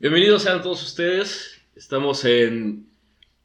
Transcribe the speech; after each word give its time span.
Bienvenidos 0.00 0.46
a 0.46 0.60
todos 0.60 0.82
ustedes. 0.82 1.62
Estamos 1.74 2.26
en 2.26 2.86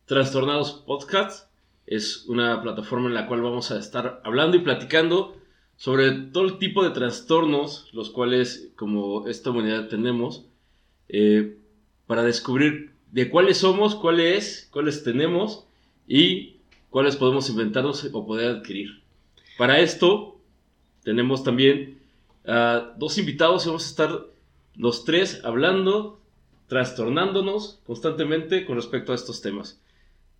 Trastornados 0.05 0.83
Podcast. 0.85 1.49
Es 1.87 2.25
una 2.27 2.61
plataforma 2.61 3.07
en 3.07 3.13
la 3.13 3.27
cual 3.27 3.41
vamos 3.41 3.71
a 3.71 3.79
estar 3.79 4.21
hablando 4.25 4.57
y 4.57 4.59
platicando 4.59 5.37
sobre 5.83 6.11
todo 6.11 6.45
el 6.45 6.59
tipo 6.59 6.81
de 6.81 6.91
trastornos 6.91 7.89
los 7.91 8.09
cuales 8.09 8.71
como 8.77 9.27
esta 9.27 9.49
humanidad 9.49 9.89
tenemos 9.89 10.45
eh, 11.09 11.57
para 12.07 12.23
descubrir 12.23 12.93
de 13.11 13.29
cuáles 13.29 13.57
somos, 13.57 13.93
cuáles, 13.93 14.69
cuáles 14.71 15.03
tenemos 15.03 15.67
y 16.07 16.55
cuáles 16.89 17.17
podemos 17.17 17.49
inventarnos 17.49 18.09
o 18.13 18.25
poder 18.25 18.55
adquirir. 18.55 19.03
Para 19.57 19.81
esto 19.81 20.39
tenemos 21.03 21.43
también 21.43 21.99
a 22.47 22.93
dos 22.95 23.17
invitados 23.17 23.65
y 23.65 23.67
vamos 23.67 23.83
a 23.85 23.89
estar 23.89 24.25
los 24.75 25.03
tres 25.03 25.41
hablando, 25.43 26.21
trastornándonos 26.67 27.81
constantemente 27.85 28.65
con 28.65 28.77
respecto 28.77 29.11
a 29.11 29.15
estos 29.15 29.41
temas. 29.41 29.81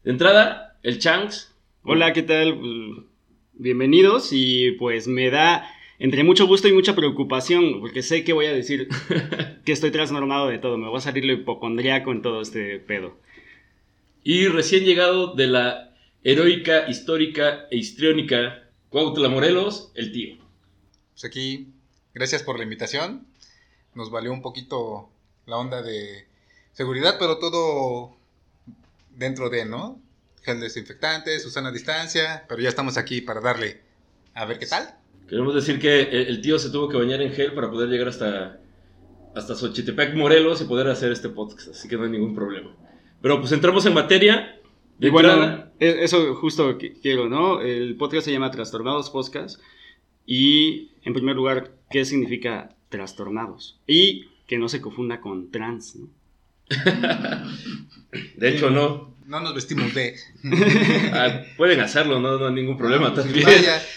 De 0.05 0.11
entrada, 0.11 0.79
el 0.83 0.99
Changs. 0.99 1.53
Hola, 1.83 2.13
¿qué 2.13 2.23
tal? 2.23 3.09
Bienvenidos 3.63 4.33
y 4.33 4.71
pues 4.73 5.07
me 5.07 5.29
da 5.29 5.73
entre 5.97 6.25
mucho 6.25 6.47
gusto 6.47 6.67
y 6.67 6.73
mucha 6.73 6.95
preocupación 6.95 7.79
porque 7.79 8.01
sé 8.01 8.25
que 8.25 8.33
voy 8.33 8.47
a 8.47 8.53
decir 8.53 8.89
que 9.65 9.71
estoy 9.71 9.89
trasnormado 9.89 10.49
de 10.49 10.57
todo, 10.57 10.77
me 10.77 10.89
va 10.89 10.97
a 10.97 11.01
salir 11.01 11.23
lo 11.23 11.31
hipocondriaco 11.31 12.11
en 12.11 12.21
todo 12.21 12.41
este 12.41 12.79
pedo. 12.79 13.15
Y 14.21 14.47
recién 14.47 14.83
llegado 14.83 15.33
de 15.33 15.47
la 15.47 15.95
heroica, 16.25 16.89
histórica 16.89 17.65
e 17.71 17.77
histriónica 17.77 18.69
Cuautla 18.89 19.29
Morelos, 19.29 19.93
el 19.95 20.11
tío. 20.11 20.35
Pues 21.13 21.23
aquí, 21.23 21.69
gracias 22.13 22.43
por 22.43 22.57
la 22.57 22.65
invitación. 22.65 23.25
Nos 23.95 24.11
valió 24.11 24.33
un 24.33 24.41
poquito 24.41 25.09
la 25.45 25.55
onda 25.55 25.81
de 25.81 26.25
seguridad, 26.73 27.15
pero 27.17 27.39
todo 27.39 28.13
dentro 29.15 29.49
de, 29.49 29.63
¿no? 29.63 30.02
Gel 30.43 30.59
desinfectante, 30.59 31.39
Susana 31.39 31.69
a 31.69 31.71
distancia, 31.71 32.45
pero 32.47 32.61
ya 32.61 32.69
estamos 32.69 32.97
aquí 32.97 33.21
para 33.21 33.41
darle 33.41 33.81
a 34.33 34.45
ver 34.45 34.59
qué 34.59 34.65
tal. 34.65 34.95
Queremos 35.27 35.55
decir 35.55 35.79
que 35.79 36.01
el 36.01 36.41
tío 36.41 36.59
se 36.59 36.69
tuvo 36.69 36.89
que 36.89 36.97
bañar 36.97 37.21
en 37.21 37.31
gel 37.31 37.53
para 37.53 37.71
poder 37.71 37.89
llegar 37.89 38.09
hasta, 38.09 38.59
hasta 39.35 39.55
Xochitepec, 39.55 40.15
Morelos 40.15 40.61
y 40.61 40.65
poder 40.65 40.87
hacer 40.87 41.11
este 41.11 41.29
podcast, 41.29 41.69
así 41.69 41.87
que 41.87 41.97
no 41.97 42.03
hay 42.03 42.11
ningún 42.11 42.35
problema. 42.35 42.75
Pero 43.21 43.39
pues 43.39 43.51
entramos 43.53 43.85
en 43.85 43.93
materia. 43.93 44.59
y 44.99 45.09
bueno, 45.09 45.71
e, 45.79 46.03
eso 46.03 46.35
justo 46.35 46.77
quiero, 47.01 47.29
¿no? 47.29 47.61
El 47.61 47.95
podcast 47.95 48.25
se 48.25 48.33
llama 48.33 48.51
Trastornados 48.51 49.09
Podcast. 49.09 49.61
Y 50.25 50.91
en 51.03 51.13
primer 51.13 51.35
lugar, 51.35 51.71
¿qué 51.89 52.05
significa 52.05 52.75
trastornados? 52.89 53.79
Y 53.87 54.27
que 54.45 54.57
no 54.57 54.67
se 54.67 54.81
confunda 54.81 55.21
con 55.21 55.51
trans, 55.51 55.95
¿no? 55.95 56.09
de 58.37 58.49
hecho, 58.49 58.69
no. 58.69 59.12
No 59.25 59.39
nos 59.39 59.53
vestimos 59.53 59.93
de. 59.93 60.15
Ah, 61.13 61.43
pueden 61.57 61.79
hacerlo, 61.79 62.19
no, 62.19 62.45
hay 62.45 62.53
ningún 62.53 62.77
problema. 62.77 63.13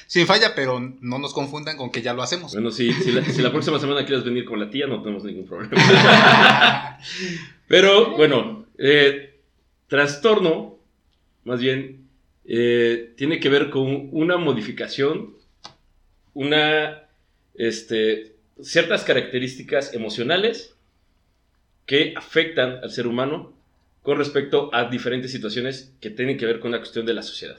Sin 0.06 0.27
falla, 0.27 0.55
pero 0.55 0.78
no 1.00 1.19
nos 1.19 1.32
confundan 1.32 1.77
con 1.77 1.91
que 1.91 2.02
ya 2.02 2.12
lo 2.12 2.22
hacemos. 2.22 2.52
Bueno, 2.52 2.70
sí, 2.70 2.92
si 2.92 3.12
la, 3.42 3.50
próxima 3.50 3.78
semana 3.78 4.04
quieres 4.04 4.24
venir 4.24 4.44
con 4.44 4.60
la 4.60 4.70
tía, 4.70 4.86
no 4.86 5.02
tenemos 5.02 5.24
ningún 5.24 5.47
problema. 5.47 5.72
pero 7.69 8.16
bueno, 8.16 8.66
eh, 8.78 9.41
trastorno, 9.88 10.78
más 11.44 11.60
bien, 11.60 12.06
eh, 12.44 13.14
tiene 13.16 13.41
que 13.41 13.48
ver 13.48 13.70
con 13.70 14.08
una 14.12 14.37
modificación, 14.37 15.34
una, 16.34 17.03
este, 17.54 18.34
ciertas 18.62 19.04
características 19.04 19.94
emocionales 19.94 20.75
que 21.87 22.14
afectan 22.16 22.81
al 22.82 22.91
ser 22.91 23.06
humano 23.06 23.56
con 24.06 24.19
respecto 24.19 24.71
a 24.72 24.84
diferentes 24.84 25.33
situaciones 25.33 25.93
que 26.00 26.11
tienen 26.11 26.39
que 26.39 26.47
ver 26.47 26.61
con 26.61 26.71
la 26.71 26.78
cuestión 26.78 27.05
de 27.05 27.12
la 27.12 27.22
sociedad. 27.22 27.56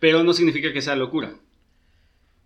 Pero 0.00 0.24
no 0.24 0.32
significa 0.32 0.72
que 0.72 0.82
sea 0.82 0.96
locura. 0.96 1.36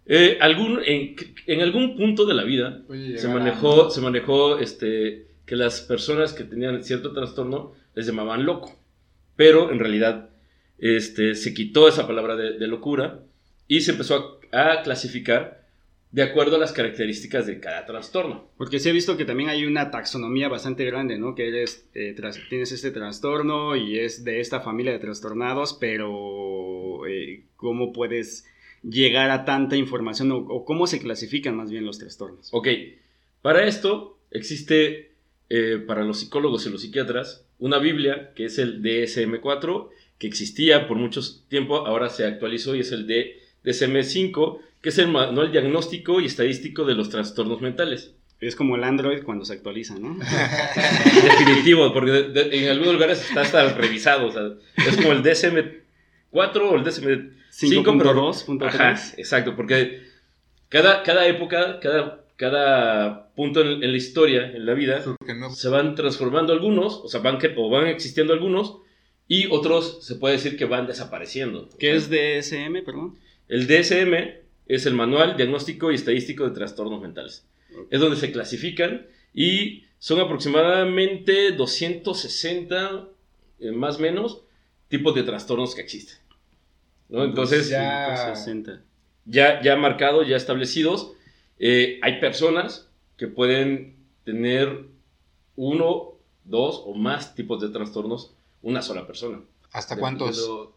Eh, 0.04 0.37
algún, 0.38 0.82
en, 0.84 1.60
algún 1.62 1.97
punto 1.97 2.26
de 2.26 2.34
la 2.34 2.44
vida 2.44 2.82
se 3.16 3.28
manejó, 3.28 3.88
se 3.88 4.03
manejó 4.03 4.59
este, 4.59 5.28
que 5.47 5.56
las 5.56 5.81
personas 5.81 6.34
que 6.34 6.44
tenían 6.44 6.84
cierto 6.84 7.15
trastorno 7.15 7.72
les 7.94 8.06
llamaban 8.06 8.44
loco. 8.44 8.78
Pero 9.34 9.72
en 9.72 9.78
realidad 9.78 10.28
este, 10.76 11.34
se 11.34 11.54
quitó 11.54 11.88
esa 11.88 12.06
palabra 12.06 12.37
de, 12.37 12.66
locura 12.66 13.20
y 13.66 13.81
se 13.81 13.93
empezó 13.93 14.43
a, 14.53 14.72
a 14.72 14.82
clasificar 14.82 15.61
de 16.12 16.22
acuerdo 16.22 16.56
a 16.56 16.58
las 16.58 16.72
características 16.72 17.46
de 17.46 17.58
cada 17.58 17.86
trastorno. 17.86 18.50
Porque 18.58 18.78
sí 18.78 18.88
he 18.88 18.92
visto 18.92 19.16
que 19.16 19.24
también 19.24 19.48
hay 19.48 19.64
una 19.64 19.90
taxonomía 19.90 20.48
bastante 20.48 20.84
grande, 20.84 21.18
¿no? 21.18 21.34
Que 21.34 21.48
eres, 21.48 21.88
eh, 21.94 22.14
tienes 22.50 22.70
este 22.70 22.90
trastorno 22.90 23.76
y 23.76 23.98
es 23.98 24.22
de 24.22 24.40
esta 24.40 24.60
familia 24.60 24.92
de 24.92 24.98
trastornados, 24.98 25.72
pero 25.80 27.06
eh, 27.06 27.44
¿cómo 27.56 27.92
puedes 27.94 28.46
llegar 28.82 29.30
a 29.30 29.46
tanta 29.46 29.76
información 29.76 30.30
o, 30.32 30.64
cómo 30.66 30.86
se 30.86 31.00
clasifican 31.00 31.56
más 31.56 31.70
bien 31.70 31.86
los 31.86 31.98
trastornos? 31.98 32.50
Ok, 32.52 32.68
para 33.40 33.66
esto 33.66 34.18
existe 34.30 35.12
eh, 35.48 35.82
para 35.86 36.04
los 36.04 36.20
psicólogos 36.20 36.66
y 36.66 36.70
los 36.70 36.82
psiquiatras 36.82 37.46
una 37.58 37.78
Biblia 37.78 38.32
que 38.34 38.46
es 38.46 38.58
el 38.58 38.82
DSM-4, 38.82 39.88
que 40.18 40.26
existía 40.26 40.88
por 40.88 40.98
mucho 40.98 41.20
tiempo, 41.48 41.86
ahora 41.86 42.10
se 42.10 42.26
actualizó 42.26 42.74
y 42.74 42.80
es 42.80 42.92
el 42.92 43.06
DSM-5 43.06 44.58
que 44.82 44.91
es 44.91 44.98
el 44.98 45.09
manual 45.09 45.50
diagnóstico 45.53 46.20
y 46.20 46.26
estadístico 46.26 46.84
de 46.84 46.94
los 46.94 47.09
trastornos 47.09 47.62
mentales. 47.62 48.15
Es 48.41 48.56
como 48.56 48.75
el 48.75 48.82
Android 48.82 49.22
cuando 49.22 49.44
se 49.44 49.53
actualiza, 49.53 49.97
¿no? 49.97 50.19
Definitivo, 51.22 51.93
porque 51.93 52.32
en 52.34 52.69
algunos 52.69 52.94
lugares 52.94 53.25
está 53.25 53.43
hasta 53.43 53.72
revisado. 53.75 54.26
O 54.26 54.32
sea, 54.32 54.48
es 54.84 54.97
como 54.97 55.12
el 55.12 55.22
DSM-4 55.22 56.56
o 56.56 56.75
el 56.75 56.82
DSM-5.2.3. 56.82 59.15
Exacto, 59.16 59.54
porque 59.54 60.03
cada, 60.69 61.04
cada 61.04 61.28
época, 61.28 61.78
cada, 61.78 62.25
cada 62.34 63.32
punto 63.37 63.60
en, 63.60 63.81
la 63.81 63.97
historia, 63.97 64.50
en 64.50 64.66
la 64.66 64.75
vida, 64.75 65.04
se 65.50 65.69
van 65.69 65.94
transformando 65.94 66.53
algunos, 66.53 67.00
o 67.04 67.06
sea, 67.06 67.20
van, 67.20 67.38
o 67.56 67.70
van 67.70 67.87
existiendo 67.87 68.32
algunos, 68.32 68.78
y 69.28 69.47
otros 69.53 70.04
se 70.04 70.16
puede 70.16 70.34
decir 70.34 70.56
que 70.56 70.64
van 70.64 70.88
desapareciendo. 70.88 71.69
¿Qué 71.78 71.94
es 71.94 72.10
DSM, 72.10 72.82
perdón? 72.84 73.20
El 73.47 73.69
DSM 73.69 74.41
es 74.66 74.86
el 74.86 74.94
Manual 74.94 75.36
Diagnóstico 75.36 75.90
y 75.90 75.96
Estadístico 75.96 76.44
de 76.44 76.50
Trastornos 76.50 77.00
Mentales. 77.00 77.44
Es 77.90 78.00
donde 78.00 78.16
se 78.16 78.32
clasifican 78.32 79.06
y 79.34 79.84
son 79.98 80.20
aproximadamente 80.20 81.52
260, 81.52 83.08
eh, 83.60 83.72
más 83.72 83.96
o 83.96 84.00
menos, 84.00 84.42
tipos 84.88 85.14
de 85.14 85.22
trastornos 85.22 85.74
que 85.74 85.80
existen. 85.80 86.18
Entonces, 87.08 87.68
ya, 87.68 88.34
ya, 89.24 89.62
ya 89.62 89.76
marcados, 89.76 90.26
ya 90.26 90.36
establecidos, 90.36 91.12
eh, 91.58 91.98
hay 92.02 92.20
personas 92.20 92.88
que 93.16 93.28
pueden 93.28 93.96
tener 94.24 94.86
uno, 95.56 96.14
dos 96.44 96.82
o 96.84 96.94
más 96.94 97.34
tipos 97.34 97.60
de 97.60 97.68
trastornos 97.68 98.34
una 98.62 98.82
sola 98.82 99.06
persona. 99.06 99.40
¿Hasta 99.72 99.96
cuántos? 99.96 100.70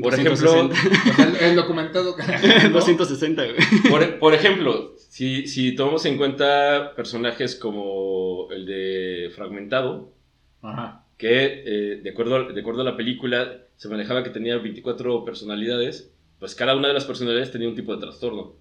Por 0.00 0.14
ejemplo, 0.14 0.70
el, 1.40 1.54
documentado. 1.54 2.16
260, 2.16 3.44
Por, 4.20 4.34
ejemplo, 4.34 4.94
si, 4.96 5.46
si, 5.46 5.74
tomamos 5.74 6.06
en 6.06 6.16
cuenta 6.16 6.94
personajes 6.96 7.56
como 7.56 8.48
el 8.50 8.64
de 8.64 9.30
Fragmentado, 9.34 10.12
que 11.18 11.62
eh, 11.66 12.00
de, 12.02 12.10
acuerdo, 12.10 12.52
de 12.52 12.60
acuerdo 12.60 12.80
a 12.80 12.84
la 12.84 12.96
película 12.96 13.58
se 13.76 13.88
manejaba 13.88 14.22
que 14.22 14.30
tenía 14.30 14.56
24 14.56 15.24
personalidades, 15.24 16.10
pues 16.38 16.54
cada 16.54 16.74
una 16.74 16.88
de 16.88 16.94
las 16.94 17.04
personalidades 17.04 17.50
tenía 17.50 17.68
un 17.68 17.74
tipo 17.74 17.94
de 17.94 18.00
trastorno. 18.00 18.54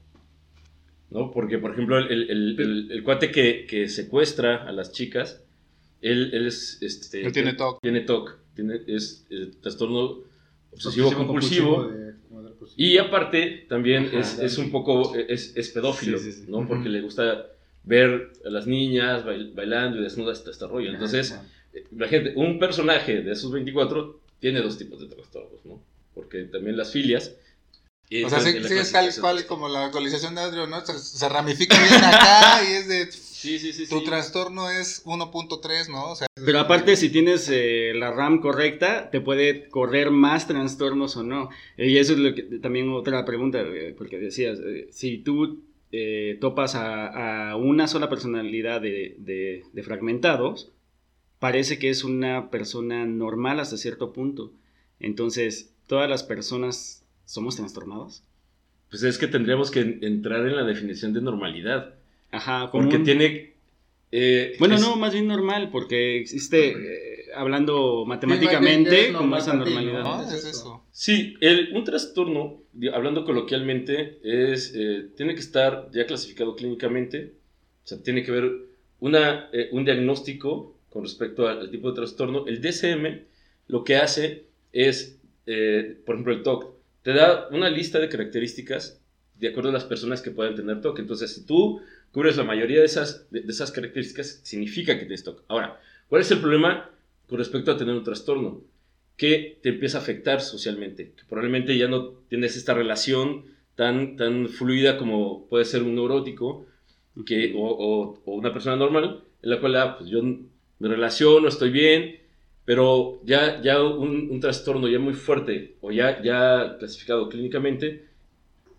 ¿no? 1.12 1.32
Porque, 1.32 1.60
por 1.60 1.72
ejemplo, 1.72 1.98
el, 1.98 2.30
el, 2.30 2.92
el, 2.92 3.04
cuate 3.04 3.32
que, 3.32 3.66
que, 3.68 3.88
secuestra 3.88 4.64
a 4.68 4.72
las 4.72 4.92
chicas, 4.92 5.44
él, 6.02 6.32
él 6.34 6.48
es... 6.48 6.82
Este, 6.82 7.26
él 7.26 7.32
tiene 7.32 7.54
TOC. 7.54 7.82
Tiene 7.82 8.02
TOC. 8.02 8.38
Tiene, 8.56 8.82
es 8.88 9.26
el 9.30 9.58
trastorno 9.58 10.31
obsesivo 10.74 11.14
compulsivo. 11.14 11.92
y 12.76 12.98
aparte 12.98 13.66
también 13.68 14.10
es, 14.14 14.40
es, 14.40 14.58
un 14.58 14.72
poco, 14.72 15.16
es, 15.16 15.56
es 15.56 15.70
pedófilo, 15.70 16.18
¿no? 16.48 16.68
Porque 16.68 16.90
le 16.90 17.02
gusta 17.02 17.48
ver 17.84 18.32
a 18.46 18.50
las 18.50 18.68
niñas 18.68 19.24
bailando 19.26 20.00
y 20.00 20.04
desnudas 20.04 20.40
este, 20.40 20.52
este 20.52 20.68
rollo. 20.68 20.92
Entonces, 20.92 21.40
la 21.96 22.08
gente, 22.08 22.34
un 22.36 22.60
personaje 22.60 23.22
de 23.22 23.32
esos 23.32 23.52
24 23.52 24.20
tiene 24.40 24.62
dos 24.62 24.78
tipos 24.78 25.00
de 25.00 25.08
trastornos, 25.08 25.66
¿no? 25.66 25.82
Porque 26.14 26.44
también 26.44 26.78
las 26.78 26.92
filias 26.92 27.36
Y 28.14 28.26
O 28.26 28.30
sea, 28.30 28.42
sí, 28.42 28.50
es 28.58 28.92
tal 28.92 29.10
cual 29.22 29.46
como 29.46 29.70
la 29.70 29.86
alcoholización 29.86 30.36
de 30.36 30.42
Adrio, 30.42 30.68
¿no? 30.68 30.86
Se, 30.86 31.00
se 31.00 31.30
ramifica 31.30 31.82
bien 31.82 32.04
acá 32.04 32.62
y 32.70 32.74
es 32.74 32.88
de... 32.90 33.10
Sí, 33.12 33.58
sí, 33.58 33.72
sí. 33.74 33.88
Tu 33.88 34.00
sí. 34.00 34.06
trastorno 34.06 34.70
es 34.70 35.04
1.3, 35.06 35.88
¿no? 35.90 36.12
O 36.12 36.16
sea, 36.18 36.28
Pero 36.46 36.60
aparte, 36.60 36.96
si 36.98 37.10
tienes 37.10 37.48
eh, 37.50 37.94
la 37.96 38.12
RAM 38.12 38.42
correcta, 38.42 39.10
te 39.10 39.22
puede 39.22 39.70
correr 39.70 40.12
más 40.12 40.46
trastornos 40.46 41.16
o 41.16 41.24
no. 41.24 41.50
Eh, 41.78 41.88
Y 41.90 41.98
eso 42.00 42.12
es 42.14 42.20
lo 42.20 42.36
que 42.36 42.44
también 42.62 42.90
otra 42.92 43.24
pregunta, 43.26 43.62
eh, 43.62 43.96
porque 43.98 44.20
decías, 44.20 44.60
eh, 44.60 44.90
si 44.92 45.18
tú 45.20 45.64
eh, 45.94 46.38
topas 46.42 46.76
a, 46.76 47.52
a 47.52 47.56
una 47.56 47.88
sola 47.88 48.10
personalidad 48.10 48.82
de, 48.82 49.16
de- 49.20 49.64
de 49.72 49.84
fragmentados, 49.84 50.72
parece 51.40 51.80
que 51.80 51.90
es 51.90 52.04
una 52.04 52.52
persona 52.52 53.06
normal 53.06 53.60
hasta 53.62 53.78
cierto 53.78 54.12
punto. 54.14 54.52
Entonces, 55.00 55.72
¿todas 55.88 56.10
las 56.10 56.24
personas 56.24 57.01
somos 57.32 57.56
trastornados? 57.56 58.24
Pues 58.90 59.04
es 59.04 59.18
que 59.18 59.28
tendríamos 59.28 59.72
que 59.72 60.00
entrar 60.02 60.46
en 60.46 60.56
la 60.56 60.64
definición 60.64 61.14
de 61.14 61.22
normalidad. 61.22 61.94
Ajá, 62.32 62.70
como 62.72 62.84
Porque 62.84 62.98
un- 62.98 63.04
tiene. 63.06 63.54
eh, 64.12 64.56
Bueno, 64.60 64.76
es- 64.76 64.82
no, 64.82 64.98
más 64.98 65.14
bien 65.14 65.28
normal, 65.28 65.70
porque 65.72 66.18
existe, 66.20 66.72
eh, 66.72 67.26
hablando 67.34 68.04
matemáticamente, 68.06 69.14
como 69.14 69.38
esa 69.38 69.54
normalidad. 69.54 70.04
¿no? 70.04 70.22
Es 70.24 70.34
Es 70.34 70.46
eso. 70.46 70.84
Sí, 70.92 71.36
el, 71.40 71.72
un 71.74 71.86
trastorno, 71.86 72.64
hablando 72.94 73.24
coloquialmente, 73.24 74.20
es, 74.24 74.74
eh, 74.76 75.08
tiene 75.16 75.34
que 75.36 75.40
estar 75.40 75.90
ya 75.94 76.06
clasificado 76.06 76.56
clínicamente. 76.58 77.34
O 77.86 77.88
sea, 77.88 78.04
tiene 78.04 78.24
que 78.24 78.32
haber 78.32 78.52
una, 79.00 79.50
eh, 79.54 79.70
un 79.72 79.86
diagnóstico 79.86 80.76
con 80.90 81.04
respecto 81.04 81.48
al, 81.48 81.60
al 81.60 81.72
tipo 81.72 81.90
de 81.90 81.96
trastorno. 81.96 82.46
El 82.48 82.60
DSM 82.62 83.22
lo 83.70 83.86
que 83.86 83.96
hace 83.96 84.44
es, 84.74 85.18
eh, 85.46 85.98
por 86.06 86.16
ejemplo, 86.16 86.34
el 86.34 86.44
TOC, 86.44 86.81
te 87.04 87.14
da 87.14 87.48
una 87.52 87.70
lista 87.70 88.00
de 88.00 88.10
características 88.10 89.02
de 89.40 89.48
acuerdo 89.48 89.70
a 89.70 89.74
las 89.74 89.86
personas 89.86 90.22
que 90.22 90.32
puedan 90.32 90.56
tener 90.56 90.82
TOC. 90.82 91.00
Entonces, 91.00 91.34
si 91.34 91.46
tú 91.46 91.82
cubres 92.12 92.38
la 92.38 92.44
mayoría 92.44 92.80
de 92.80 92.86
esas, 92.86 93.30
de, 93.32 93.44
esas 93.48 93.72
características, 93.72 94.40
significa 94.44 94.94
que 94.94 95.06
tienes 95.06 95.24
TOC. 95.24 95.44
Ahora, 95.48 95.80
¿cuál 96.10 96.22
es 96.22 96.30
el 96.32 96.40
problema 96.40 96.90
con 97.28 97.40
respecto 97.40 97.72
a 97.72 97.78
tener 97.78 97.96
un 97.96 98.04
trastorno? 98.04 98.62
que 99.18 99.60
te 99.62 99.70
empieza 99.70 100.00
a 100.00 100.02
afectar 100.02 100.42
socialmente, 100.42 101.12
que 101.16 101.24
probablemente 101.30 101.78
ya 101.78 101.88
no 101.88 102.08
tienes 102.28 102.58
esta 102.58 102.74
relación 102.74 103.46
tan, 103.76 104.16
tan 104.18 104.50
fluida 104.50 104.98
como 104.98 105.46
puede 105.48 105.64
ser 105.64 105.84
un 105.84 105.94
neurótico 105.94 106.66
que, 107.24 107.54
o 107.56 108.20
una 108.26 108.52
persona 108.52 108.78
normal, 108.78 109.24
en 109.44 109.50
la 109.52 109.60
cual 109.60 109.76
ah, 109.76 109.98
pues 110.00 110.10
yo 110.10 110.24
me 110.24 110.88
relaciono, 110.88 111.48
estoy 111.48 111.70
bien, 111.70 112.21
pero 112.72 113.20
ya, 113.26 113.62
ya 113.62 113.84
un, 113.84 114.30
un 114.32 114.40
trastorno 114.40 114.88
ya 114.88 114.98
muy 114.98 115.14
fuerte 115.14 115.76
o 115.82 115.92
ya, 115.92 116.22
ya 116.24 116.78
clasificado 116.80 117.28
clínicamente 117.28 118.06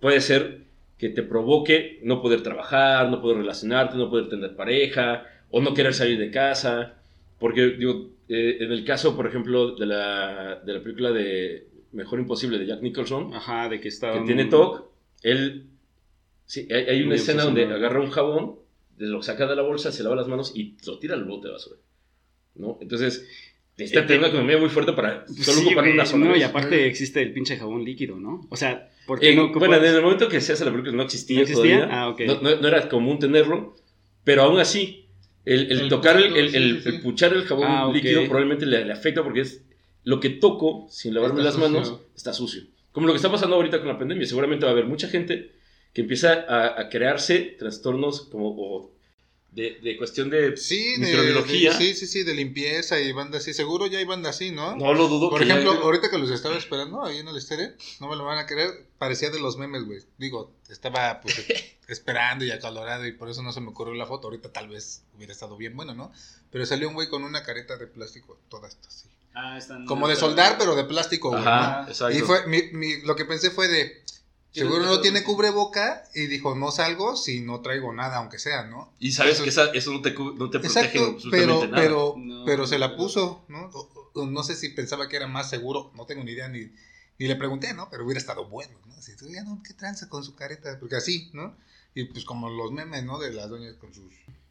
puede 0.01 0.23
ser 0.23 0.63
que 0.97 1.11
te 1.11 1.23
provoque 1.23 2.01
no 2.03 2.23
poder 2.23 2.43
trabajar, 2.43 3.11
no 3.11 3.21
poder 3.21 3.37
relacionarte, 3.37 3.99
no 3.99 4.09
poder 4.09 4.31
tener 4.31 4.57
pareja 4.57 5.27
o 5.51 5.61
no 5.61 5.75
querer 5.75 5.93
salir 5.93 6.19
de 6.19 6.31
casa. 6.31 7.03
Porque, 7.39 7.73
digo, 7.73 8.09
eh, 8.31 8.57
en 8.61 8.73
el 8.73 8.83
caso, 8.87 9.15
por 9.15 9.27
ejemplo, 9.27 9.77
de 9.77 9.85
la, 9.85 10.63
de 10.65 10.73
la 10.73 10.83
película 10.83 11.11
de 11.11 11.67
Mejor 11.93 12.19
Imposible 12.19 12.59
de 12.59 12.65
Jack 12.65 12.81
Nicholson, 12.81 13.35
Ajá, 13.35 13.69
de 13.69 13.79
que 13.79 13.89
estaba... 13.89 14.21
que 14.21 14.25
tiene 14.25 14.47
TOC, 14.47 14.87
él. 15.23 15.67
Sí, 16.47 16.67
hay, 16.71 16.85
hay 16.85 17.03
una 17.03 17.17
escena 17.17 17.45
donde 17.45 17.65
agarra 17.65 18.01
un 18.01 18.11
jabón, 18.11 18.57
lo 18.97 19.23
saca 19.23 19.47
de 19.47 19.55
la 19.55 19.63
bolsa, 19.63 19.93
se 19.93 20.03
lava 20.03 20.17
las 20.17 20.29
manos 20.29 20.53
y 20.57 20.79
lo 20.87 20.99
tira 20.99 21.15
al 21.15 21.25
bote 21.25 21.49
de 21.49 21.53
basura. 21.53 21.77
¿No? 22.55 22.79
Entonces, 22.81 23.52
Eh, 23.79 23.89
tener 23.89 24.19
una 24.19 24.29
economía 24.29 24.59
muy 24.59 24.69
fuerte 24.69 24.93
para 24.93 25.27
solo 25.27 25.59
Sí, 25.61 25.67
ocupar 25.67 25.89
una 25.89 26.05
sola 26.07 26.27
no, 26.27 26.37
y 26.37 26.43
aparte 26.43 26.87
existe 26.87 27.23
el 27.23 27.33
pinche 27.33 27.57
jabón 27.57 27.85
líquido, 27.85 28.17
¿no? 28.17 28.47
O 28.51 28.57
sea, 28.57 28.91
¿por 29.07 29.19
qué 29.19 29.31
Eh, 29.31 29.35
no 29.37 29.49
bueno, 29.49 29.77
ocupas- 29.77 29.79
en 29.89 29.95
el 29.97 30.03
momento 30.03 30.29
que 30.29 30.41
se 30.41 30.53
hace 30.53 30.65
la 30.65 30.71
película 30.71 30.95
no 30.95 31.03
existía, 31.03 31.37
¿No 31.39 31.43
existía? 31.43 31.77
todavía. 31.79 32.01
Ah, 32.01 32.09
ok. 32.11 32.21
no, 32.27 32.41
no- 32.43 32.57
no 32.57 32.69
era 32.69 32.89
común 32.89 33.19
tenerlo, 33.19 33.75
pero 34.25 34.43
aún 34.43 34.61
así, 34.61 35.07
el, 35.45 35.73
el 35.73 35.81
El 35.81 35.89
tocar, 35.89 36.17
el, 36.21 36.37
el, 36.37 36.49
sí, 36.51 36.81
sí, 36.83 36.89
el 36.91 37.01
puchar 37.01 37.33
el 37.33 37.45
jabón 37.45 37.67
Ah, 37.67 37.89
ok. 37.89 37.95
líquido 37.95 38.23
probablemente 38.25 38.67
le, 38.67 38.85
le 38.85 38.93
afecta 38.93 39.25
porque 39.25 39.41
es 39.41 39.65
lo 40.05 40.21
que 40.21 40.31
toco 40.31 40.87
sin 40.91 41.15
lavarme 41.15 41.41
Está 41.41 41.45
las 41.51 41.59
manos 41.59 41.89
sucio. 41.89 42.07
está 42.15 42.33
sucio. 42.35 42.63
Como 42.93 43.07
lo 43.07 43.15
que 43.15 43.17
está 43.17 43.31
pasando 43.31 43.57
ahorita 43.57 43.79
con 43.79 43.89
la 43.89 43.99
pandemia, 43.99 44.27
seguramente 44.27 44.65
va 44.67 44.71
a 44.71 44.75
haber 44.75 44.85
mucha 44.85 45.09
gente 45.09 45.51
que 45.95 46.03
empieza 46.03 46.45
a, 46.47 46.79
a 46.81 46.89
crearse 46.91 47.57
trastornos 47.59 48.23
como 48.31 48.49
o 48.51 48.93
de, 49.53 49.79
de 49.83 49.97
cuestión 49.99 50.31
de 50.31 50.57
Sí, 50.57 50.95
microbiología. 50.99 51.73
de- 51.73 51.77
sí, 51.79 51.95
sí, 51.95 52.07
sí, 52.07 52.23
de 52.23 52.35
limpieza 52.35 52.99
y 53.01 53.13
banda 53.13 53.39
así. 53.39 53.53
Seguro 53.53 53.87
ya 53.87 53.99
hay 53.99 54.05
banda 54.05 54.31
así, 54.31 54.51
¿no? 54.51 54.75
No 54.77 54.95
lo 54.95 55.09
dudo. 55.09 55.29
Por 55.31 55.41
que 55.43 55.47
ya- 55.47 55.59
ejemplo, 55.59 55.79
ahorita 55.83 56.11
que 56.11 56.19
los 56.19 56.31
estaba 56.31 56.57
esperando 56.57 57.05
ahí 57.05 57.19
en 57.19 57.29
el 57.29 57.37
estere, 57.37 57.75
no 58.01 58.09
me 58.09 58.17
lo 58.17 58.25
van 58.25 58.39
a 58.39 58.47
creer, 58.47 58.87
parecía 58.99 59.31
de 59.31 59.39
los 59.41 59.59
memes, 59.59 59.85
güey. 59.85 60.01
Digo, 60.19 60.53
estaba 60.71 61.21
pues 61.21 61.35
esperando 61.89 62.45
y 62.45 62.51
acalorado 62.51 63.07
y 63.07 63.13
por 63.13 63.29
eso 63.29 63.43
no 63.43 63.53
se 63.53 63.61
me 63.61 63.69
ocurrió 63.69 63.95
la 63.95 64.07
foto. 64.07 64.29
Ahorita 64.29 64.51
tal 64.53 64.69
vez 64.69 65.03
hubiera 65.17 65.33
estado 65.33 65.57
bien 65.59 65.77
bueno, 65.77 65.95
¿no? 65.95 66.13
Pero 66.51 66.65
salió 66.67 66.89
un 66.89 66.95
güey 66.95 67.09
con 67.09 67.23
una 67.23 67.43
careta 67.43 67.77
de 67.77 67.87
plástico, 67.87 68.39
toda 68.49 68.69
esta 68.69 68.89
así. 68.89 69.09
Ah, 69.35 69.57
están- 69.59 69.87
Como 69.87 70.09
de 70.09 70.17
soldar, 70.17 70.57
pero 70.59 70.75
de 70.75 70.85
plástico, 70.85 71.31
güey. 71.31 71.41
Ajá, 71.43 71.83
¿no? 71.83 71.89
exacto. 71.89 72.17
Y 72.17 72.21
fue, 72.21 72.47
mi, 72.47 72.63
mi- 72.73 73.01
lo 73.03 73.17
que 73.17 73.25
pensé 73.27 73.51
fue 73.51 73.69
de, 73.69 74.03
seguro 74.53 74.85
no 74.85 75.01
tiene 75.01 75.23
cubreboca 75.25 76.05
y 76.15 76.27
dijo, 76.27 76.55
no 76.55 76.71
salgo 76.71 77.17
si 77.17 77.41
no 77.41 77.61
traigo 77.61 77.93
nada, 77.93 78.19
aunque 78.19 78.39
sea, 78.39 78.65
¿no? 78.65 78.93
Y 78.99 79.13
sabes 79.13 79.35
Eso- 79.35 79.45
que 79.45 79.49
esa- 79.51 79.71
eso 79.73 79.93
no 79.93 80.03
te, 80.03 80.13
no 80.13 80.51
te 80.51 80.59
protege 80.61 80.67
Exacto, 80.67 81.05
absolutamente 81.15 81.31
pero, 81.47 81.67
nada. 81.67 81.83
pero, 81.83 82.15
No. 82.19 82.45
pero 82.45 82.67
se 82.67 82.79
la 82.79 82.97
puso, 82.97 83.45
¿no? 83.49 83.71
O- 83.73 84.11
o- 84.15 84.27
no 84.27 84.43
sé 84.43 84.55
si 84.57 84.69
pensaba 84.71 85.09
que 85.09 85.17
era 85.17 85.27
más 85.27 85.49
seguro, 85.51 85.91
no 85.97 86.05
tengo 86.07 86.23
ni 86.23 86.33
idea, 86.33 86.49
ni, 86.49 86.71
ni 87.19 87.27
le 87.29 87.37
pregunté, 87.37 87.73
¿no? 87.75 87.89
Pero 87.91 88.05
hubiera 88.05 88.21
estado 88.21 88.45
bueno, 88.47 88.79
¿no? 88.87 88.95
Así, 88.95 89.13
"Oiga, 89.25 89.43
no, 89.43 89.63
¿qué 89.67 89.75
tranza 89.75 90.09
con 90.09 90.23
su 90.25 90.35
careta? 90.35 90.77
Porque 90.79 90.97
así, 90.97 91.31
¿no? 91.33 91.57
Y 91.95 92.05
pues 92.05 92.25
como 92.25 92.49
los 92.51 92.73
memes, 92.73 93.05
¿no? 93.05 93.19
De 93.19 93.33
las 93.33 93.49
doñas 93.51 93.75
con 93.77 93.93
sus... 93.95 94.05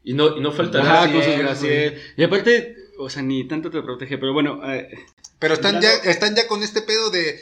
Y 0.04 0.14
no, 0.16 0.36
y 0.36 0.42
no 0.42 0.52
faltará. 0.52 1.04
Ajá, 1.04 1.12
con 1.12 1.24
sus 1.24 1.38
gracias. 1.38 1.94
Y 2.18 2.24
aparte, 2.24 2.76
o 2.98 3.08
sea, 3.10 3.22
ni 3.22 3.48
tanto 3.48 3.70
te 3.70 3.82
protege, 3.84 4.18
pero 4.18 4.34
bueno, 4.34 4.60
eh, 4.72 4.90
Pero 5.38 5.54
están 5.56 5.80
ya, 5.82 5.92
están 5.94 6.36
ya 6.36 6.48
con 6.48 6.64
este 6.64 6.82
pedo 6.82 7.10
de, 7.12 7.40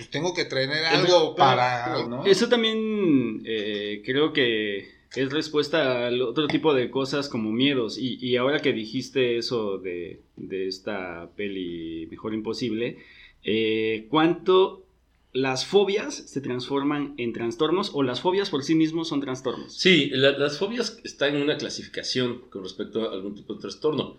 pues 0.00 0.10
tengo 0.10 0.34
que 0.34 0.44
traer 0.44 0.70
algo 0.86 1.34
pero- 1.34 1.34
para, 1.36 2.06
¿no? 2.08 2.24
eso 2.26 2.48
también 2.48 3.42
eh, 3.44 4.02
creo 4.04 4.32
que 4.32 4.88
es 5.14 5.32
respuesta 5.32 6.06
al 6.06 6.22
otro 6.22 6.46
tipo 6.46 6.72
de 6.72 6.90
cosas 6.90 7.28
como 7.28 7.50
miedos. 7.50 7.98
Y, 7.98 8.18
y 8.24 8.36
ahora 8.36 8.60
que 8.60 8.72
dijiste 8.72 9.36
eso 9.38 9.78
de, 9.78 10.20
de 10.36 10.68
esta 10.68 11.30
peli 11.36 12.06
Mejor 12.10 12.32
Imposible, 12.34 12.98
eh, 13.42 14.06
¿cuánto 14.08 14.84
las 15.32 15.64
fobias 15.66 16.14
se 16.14 16.40
transforman 16.40 17.14
en 17.16 17.32
trastornos 17.32 17.90
o 17.94 18.02
las 18.02 18.20
fobias 18.20 18.50
por 18.50 18.62
sí 18.64 18.74
mismos 18.74 19.08
son 19.08 19.20
trastornos? 19.20 19.72
Sí, 19.76 20.10
la- 20.12 20.36
las 20.38 20.58
fobias 20.58 21.00
están 21.04 21.34
en 21.36 21.42
una 21.42 21.56
clasificación 21.56 22.42
con 22.50 22.62
respecto 22.62 23.08
a 23.08 23.12
algún 23.12 23.34
tipo 23.34 23.54
de 23.54 23.60
trastorno. 23.60 24.16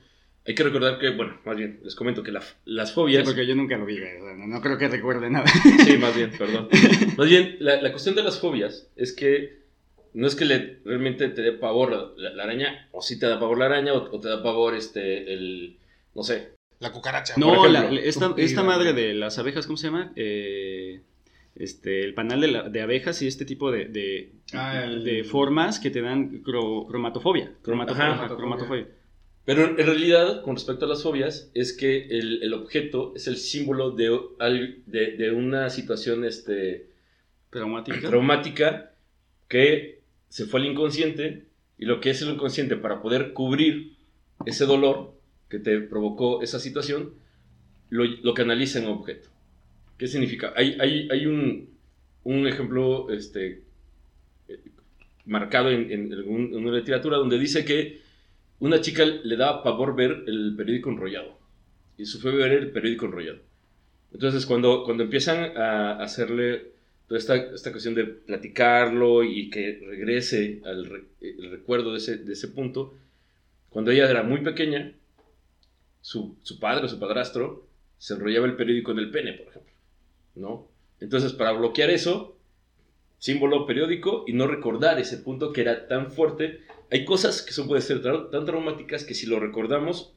Hay 0.47 0.55
que 0.55 0.63
recordar 0.63 0.97
que, 0.97 1.11
bueno, 1.11 1.39
más 1.45 1.55
bien, 1.55 1.79
les 1.83 1.93
comento 1.95 2.23
que 2.23 2.31
la- 2.31 2.41
las 2.65 2.89
Sí, 2.89 2.95
fobias... 2.95 3.23
porque 3.23 3.45
yo 3.45 3.53
nunca 3.55 3.77
lo 3.77 3.85
vi, 3.85 3.99
güey, 3.99 4.17
o 4.17 4.25
sea, 4.25 4.33
no, 4.35 4.47
no 4.47 4.61
creo 4.61 4.77
que 4.77 4.87
recuerde 4.87 5.29
nada. 5.29 5.45
Sí, 5.85 5.97
más 5.97 6.15
bien, 6.15 6.31
perdón. 6.37 6.67
Más 7.17 7.29
bien, 7.29 7.57
la, 7.59 7.79
la 7.81 7.91
cuestión 7.91 8.15
de 8.15 8.23
las 8.23 8.39
fobias 8.39 8.89
es 8.95 9.13
que 9.13 9.61
no 10.13 10.25
es 10.27 10.35
que 10.35 10.45
le, 10.45 10.79
realmente 10.83 11.29
te 11.29 11.41
dé 11.41 11.51
pavor 11.53 12.15
la, 12.17 12.43
araña, 12.43 12.89
o 12.91 13.01
sí 13.01 13.19
te 13.19 13.27
da 13.27 13.39
pavor 13.39 13.57
la 13.59 13.65
araña, 13.67 13.93
o, 13.93 14.15
o 14.15 14.19
te 14.19 14.29
da 14.29 14.41
pavor 14.41 14.73
este, 14.75 15.31
el, 15.33 15.77
no 16.15 16.23
sé. 16.23 16.53
La 16.79 16.91
cucaracha. 16.91 17.35
No, 17.37 17.53
por 17.53 17.69
ejemplo. 17.69 17.99
esta, 17.99 18.33
esta 18.37 18.63
madre 18.63 18.93
de 18.93 19.13
las 19.13 19.37
abejas, 19.37 19.67
¿cómo 19.67 19.77
se 19.77 19.87
llama? 19.87 20.11
Eh, 20.15 21.01
este, 21.55 22.03
el 22.03 22.13
panal 22.15 22.41
de, 22.41 22.47
la- 22.47 22.69
de 22.69 22.81
abejas 22.81 23.21
y 23.21 23.27
este 23.27 23.45
tipo 23.45 23.71
de, 23.71 23.85
de, 23.85 24.31
Ah, 24.53 24.83
el- 24.85 25.03
de 25.03 25.23
formas 25.23 25.79
que 25.79 25.91
te 25.91 26.01
dan 26.01 26.41
cro- 26.43 26.87
cromatofobia. 26.87 27.51
Cromatofobia. 27.61 28.13
Ajá. 28.13 28.25
ajá, 28.25 28.35
cromatofobia. 28.35 28.87
Pero 29.43 29.65
en 29.65 29.77
realidad, 29.77 30.43
con 30.43 30.55
respecto 30.55 30.85
a 30.85 30.87
las 30.87 31.01
fobias, 31.01 31.49
es 31.55 31.73
que 31.73 32.07
el, 32.09 32.43
el 32.43 32.53
objeto 32.53 33.13
es 33.15 33.27
el 33.27 33.37
símbolo 33.37 33.91
de, 33.91 34.19
de, 34.85 35.17
de 35.17 35.31
una 35.31 35.69
situación 35.69 36.25
este, 36.25 36.87
Traumática. 37.49 38.07
traumática 38.07 38.91
que 39.47 39.99
se 40.29 40.45
fue 40.45 40.59
al 40.61 40.67
inconsciente 40.67 41.45
y 41.79 41.85
lo 41.85 41.99
que 41.99 42.11
es 42.11 42.21
el 42.21 42.29
inconsciente 42.29 42.75
para 42.77 43.01
poder 43.01 43.33
cubrir 43.33 43.93
ese 44.45 44.65
dolor 44.65 45.13
que 45.49 45.59
te 45.59 45.81
provocó 45.81 46.41
esa 46.43 46.59
situación, 46.59 47.13
lo, 47.89 48.05
lo 48.05 48.33
canaliza 48.33 48.79
en 48.79 48.85
un 48.85 48.91
objeto. 48.99 49.29
¿Qué 49.97 50.07
significa? 50.07 50.53
Hay, 50.55 50.77
hay, 50.79 51.09
hay 51.11 51.25
un, 51.25 51.69
un 52.23 52.47
ejemplo 52.47 53.09
este, 53.09 53.63
eh, 54.47 54.59
marcado 55.25 55.71
en, 55.71 55.91
en 55.91 56.55
una 56.55 56.77
literatura 56.77 57.17
donde 57.17 57.37
dice 57.39 57.65
que 57.65 58.00
una 58.61 58.79
chica 58.79 59.03
le 59.05 59.35
daba 59.35 59.63
pavor 59.63 59.95
ver 59.95 60.23
el 60.27 60.53
periódico 60.55 60.89
enrollado 60.89 61.37
y 61.97 62.05
se 62.05 62.19
fue 62.19 62.33
ver 62.33 62.51
el 62.53 62.71
periódico 62.71 63.05
enrollado. 63.07 63.39
Entonces, 64.13 64.45
cuando, 64.45 64.83
cuando 64.83 65.03
empiezan 65.03 65.57
a 65.57 65.97
hacerle 66.01 66.71
toda 67.07 67.19
esta, 67.19 67.35
esta 67.35 67.71
cuestión 67.71 67.95
de 67.95 68.05
platicarlo 68.05 69.23
y 69.23 69.49
que 69.49 69.79
regrese 69.85 70.61
al 70.65 70.85
re- 70.85 71.03
el 71.21 71.51
recuerdo 71.51 71.91
de 71.91 71.97
ese, 71.97 72.17
de 72.17 72.33
ese 72.33 72.47
punto, 72.47 72.93
cuando 73.69 73.91
ella 73.91 74.09
era 74.09 74.23
muy 74.23 74.41
pequeña, 74.41 74.93
su, 76.01 76.35
su 76.41 76.59
padre 76.59 76.85
o 76.85 76.89
su 76.89 76.99
padrastro 76.99 77.67
se 77.97 78.13
enrollaba 78.15 78.45
el 78.47 78.55
periódico 78.55 78.91
en 78.91 78.99
el 78.99 79.11
pene, 79.11 79.33
por 79.33 79.47
ejemplo, 79.47 79.73
¿no? 80.35 80.67
Entonces, 80.99 81.33
para 81.33 81.51
bloquear 81.51 81.89
eso, 81.89 82.37
símbolo 83.17 83.65
periódico 83.65 84.23
y 84.27 84.33
no 84.33 84.47
recordar 84.47 84.99
ese 84.99 85.17
punto 85.17 85.51
que 85.53 85.61
era 85.61 85.87
tan 85.87 86.11
fuerte. 86.11 86.61
Hay 86.91 87.05
cosas 87.05 87.41
que 87.41 87.53
son, 87.53 87.67
pueden 87.67 87.81
ser 87.81 88.01
tan 88.01 88.45
traumáticas 88.45 89.05
que 89.05 89.13
si 89.13 89.25
lo 89.25 89.39
recordamos 89.39 90.13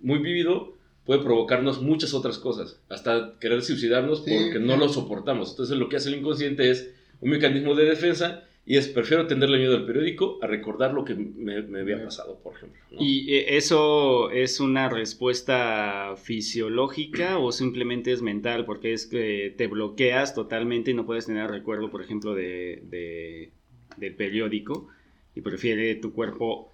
muy 0.00 0.18
vivido, 0.18 0.74
puede 1.04 1.22
provocarnos 1.22 1.80
muchas 1.82 2.14
otras 2.14 2.38
cosas, 2.38 2.80
hasta 2.88 3.34
querer 3.40 3.62
suicidarnos 3.62 4.20
porque 4.20 4.58
no 4.60 4.76
lo 4.76 4.88
soportamos. 4.88 5.50
Entonces 5.50 5.76
lo 5.76 5.88
que 5.88 5.96
hace 5.96 6.08
el 6.08 6.16
inconsciente 6.16 6.70
es 6.70 6.94
un 7.20 7.30
mecanismo 7.30 7.74
de 7.74 7.84
defensa 7.84 8.44
y 8.64 8.76
es, 8.76 8.88
prefiero 8.88 9.26
tenerle 9.26 9.56
miedo 9.56 9.74
al 9.74 9.86
periódico 9.86 10.38
a 10.42 10.46
recordar 10.46 10.92
lo 10.92 11.06
que 11.06 11.14
me, 11.14 11.56
había 11.80 12.04
pasado, 12.04 12.38
por 12.42 12.54
ejemplo. 12.54 12.78
¿Y 13.00 13.34
eh, 13.34 13.56
eso 13.56 14.30
es 14.30 14.60
una 14.60 14.90
respuesta 14.90 16.14
fisiológica 16.22 17.38
o 17.38 17.52
simplemente 17.52 18.12
es 18.12 18.20
mental? 18.20 18.66
Porque 18.66 18.92
es 18.92 19.06
que 19.06 19.54
te 19.56 19.66
bloqueas 19.66 20.34
totalmente 20.34 20.90
y 20.90 20.94
no 20.94 21.06
puedes 21.06 21.24
tener 21.24 21.50
recuerdo, 21.50 21.90
por 21.90 22.02
ejemplo, 22.02 22.34
de, 22.34 23.50
del 23.96 24.14
periódico 24.14 24.88
y 25.34 25.40
prefiere 25.40 25.94
tu 25.96 26.12
cuerpo 26.12 26.72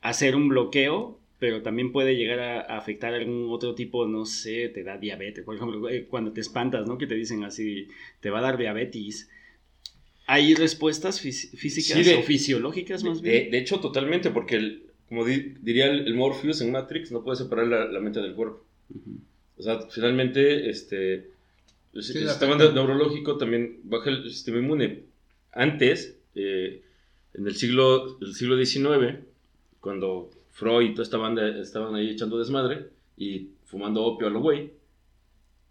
hacer 0.00 0.36
un 0.36 0.48
bloqueo 0.48 1.22
pero 1.42 1.60
también 1.60 1.90
puede 1.90 2.14
llegar 2.14 2.38
a, 2.38 2.60
afectar 2.60 3.12
algún 3.14 3.48
otro 3.50 3.74
tipo, 3.74 4.06
no 4.06 4.26
sé, 4.26 4.68
te 4.68 4.84
da 4.84 4.96
diabetes, 4.96 5.44
por 5.44 5.56
ejemplo, 5.56 5.88
eh, 5.88 6.06
cuando 6.08 6.32
te 6.32 6.40
espantas, 6.40 6.86
¿no? 6.86 6.98
Que 6.98 7.08
te 7.08 7.16
dicen 7.16 7.42
así, 7.42 7.88
te 8.20 8.30
va 8.30 8.38
a 8.38 8.42
dar 8.42 8.56
diabetes. 8.56 9.28
¿Hay 10.28 10.54
respuestas 10.54 11.20
físicas 11.20 12.06
o 12.16 12.22
fisiológicas 12.22 13.02
más 13.02 13.20
bien? 13.20 13.50
De, 13.50 13.58
hecho, 13.58 13.80
totalmente, 13.80 14.30
porque 14.30 14.82
como 15.08 15.24
diría 15.24 15.86
el, 15.86 16.14
Morpheus 16.14 16.60
en 16.60 16.70
Matrix, 16.70 17.10
no 17.10 17.24
puede 17.24 17.38
separar 17.38 17.66
la, 17.66 17.98
mente 17.98 18.20
del 18.20 18.36
cuerpo. 18.36 18.64
O 19.56 19.62
sea, 19.64 19.80
finalmente, 19.90 20.70
este, 20.70 21.26
el, 21.92 22.02
sistema 22.04 22.56
neurológico 22.56 23.36
también 23.36 23.80
baja 23.82 24.10
el 24.10 24.30
sistema 24.30 24.58
inmune. 24.58 25.06
Antes, 25.50 26.16
eh, 26.36 26.82
en 27.34 27.46
el 27.46 27.54
siglo, 27.54 28.18
el 28.20 28.34
siglo 28.34 28.62
XIX, 28.62 29.20
cuando 29.80 30.30
Freud 30.50 30.90
y 30.90 30.94
toda 30.94 31.04
esta 31.04 31.16
banda 31.16 31.48
estaban 31.60 31.94
ahí 31.94 32.10
echando 32.10 32.38
desmadre 32.38 32.90
y 33.16 33.50
fumando 33.64 34.04
opio 34.04 34.26
a 34.26 34.30
lo 34.30 34.40
güey, 34.40 34.72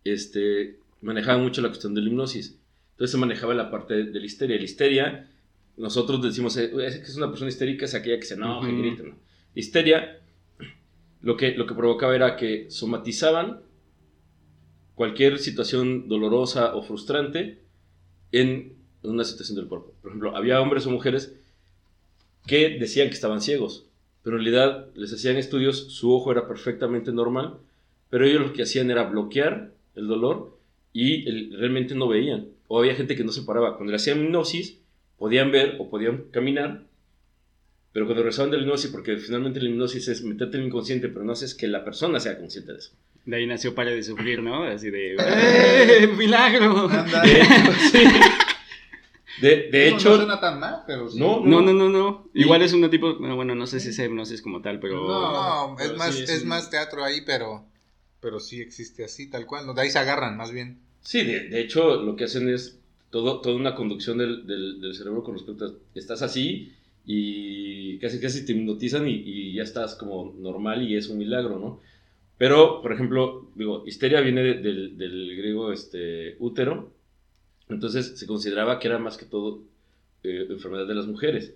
este, 0.04 0.80
manejaban 1.02 1.44
mucho 1.44 1.62
la 1.62 1.70
cuestión 1.70 1.94
de 1.94 2.02
la 2.02 2.10
hipnosis. 2.10 2.60
Entonces 2.92 3.12
se 3.12 3.18
manejaba 3.18 3.54
la 3.54 3.70
parte 3.70 4.06
de 4.06 4.20
la 4.20 4.26
histeria. 4.26 4.58
La 4.58 4.64
histeria, 4.64 5.30
nosotros 5.78 6.22
decimos 6.22 6.58
eh, 6.58 6.72
es 6.86 6.98
que 6.98 7.04
es 7.04 7.16
una 7.16 7.30
persona 7.30 7.50
histérica, 7.50 7.86
es 7.86 7.96
aquella 7.96 8.20
que 8.20 8.26
se 8.26 8.34
enoja 8.34 8.70
y 8.70 8.78
grita. 8.78 9.04
¿no? 9.04 9.16
Histeria, 9.54 10.20
lo 11.22 11.38
que, 11.38 11.52
lo 11.52 11.68
que 11.68 11.76
provocaba 11.76 12.16
era 12.16 12.36
que 12.36 12.70
somatizaban 12.72 13.62
cualquier 14.96 15.40
situación 15.40 16.08
dolorosa 16.08 16.76
o 16.76 16.82
frustrante 16.84 17.62
en 18.32 18.78
una 19.04 19.24
situación 19.24 19.58
del 19.58 19.68
cuerpo. 19.68 19.96
Por 20.02 20.12
ejemplo, 20.12 20.36
había 20.36 20.62
hombres 20.62 20.86
o 20.86 20.92
mujeres 20.92 21.41
que 22.46 22.78
decían 22.80 23.08
que 23.10 23.16
estaban 23.16 23.42
ciegos 23.42 23.86
pero 24.24 24.38
en 24.38 24.44
realidad 24.44 24.88
les 24.96 25.14
hacían 25.14 25.38
estudios, 25.38 25.94
su 25.94 26.14
ojo 26.14 26.32
era 26.32 26.48
perfectamente 26.48 27.12
normal, 27.12 27.58
pero 28.10 28.26
ellos 28.26 28.42
lo 28.42 28.54
que 28.54 28.64
hacían 28.64 28.92
era 28.92 29.04
bloquear 29.04 29.72
el 29.96 30.08
dolor 30.08 30.58
y 30.94 31.26
realmente 31.56 31.96
no 31.96 32.08
veían. 32.08 32.48
O 32.68 32.80
había 32.80 32.96
gente 32.96 33.16
que 33.16 33.24
no 33.24 33.32
se 33.32 33.42
paraba. 33.42 33.76
Cuando 33.76 33.92
le 33.92 33.96
hacían 33.96 34.24
hipnosis, 34.24 34.78
podían 35.18 35.52
ver 35.52 35.78
o 35.80 35.90
podían 35.90 36.26
caminar, 36.32 36.84
pero 37.94 38.06
cuando 38.06 38.24
regresaban 38.24 38.52
de 38.52 38.58
la 38.58 38.64
hipnosis, 38.64 38.92
porque 38.92 39.18
finalmente 39.18 39.60
la 39.60 39.70
hipnosis 39.70 40.08
es 40.08 40.24
meterte 40.24 40.58
en 40.58 40.64
el 40.64 40.68
inconsciente, 40.68 41.10
pero 41.10 41.26
no 41.26 41.32
haces 41.32 41.56
que 41.56 41.68
la 41.68 41.84
persona 41.84 42.20
sea 42.20 42.38
consciente 42.38 42.74
de 42.74 42.80
eso. 42.80 42.92
De 43.26 43.36
ahí 43.36 43.46
nació 43.46 43.76
Para 43.76 43.92
de 43.92 44.02
Sufrir, 44.02 44.42
¿no? 44.42 44.64
Así 44.64 44.90
de 44.90 45.16
¡Eh, 45.20 46.08
milagro! 46.16 46.90
De, 49.40 49.70
de 49.72 49.90
hecho. 49.90 50.10
No 50.10 50.16
suena 50.18 50.40
tan 50.40 50.60
mal, 50.60 50.84
pero 50.86 51.10
sí. 51.10 51.20
No, 51.20 51.40
no, 51.46 51.62
no, 51.62 51.74
no. 51.74 52.30
Igual 52.34 52.62
es 52.62 52.74
un 52.74 52.90
tipo. 52.90 53.16
Bueno, 53.16 53.56
no 53.56 53.68
sé 53.68 53.80
si 53.80 53.90
es 53.90 54.00
hipnosis 54.00 54.42
como 54.42 54.62
tal, 54.62 54.80
pero. 54.80 55.08
No, 55.08 55.80
es, 55.80 55.96
más, 55.96 56.20
es, 56.20 56.46
más 56.46 56.70
teatro 56.70 57.04
ahí, 57.04 57.22
pero. 57.22 57.66
Pero 58.20 58.40
sí 58.40 58.62
existe 58.62 59.04
así, 59.04 59.30
tal 59.30 59.46
cual. 59.46 59.74
De 59.74 59.82
ahí 59.82 59.90
se 59.90 60.00
agarran, 60.00 60.38
más 60.38 60.52
bien. 60.52 60.80
Sí, 61.02 61.24
de, 61.24 61.48
de 61.48 61.62
hecho, 61.62 61.96
lo 62.02 62.16
que 62.16 62.26
hacen 62.26 62.50
es 62.50 62.78
todo, 63.10 63.42
toda 63.42 63.56
una 63.56 63.74
conducción 63.74 64.18
del, 64.18 64.46
del, 64.46 64.96
cerebro 64.96 65.24
con 65.24 65.36
respecto 65.36 65.66
a. 65.66 65.72
Estás 65.96 66.22
así 66.22 66.74
y 67.06 67.98
casi 68.00 68.20
casi 68.20 68.46
te 68.46 68.52
hipnotizan 68.52 69.08
y, 69.08 69.14
y, 69.14 69.54
ya 69.54 69.64
estás 69.64 69.96
como 69.96 70.34
normal 70.38 70.84
y 70.84 70.96
es 70.96 71.10
un 71.10 71.18
milagro, 71.18 71.58
¿no? 71.58 71.80
Pero, 72.38 72.82
por 72.82 72.94
ejemplo, 72.94 73.50
digo, 73.56 73.84
histeria 73.86 74.22
viene 74.22 74.42
del, 74.42 74.98
del 74.98 75.36
griego 75.38 75.72
este, 75.72 76.36
útero 76.40 76.92
entonces 77.76 78.18
se 78.18 78.28
consideraba 78.28 78.80
que 78.80 78.88
era 78.88 79.00
más 79.00 79.18
que 79.18 79.26
todo 79.26 79.64
eh, 80.24 80.48
enfermedad 80.50 80.88
de 80.88 80.96
las 80.96 81.08
mujeres. 81.08 81.56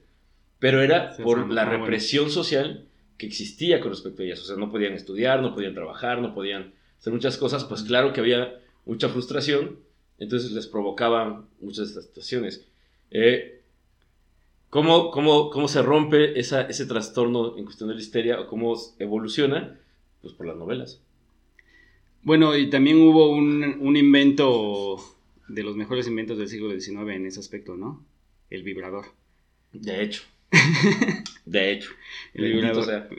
Pero 0.60 0.82
era 0.82 1.16
por 1.18 1.52
la 1.52 1.66
represión 1.66 2.30
social 2.30 2.86
que 3.18 3.28
existía 3.28 3.80
con 3.80 3.92
respecto 3.92 4.22
a 4.22 4.26
ellas. 4.26 4.42
O 4.42 4.46
sea, 4.46 4.56
no 4.56 4.72
podían 4.72 4.94
estudiar, 4.94 5.42
no 5.42 5.54
podían 5.54 5.74
trabajar, 5.74 6.22
no 6.22 6.34
podían 6.34 6.74
hacer 6.98 7.14
muchas 7.14 7.38
cosas. 7.38 7.64
Pues 7.66 7.84
claro 7.84 8.14
que 8.14 8.22
había 8.22 8.60
mucha 8.86 9.10
frustración. 9.10 9.80
Entonces 10.18 10.52
les 10.52 10.68
provocaba 10.68 11.46
muchas 11.60 11.78
de 11.78 11.86
estas 11.86 12.06
situaciones. 12.06 12.66
Eh, 13.12 13.62
¿cómo, 14.70 15.12
cómo, 15.12 15.50
cómo, 15.50 15.68
se 15.68 15.82
rompe 15.82 16.40
esa, 16.40 16.62
ese 16.62 16.86
trastorno 16.86 17.58
en 17.58 17.66
cuestión 17.66 17.90
de 17.90 17.96
la 17.96 18.02
histeria 18.02 18.40
o 18.40 18.48
cómo 18.48 18.76
evoluciona? 19.00 19.80
Pues 20.22 20.34
por 20.34 20.48
las 20.48 20.58
novelas. 20.58 21.02
Bueno, 22.24 22.58
y 22.58 22.70
también 22.70 22.98
hubo 23.02 23.30
un, 23.30 23.78
un 23.80 23.98
invento 23.98 24.98
de 25.48 25.64
los 25.64 25.75
mejores 25.75 26.08
inventos 26.08 26.38
del 26.38 26.48
siglo 26.48 26.72
XIX 26.72 27.12
en 27.12 27.25
ese 27.25 27.40
aspecto, 27.40 27.75
¿no? 27.75 28.04
El 28.50 28.64
vibrador. 28.64 29.06
De 29.74 30.04
hecho. 30.04 30.24
De 31.46 31.72
hecho. 31.72 31.92
El 32.34 32.54
vibrador. 32.54 33.10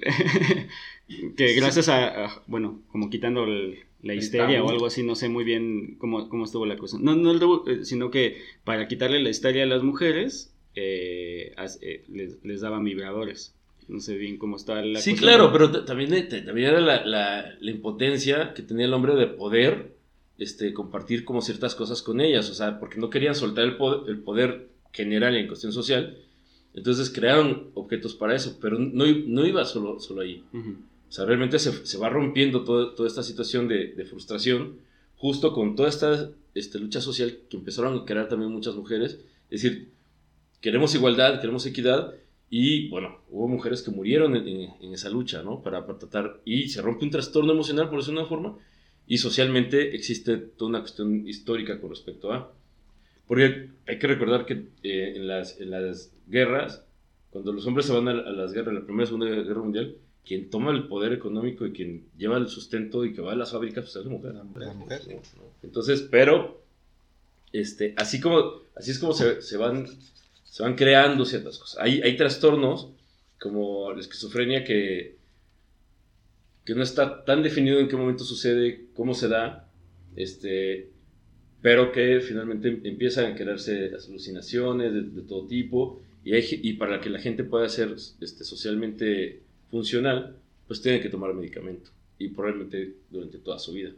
que 1.36 1.54
gracias 1.54 1.88
a, 1.88 2.42
bueno, 2.46 2.80
como 2.90 3.10
quitando 3.10 3.46
la 3.46 4.14
histeria 4.14 4.62
o 4.62 4.70
algo 4.70 4.86
así, 4.86 5.02
no 5.02 5.14
sé 5.14 5.28
muy 5.28 5.44
bien 5.44 5.96
cómo, 5.98 6.28
cómo 6.28 6.44
estuvo 6.44 6.66
la 6.66 6.76
cosa. 6.76 6.98
No, 7.00 7.14
no, 7.14 7.64
eh, 7.66 7.84
sino 7.84 8.10
que 8.10 8.42
para 8.64 8.88
quitarle 8.88 9.20
la 9.22 9.30
histeria 9.30 9.64
a 9.64 9.66
las 9.66 9.82
mujeres, 9.82 10.52
eh, 10.74 11.54
eh, 11.80 12.04
les, 12.42 12.60
daban 12.60 12.84
vibradores. 12.84 13.54
No 13.88 14.00
sé 14.00 14.16
bien 14.16 14.36
cómo 14.36 14.56
está 14.56 14.82
la 14.82 15.00
Sí, 15.00 15.14
claro, 15.14 15.52
pero 15.52 15.84
también, 15.84 16.28
también 16.28 16.68
era 16.68 16.80
la, 16.80 17.04
la 17.04 17.70
impotencia 17.70 18.52
que 18.52 18.62
tenía 18.62 18.86
el 18.86 18.94
hombre 18.94 19.14
de 19.14 19.28
poder 19.28 19.95
este, 20.38 20.72
compartir 20.74 21.24
como 21.24 21.40
ciertas 21.40 21.74
cosas 21.74 22.02
con 22.02 22.20
ellas, 22.20 22.50
o 22.50 22.54
sea, 22.54 22.78
porque 22.78 22.98
no 22.98 23.10
querían 23.10 23.34
soltar 23.34 23.64
el 23.64 23.76
poder, 23.76 24.10
el 24.10 24.18
poder 24.18 24.68
general 24.92 25.36
en 25.36 25.46
cuestión 25.46 25.72
social, 25.72 26.18
entonces 26.74 27.10
crearon 27.10 27.70
objetos 27.74 28.14
para 28.14 28.34
eso, 28.34 28.58
pero 28.60 28.78
no, 28.78 29.04
no 29.06 29.46
iba 29.46 29.64
solo, 29.64 29.98
solo 29.98 30.20
ahí. 30.20 30.44
O 31.08 31.12
sea, 31.12 31.24
realmente 31.24 31.58
se, 31.58 31.86
se 31.86 31.98
va 31.98 32.10
rompiendo 32.10 32.64
toda 32.64 33.06
esta 33.06 33.22
situación 33.22 33.66
de, 33.66 33.92
de, 33.92 34.04
frustración, 34.04 34.76
justo 35.16 35.54
con 35.54 35.74
toda 35.74 35.88
esta 35.88 36.30
este, 36.54 36.78
lucha 36.78 37.00
social 37.00 37.38
que 37.48 37.56
empezaron 37.56 37.98
a 37.98 38.04
crear 38.04 38.28
también 38.28 38.52
muchas 38.52 38.74
mujeres, 38.74 39.18
es 39.50 39.62
decir, 39.62 39.88
queremos 40.60 40.94
igualdad, 40.94 41.40
queremos 41.40 41.64
equidad, 41.64 42.12
y 42.50 42.88
bueno, 42.90 43.18
hubo 43.30 43.48
mujeres 43.48 43.82
que 43.82 43.90
murieron 43.90 44.36
en, 44.36 44.46
en, 44.80 44.92
esa 44.92 45.08
lucha, 45.08 45.42
¿no? 45.42 45.62
Para, 45.62 45.86
para, 45.86 45.98
tratar, 45.98 46.40
y 46.44 46.68
se 46.68 46.82
rompe 46.82 47.04
un 47.04 47.10
trastorno 47.10 47.52
emocional, 47.52 47.88
por 47.88 47.98
decirlo 47.98 48.20
de 48.20 48.26
una 48.26 48.28
forma, 48.28 48.58
y 49.06 49.18
socialmente 49.18 49.94
existe 49.94 50.36
toda 50.36 50.70
una 50.70 50.80
cuestión 50.80 51.26
histórica 51.28 51.80
con 51.80 51.90
respecto 51.90 52.32
a... 52.32 52.52
Porque 53.26 53.70
hay 53.86 53.98
que 53.98 54.06
recordar 54.06 54.46
que 54.46 54.68
eh, 54.82 55.14
en, 55.16 55.26
las, 55.26 55.60
en 55.60 55.70
las 55.70 56.12
guerras, 56.26 56.84
cuando 57.30 57.52
los 57.52 57.66
hombres 57.66 57.86
se 57.86 57.92
van 57.92 58.08
a, 58.08 58.14
las 58.14 58.52
guerras, 58.52 58.74
la 58.74 58.84
Primera 58.84 59.04
y 59.04 59.06
Segunda 59.06 59.26
Guerra 59.26 59.62
Mundial, 59.62 59.96
quien 60.24 60.50
toma 60.50 60.72
el 60.72 60.88
poder 60.88 61.12
económico 61.12 61.66
y 61.66 61.72
quien 61.72 62.04
lleva 62.16 62.36
el 62.36 62.48
sustento 62.48 63.04
y 63.04 63.12
que 63.12 63.20
va 63.22 63.32
a 63.32 63.36
las 63.36 63.52
fábricas, 63.52 63.84
pues 63.84 63.96
es 63.96 64.04
la 64.04 64.10
mujer. 64.10 64.34
La 64.34 64.74
mujer. 64.74 65.00
Entonces, 65.62 66.06
pero, 66.10 66.62
este, 67.52 67.94
así, 67.96 68.20
como, 68.20 68.60
así 68.74 68.90
es 68.90 68.98
como 68.98 69.12
se, 69.12 69.40
se, 69.42 69.56
van, 69.56 69.86
se 70.44 70.62
van 70.62 70.74
creando 70.74 71.24
ciertas 71.24 71.58
cosas. 71.58 71.80
Hay, 71.80 72.00
hay 72.02 72.16
trastornos 72.16 72.88
como 73.40 73.92
la 73.92 74.00
esquizofrenia 74.00 74.64
que 74.64 75.16
que 76.66 76.74
no 76.74 76.82
está 76.82 77.24
tan 77.24 77.44
definido 77.44 77.78
en 77.78 77.88
qué 77.88 77.96
momento 77.96 78.24
sucede, 78.24 78.86
cómo 78.92 79.14
se 79.14 79.28
da, 79.28 79.70
este, 80.16 80.90
pero 81.62 81.92
que 81.92 82.20
finalmente 82.20 82.68
empiezan 82.68 83.32
a 83.32 83.36
crearse 83.36 83.92
alucinaciones 83.94 84.92
de, 84.92 85.22
todo 85.22 85.46
tipo 85.46 86.02
y, 86.24 86.34
y, 86.68 86.72
para 86.72 87.00
que 87.00 87.08
la 87.08 87.20
gente 87.20 87.44
pueda 87.44 87.68
ser 87.68 87.94
este, 88.20 88.42
socialmente 88.42 89.42
funcional, 89.70 90.36
pues 90.66 90.82
tienen 90.82 91.00
que 91.00 91.08
tomar 91.08 91.32
medicamento 91.34 91.90
y 92.18 92.28
probablemente 92.28 92.96
durante 93.10 93.38
toda 93.38 93.60
su 93.60 93.72
vida. 93.72 93.92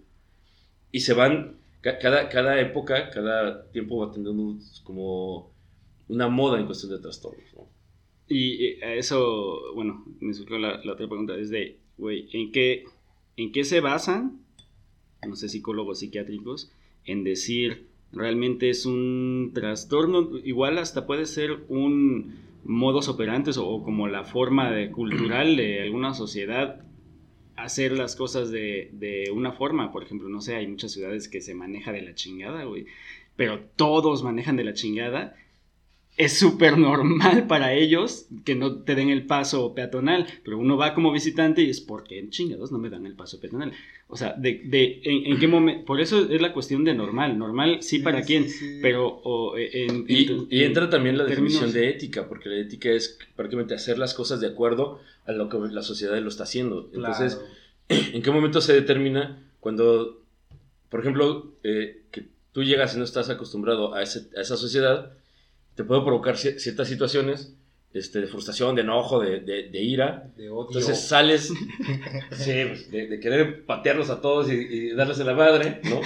Y 0.93 1.01
se 1.01 1.15
van, 1.15 1.57
cada, 1.81 2.29
cada 2.29 2.61
época, 2.61 3.09
cada 3.09 3.65
tiempo 3.71 3.97
va 3.97 4.13
teniendo 4.13 4.59
como 4.85 5.51
una 6.09 6.29
moda 6.29 6.61
en 6.61 6.67
cuestión 6.67 6.93
de 6.93 6.99
trastornos. 6.99 7.47
Y 8.29 8.79
eso, 8.83 9.73
bueno, 9.75 10.05
me 10.21 10.35
surgió 10.35 10.59
la, 10.59 10.85
la 10.85 10.93
otra 10.93 11.09
pregunta, 11.09 11.35
es 11.35 11.49
de 11.49 11.79
güey, 11.99 12.29
¿en 12.33 12.53
qué, 12.53 12.85
¿en 13.37 13.53
qué 13.53 13.65
se 13.65 13.81
basan, 13.81 14.41
no 15.27 15.37
sé, 15.37 15.49
psicólogos 15.49 15.99
psiquiátricos, 15.99 16.73
en 17.05 17.25
decir 17.25 17.87
realmente 18.13 18.71
es 18.71 18.87
un 18.87 19.51
trastorno, 19.55 20.39
igual 20.45 20.79
hasta 20.79 21.07
puede 21.07 21.27
ser 21.27 21.65
un 21.69 22.49
modos 22.65 23.09
operantes 23.09 23.57
o, 23.57 23.83
como 23.83 24.09
la 24.09 24.25
forma 24.25 24.71
de, 24.71 24.91
cultural 24.91 25.57
de 25.57 25.83
alguna 25.83 26.15
sociedad 26.15 26.85
hacer 27.57 27.93
las 27.93 28.15
cosas 28.15 28.51
de, 28.51 28.91
de, 28.93 29.31
una 29.33 29.53
forma. 29.53 29.91
Por 29.91 30.05
ejemplo, 30.05 30.29
no 30.29 30.41
sé, 30.41 30.55
hay 30.55 30.67
muchas 30.67 30.93
ciudades 30.93 31.29
que 31.29 31.41
se 31.41 31.55
maneja 31.55 31.93
de 31.93 32.03
la 32.03 32.15
chingada, 32.15 32.65
güey. 32.65 32.87
Pero 33.37 33.61
todos 33.77 34.23
manejan 34.23 34.57
de 34.57 34.65
la 34.65 34.75
chingada 34.75 35.35
es 36.19 36.37
súper 36.37 36.77
normal 36.77 37.47
para 37.47 37.73
ellos 37.73 38.27
que 38.45 38.57
no 38.57 38.83
te 38.83 38.97
den 38.97 39.09
el 39.09 39.25
paso 39.25 39.73
peatonal, 39.73 40.27
pero 40.43 40.59
uno 40.59 40.77
va 40.77 40.93
como 40.93 41.13
visitante 41.13 41.63
y 41.63 41.71
es 41.71 41.81
porque 41.81 42.19
en 42.19 42.31
chingados 42.31 42.73
no 42.73 42.79
me 42.79 42.91
dan 42.91 43.07
el 43.07 43.15
paso 43.15 43.41
peatonal. 43.41 43.73
O 44.09 44.17
sea, 44.17 44.35
de, 44.37 44.63
de 44.65 45.01
en, 45.05 45.39
qué 45.39 45.47
momento, 45.49 45.85
por 45.85 46.01
eso 46.01 46.29
es 46.29 46.43
la 46.43 46.53
cuestión 46.53 46.83
de 46.83 46.93
normal, 46.93 47.39
normal 47.39 47.79
sí 47.83 48.01
para 48.01 48.23
quién, 48.23 48.49
pero 48.83 49.57
e, 49.57 49.87
y, 50.09 50.65
entra 50.65 50.91
también 50.91 51.17
la 51.17 51.25
definición 51.25 51.73
de 51.73 51.89
ética, 51.89 52.29
porque 52.29 52.49
la 52.49 52.57
ética 52.57 52.91
es 52.91 53.17
prácticamente 53.37 53.75
hacer 53.75 53.97
las 53.97 54.13
cosas 54.13 54.41
de 54.41 54.49
acuerdo 54.49 55.01
a 55.25 55.31
lo 55.31 55.49
que 55.49 55.59
la 55.71 55.83
sociedad 55.83 56.21
lo 56.21 56.29
está 56.29 56.43
haciendo. 56.43 56.91
Entonces, 56.93 57.41
¿en 57.89 58.23
qué 58.23 58.31
momento 58.33 58.61
se 58.61 58.73
determina 58.73 59.41
cuando, 59.61 60.21
por 60.89 60.99
ejemplo, 60.99 61.53
eh, 61.63 62.03
que 62.11 62.27
tú 62.51 62.65
llegas 62.65 62.97
y 62.97 62.99
no 62.99 63.05
estás 63.05 63.31
acostumbrado 63.31 63.95
a, 63.95 64.01
a 64.01 64.03
esa 64.03 64.57
sociedad? 64.57 65.13
Te 65.79 65.85
puede 65.85 66.03
provocar 66.03 66.37
ciertas 66.37 66.89
situaciones 66.89 67.53
este, 67.95 68.21
de 68.21 68.27
frustración, 68.27 68.75
de 68.75 68.83
enojo, 68.83 69.21
de, 69.21 69.39
de, 69.39 69.81
ira. 69.81 70.29
De 70.37 70.51
odio. 70.51 70.67
Entonces 70.71 71.07
sales 71.07 71.53
sí, 72.33 72.53
pues, 72.67 72.91
de, 72.91 73.21
querer 73.21 73.65
patearlos 73.65 74.11
a 74.11 74.21
todos 74.21 74.51
y, 74.51 74.91
darles 74.91 75.21
a 75.21 75.25
la 75.25 75.35
madre, 75.35 75.81
¿no? 75.85 76.01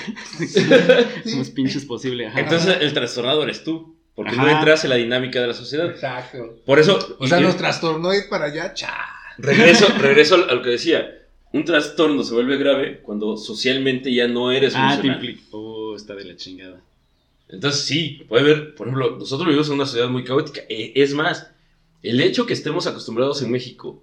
Más 1.39 1.51
pinches 1.55 1.87
posible. 1.87 2.31
Entonces 2.37 2.77
el 2.83 2.93
trastornado 2.93 3.43
eres 3.45 3.65
tú. 3.65 3.97
Porque 4.15 4.37
no 4.37 4.47
entras 4.47 4.85
en 4.85 4.91
la 4.91 4.97
dinámica 4.97 5.41
de 5.41 5.47
la 5.47 5.55
sociedad. 5.55 5.87
Exacto. 5.87 6.59
Por 6.67 6.79
eso. 6.79 7.17
O 7.19 7.27
sea, 7.27 7.41
nos 7.41 7.57
trastornó 7.57 8.13
ir 8.13 8.29
para 8.29 8.45
allá, 8.45 8.75
cha. 8.75 8.95
Regreso, 9.39 9.87
regreso 9.99 10.35
a 10.35 10.55
lo 10.55 10.61
que 10.61 10.69
decía. 10.69 11.19
Un 11.55 11.65
trastorno 11.65 12.23
se 12.25 12.35
vuelve 12.35 12.59
grave 12.59 13.01
cuando 13.01 13.39
socialmente 13.39 14.13
ya 14.13 14.29
no 14.29 14.53
eres 14.53 14.75
ah, 14.77 14.91
funcional. 14.93 15.39
Oh, 15.51 15.97
está 15.97 16.15
de 16.15 16.27
la 16.27 16.37
chingada. 16.37 16.79
Entonces 17.49 17.83
sí, 17.83 18.25
puede 18.29 18.45
ver, 18.45 18.75
por 18.75 18.89
ejemplo, 18.89 19.17
nosotros 19.19 19.47
vivimos 19.47 19.69
en 19.69 19.75
una 19.75 19.87
sociedad 19.87 20.09
muy 20.09 20.25
caótica. 20.25 20.63
E, 20.69 20.93
es 20.97 21.15
más, 21.15 21.49
el 22.03 22.21
hecho 22.21 22.47
que 22.47 22.55
estemos 22.55 22.87
acostumbrados 22.87 23.43
en 23.43 23.51
México 23.51 24.03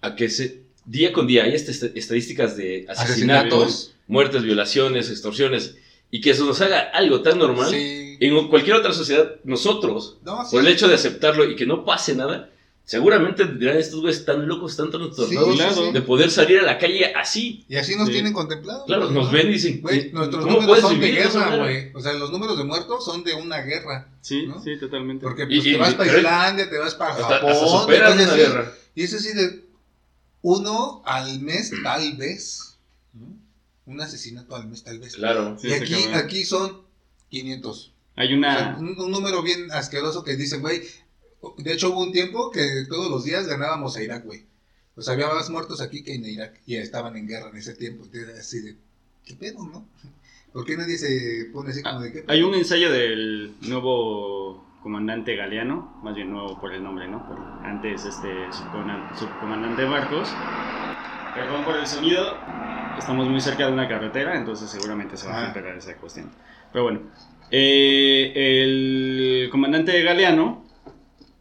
a 0.00 0.16
que 0.16 0.28
se, 0.28 0.62
día 0.84 1.12
con 1.12 1.26
día 1.26 1.44
hay 1.44 1.54
estadísticas 1.54 2.56
de 2.56 2.86
asesinatos, 2.88 3.94
muertes, 4.06 4.42
violaciones, 4.42 5.10
extorsiones, 5.10 5.76
y 6.10 6.20
que 6.20 6.30
eso 6.30 6.44
nos 6.44 6.60
haga 6.60 6.80
algo 6.80 7.22
tan 7.22 7.38
normal, 7.38 7.72
en 7.74 8.48
cualquier 8.48 8.76
otra 8.76 8.92
sociedad, 8.92 9.36
nosotros, 9.44 10.18
por 10.50 10.60
el 10.60 10.68
hecho 10.68 10.88
de 10.88 10.94
aceptarlo 10.94 11.48
y 11.50 11.56
que 11.56 11.66
no 11.66 11.84
pase 11.84 12.14
nada, 12.14 12.50
Seguramente 12.86 13.46
dirán 13.46 13.78
estos 13.78 14.00
güeyes 14.00 14.20
están 14.20 14.46
locos, 14.46 14.72
están 14.72 14.90
trastornados 14.90 15.94
de 15.94 16.02
poder 16.02 16.30
salir 16.30 16.58
a 16.58 16.62
la 16.62 16.78
calle 16.78 17.14
así. 17.14 17.64
Y 17.66 17.76
así 17.76 17.96
nos 17.96 18.10
tienen 18.10 18.34
contemplados. 18.34 18.84
Claro, 18.86 19.10
nos 19.10 19.32
ven 19.32 19.48
y 19.48 19.52
dicen, 19.52 19.80
güey, 19.80 20.12
nuestros 20.12 20.44
números 20.44 20.80
son 20.80 21.00
de 21.00 21.10
guerra, 21.10 21.56
güey. 21.56 21.92
O 21.94 22.00
sea, 22.00 22.12
los 22.12 22.30
números 22.30 22.58
de 22.58 22.64
muertos 22.64 23.02
son 23.02 23.24
de 23.24 23.32
una 23.32 23.62
guerra. 23.62 24.08
Sí, 24.20 24.46
sí, 24.62 24.76
totalmente. 24.78 25.24
Porque 25.24 25.46
pues, 25.46 25.64
te 25.64 25.78
vas 25.78 25.94
para 25.94 26.14
Islandia, 26.14 26.68
te 26.68 26.78
vas 26.78 26.94
para 26.94 27.14
Japón. 27.14 27.50
Hasta 27.50 28.12
una 28.12 28.34
guerra. 28.34 28.72
Y 28.94 29.04
eso 29.04 29.18
sí 29.18 29.32
de 29.32 29.64
uno 30.42 31.02
al 31.06 31.40
mes, 31.40 31.72
tal 31.82 32.16
vez. 32.18 32.76
Un 33.86 34.00
asesinato 34.00 34.56
al 34.56 34.66
mes, 34.66 34.82
tal 34.82 34.98
vez. 34.98 35.16
Claro. 35.16 35.56
y 35.62 35.72
aquí, 35.72 35.94
aquí 36.12 36.44
son 36.44 36.82
500. 37.30 37.92
Hay 38.16 38.32
una... 38.32 38.76
un, 38.78 38.98
un, 38.98 39.10
número 39.10 39.42
bien 39.42 39.72
asqueroso 39.72 40.22
que 40.22 40.36
dicen, 40.36 40.60
güey, 40.60 40.82
de 41.58 41.72
hecho, 41.72 41.90
hubo 41.90 42.02
un 42.02 42.12
tiempo 42.12 42.50
que 42.50 42.86
todos 42.88 43.10
los 43.10 43.24
días 43.24 43.46
ganábamos 43.46 43.96
a 43.96 44.02
Irak, 44.02 44.24
güey. 44.24 44.44
Pues 44.94 45.08
había 45.08 45.28
más 45.28 45.50
muertos 45.50 45.80
aquí 45.80 46.02
que 46.02 46.14
en 46.14 46.24
Irak. 46.24 46.60
Y 46.66 46.76
estaban 46.76 47.16
en 47.16 47.26
guerra 47.26 47.50
en 47.50 47.56
ese 47.56 47.74
tiempo. 47.74 48.04
Entonces, 48.04 48.38
así 48.38 48.60
de, 48.60 48.76
¿qué 49.24 49.34
pedo, 49.34 49.64
no? 49.64 49.86
¿Por 50.52 50.64
qué 50.64 50.76
nadie 50.76 50.96
se 50.96 51.50
pone 51.52 51.70
así 51.70 51.82
como 51.82 52.00
de 52.00 52.12
qué 52.12 52.20
pedo? 52.20 52.32
Hay 52.32 52.42
un 52.42 52.54
ensayo 52.54 52.90
del 52.92 53.54
nuevo 53.62 54.64
comandante 54.84 55.34
Galeano, 55.34 55.98
más 56.02 56.14
bien 56.14 56.30
nuevo 56.30 56.60
por 56.60 56.72
el 56.72 56.84
nombre, 56.84 57.08
¿no? 57.08 57.26
antes, 57.64 58.04
este, 58.04 58.28
subcomandante 58.52 59.86
Marcos. 59.86 60.28
Perdón 61.34 61.64
por 61.64 61.76
el 61.76 61.86
sonido. 61.86 62.36
Estamos 62.98 63.28
muy 63.28 63.40
cerca 63.40 63.66
de 63.66 63.72
una 63.72 63.88
carretera, 63.88 64.36
entonces 64.36 64.70
seguramente 64.70 65.16
se 65.16 65.26
va 65.26 65.44
a 65.44 65.46
esperar 65.48 65.76
esa 65.76 65.96
cuestión. 65.96 66.30
Pero 66.70 66.84
bueno, 66.84 67.00
eh, 67.50 68.32
el 68.34 69.48
comandante 69.50 70.00
Galeano 70.02 70.63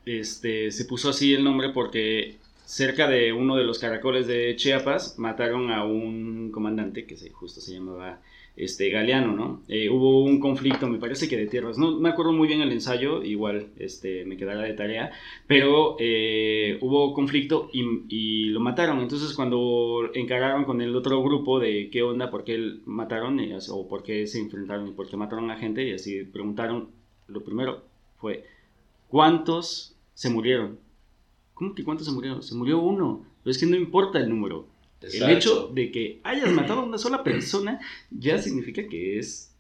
este, 0.06 0.72
se 0.72 0.86
puso 0.86 1.10
así 1.10 1.34
el 1.34 1.44
nombre 1.44 1.70
porque 1.70 2.38
cerca 2.66 3.08
de 3.08 3.34
uno 3.34 3.56
de 3.56 3.64
los 3.64 3.80
caracoles 3.80 4.28
de 4.28 4.56
Chiapas 4.56 5.20
mataron 5.20 5.72
a 5.72 5.86
un 5.86 6.52
comandante 6.52 7.06
que 7.06 7.18
se, 7.18 7.30
justo 7.30 7.62
se 7.62 7.74
llamaba 7.74 8.20
este, 8.56 8.90
Galeano, 8.90 9.34
¿no? 9.34 9.64
Eh, 9.68 9.90
hubo 9.90 10.24
un 10.24 10.40
conflicto, 10.40 10.88
me 10.88 11.00
parece 11.00 11.28
que 11.28 11.38
de 11.38 11.48
tierras, 11.48 11.78
no 11.78 12.00
me 12.00 12.10
acuerdo 12.10 12.34
muy 12.34 12.48
bien 12.48 12.62
el 12.62 12.72
ensayo, 12.72 13.24
igual 13.24 13.68
este, 13.80 14.26
me 14.26 14.38
quedará 14.38 14.62
de 14.62 14.74
tarea, 14.74 15.12
pero 15.48 15.96
eh, 16.00 16.78
hubo 16.82 17.14
conflicto 17.14 17.70
y, 17.74 18.46
lo 18.46 18.60
mataron. 18.60 19.00
Entonces 19.00 19.34
cuando 19.34 20.10
encararon 20.14 20.66
con 20.66 20.82
el 20.82 20.96
otro 20.96 21.22
grupo 21.24 21.60
de 21.60 21.90
qué 21.90 22.04
onda, 22.04 22.30
por 22.30 22.44
qué 22.44 22.76
mataron 22.86 23.40
o 23.70 23.88
por 23.88 24.04
qué 24.04 24.28
se 24.28 24.40
enfrentaron 24.40 24.88
y 24.88 24.92
por 24.92 25.10
qué 25.10 25.18
mataron 25.18 25.50
a 25.50 25.58
gente, 25.58 25.88
y 25.88 25.94
así 25.94 26.24
preguntaron, 26.24 26.90
lo 27.28 27.44
primero 27.44 27.84
fue, 28.18 28.44
¿cuántos 29.10 29.93
se 30.14 30.30
murieron. 30.30 30.80
¿Cómo 31.54 31.76
que 31.76 31.84
cuántos 31.84 32.08
se 32.08 32.14
murieron? 32.14 32.42
Se 32.42 32.56
murió 32.56 32.80
uno. 32.80 33.26
Pero 33.44 33.52
es 33.52 33.58
que 33.58 33.66
no 33.66 33.76
importa 33.76 34.20
el 34.20 34.30
número. 34.30 34.68
El 35.02 35.30
hecho 35.32 35.68
de 35.68 35.92
que 35.92 36.22
hayas 36.24 36.52
matado 36.52 36.82
a 36.82 36.86
una 36.86 36.98
sola 36.98 37.24
persona 37.24 37.80
ya 38.10 38.38
significa 38.38 38.88
que 38.88 39.20
es 39.20 39.52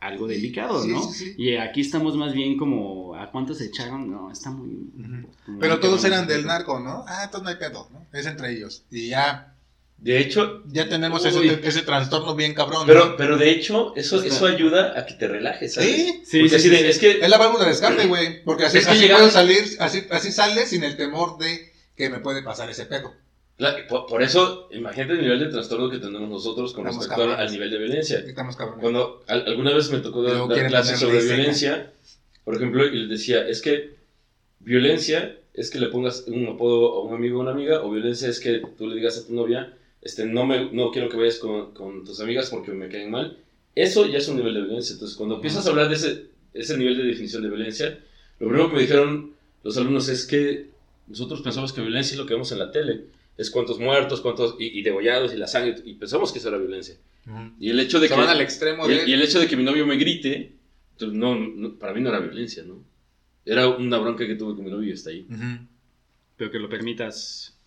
algo 0.00 0.28
delicado, 0.28 0.86
¿no? 0.86 1.10
y 1.36 1.56
aquí 1.56 1.80
estamos 1.80 2.16
más 2.16 2.32
bien 2.32 2.56
como, 2.56 3.16
¿a 3.16 3.30
cuántos 3.32 3.58
se 3.58 3.66
echaron? 3.66 4.10
No, 4.10 4.30
está 4.30 4.50
muy... 4.50 4.88
Pero 5.58 5.80
todos 5.80 6.04
eran 6.04 6.26
del 6.26 6.46
narco, 6.46 6.78
¿no? 6.78 7.04
Ah, 7.06 7.24
entonces 7.24 7.42
no 7.42 7.48
hay 7.48 7.56
pedo, 7.56 7.88
¿no? 7.92 8.06
Es 8.16 8.24
entre 8.26 8.52
ellos. 8.52 8.84
Y 8.90 9.08
ya 9.08 9.57
de 10.00 10.20
hecho, 10.20 10.62
ya 10.68 10.88
tenemos 10.88 11.24
ese, 11.24 11.82
trastorno 11.82 12.36
bien 12.36 12.54
cabrón. 12.54 12.84
Pero, 12.86 13.16
pero 13.16 13.36
de 13.36 13.50
hecho, 13.50 13.92
eso, 13.96 14.22
eso 14.22 14.46
ayuda 14.46 14.96
a 14.96 15.04
que 15.04 15.14
te 15.14 15.26
relajes, 15.26 15.74
¿sabes? 15.74 15.90
Sí, 16.24 16.48
sí, 16.48 16.72
es, 16.72 16.98
que... 17.00 17.18
es 17.20 17.28
la 17.28 17.36
válvula 17.36 17.64
de 17.64 17.72
escape, 17.72 18.06
güey. 18.06 18.44
Porque 18.44 18.66
así, 18.66 18.78
puedo 18.78 19.28
salir, 19.28 19.64
así, 19.80 20.04
así 20.10 20.30
sales 20.30 20.68
sin 20.70 20.84
el 20.84 20.96
temor 20.96 21.36
de 21.38 21.72
que 21.96 22.10
me 22.10 22.20
puede 22.20 22.44
pasar 22.44 22.70
ese 22.70 22.86
pedo. 22.86 23.12
por, 23.88 24.22
eso, 24.22 24.68
imagínate 24.70 25.14
el 25.14 25.20
nivel 25.20 25.40
de 25.40 25.46
trastorno 25.46 25.90
que 25.90 25.98
tenemos 25.98 26.28
nosotros 26.28 26.72
con 26.72 26.84
respecto 26.84 27.34
al 27.34 27.50
nivel 27.50 27.68
de 27.68 27.78
violencia. 27.78 28.20
Estamos 28.20 28.56
Cuando 28.56 29.24
alguna 29.26 29.74
vez 29.74 29.90
me 29.90 29.98
tocó 29.98 30.22
dar, 30.22 30.68
clases 30.68 31.00
sobre 31.00 31.24
violencia, 31.24 31.90
por 32.44 32.54
ejemplo, 32.54 32.86
y 32.86 33.00
les 33.00 33.08
decía, 33.08 33.48
es 33.48 33.60
que 33.60 33.96
violencia 34.60 35.34
es 35.54 35.70
que 35.70 35.80
le 35.80 35.88
pongas 35.88 36.24
un 36.28 36.46
apodo 36.46 36.94
a 36.94 37.02
un 37.02 37.14
amigo 37.14 37.40
o 37.40 37.42
una 37.42 37.50
amiga, 37.50 37.82
o 37.82 37.90
violencia 37.90 38.28
es 38.28 38.38
que 38.38 38.62
tú 38.78 38.86
le 38.86 38.94
digas 38.94 39.18
a 39.18 39.26
tu 39.26 39.34
novia, 39.34 39.74
este, 40.02 40.26
no, 40.26 40.46
me, 40.46 40.70
no 40.72 40.90
quiero 40.90 41.08
que 41.08 41.16
vayas 41.16 41.38
con, 41.38 41.72
con, 41.72 42.04
tus 42.04 42.20
amigas 42.20 42.50
porque 42.50 42.72
me 42.72 42.88
caen 42.88 43.10
mal. 43.10 43.38
Eso 43.74 44.06
ya 44.06 44.18
es 44.18 44.28
un 44.28 44.36
nivel 44.36 44.54
de 44.54 44.62
violencia. 44.62 44.94
Entonces, 44.94 45.16
cuando 45.16 45.36
empiezas 45.36 45.66
a 45.66 45.70
hablar 45.70 45.88
de 45.88 45.94
ese, 45.94 46.26
ese 46.54 46.76
nivel 46.76 46.96
de 46.96 47.04
definición 47.04 47.42
de 47.42 47.48
violencia, 47.48 47.98
lo 48.38 48.48
primero 48.48 48.68
que 48.68 48.76
me 48.76 48.82
dijeron 48.82 49.32
los 49.62 49.76
alumnos 49.76 50.08
es 50.08 50.24
que 50.24 50.70
nosotros 51.06 51.42
pensamos 51.42 51.72
que 51.72 51.80
violencia 51.80 52.14
es 52.14 52.18
lo 52.18 52.26
que 52.26 52.34
vemos 52.34 52.52
en 52.52 52.58
la 52.58 52.70
tele. 52.70 53.06
Es 53.36 53.50
cuántos 53.50 53.78
muertos, 53.78 54.20
cuántos 54.20 54.56
y, 54.58 54.82
degollados 54.82 55.32
y 55.32 55.36
la 55.36 55.46
sangre. 55.46 55.76
Y 55.84 55.94
pensamos 55.94 56.32
que 56.32 56.38
eso 56.38 56.48
era 56.48 56.58
violencia. 56.58 56.96
Y 57.60 57.70
el 57.70 57.78
hecho 57.78 58.00
de 58.00 58.08
que... 58.08 58.14
al 58.14 58.40
extremo 58.40 58.88
y, 58.88 59.12
el 59.12 59.22
hecho 59.22 59.38
de 59.38 59.46
que 59.46 59.56
mi 59.56 59.62
novio 59.62 59.86
me 59.86 59.96
grite, 59.96 60.52
pues, 60.98 61.12
no, 61.12 61.76
para 61.78 61.92
mí 61.92 62.00
no 62.00 62.08
era 62.08 62.20
violencia, 62.20 62.64
¿no? 62.64 62.82
Era 63.44 63.68
una 63.68 63.98
bronca 63.98 64.26
que 64.26 64.34
tuve 64.34 64.54
con 64.54 64.64
mi 64.64 64.70
novio 64.70 64.88
y 64.88 64.92
está 64.92 65.10
ahí. 65.10 65.26
Pero 66.36 66.50
que 66.50 66.58
lo 66.58 66.68
permitas 66.68 67.57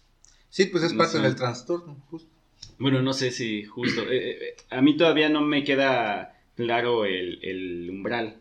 Sí, 0.52 0.66
pues 0.66 0.84
es 0.84 0.94
parte 0.94 1.20
del 1.20 1.36
trastorno, 1.36 1.98
justo. 2.12 2.30
Bueno, 2.78 3.02
no 3.02 3.14
sé 3.14 3.32
si 3.32 3.64
justo. 3.64 4.02
Eh, 4.04 4.32
eh, 4.32 4.56
a 4.70 4.82
mí 4.82 4.98
todavía 4.98 5.30
no 5.30 5.42
me 5.42 5.64
queda 5.64 6.40
claro 6.56 7.06
el, 7.06 7.40
el 7.42 7.90
umbral 7.90 8.36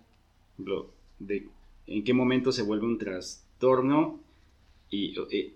de 1.19 1.47
en 1.87 2.05
qué 2.05 2.13
momento 2.13 2.53
se 2.53 2.63
vuelve 2.63 2.87
un 2.87 2.99
trastorno 2.99 4.21
y 4.91 5.15
eh, 5.31 5.55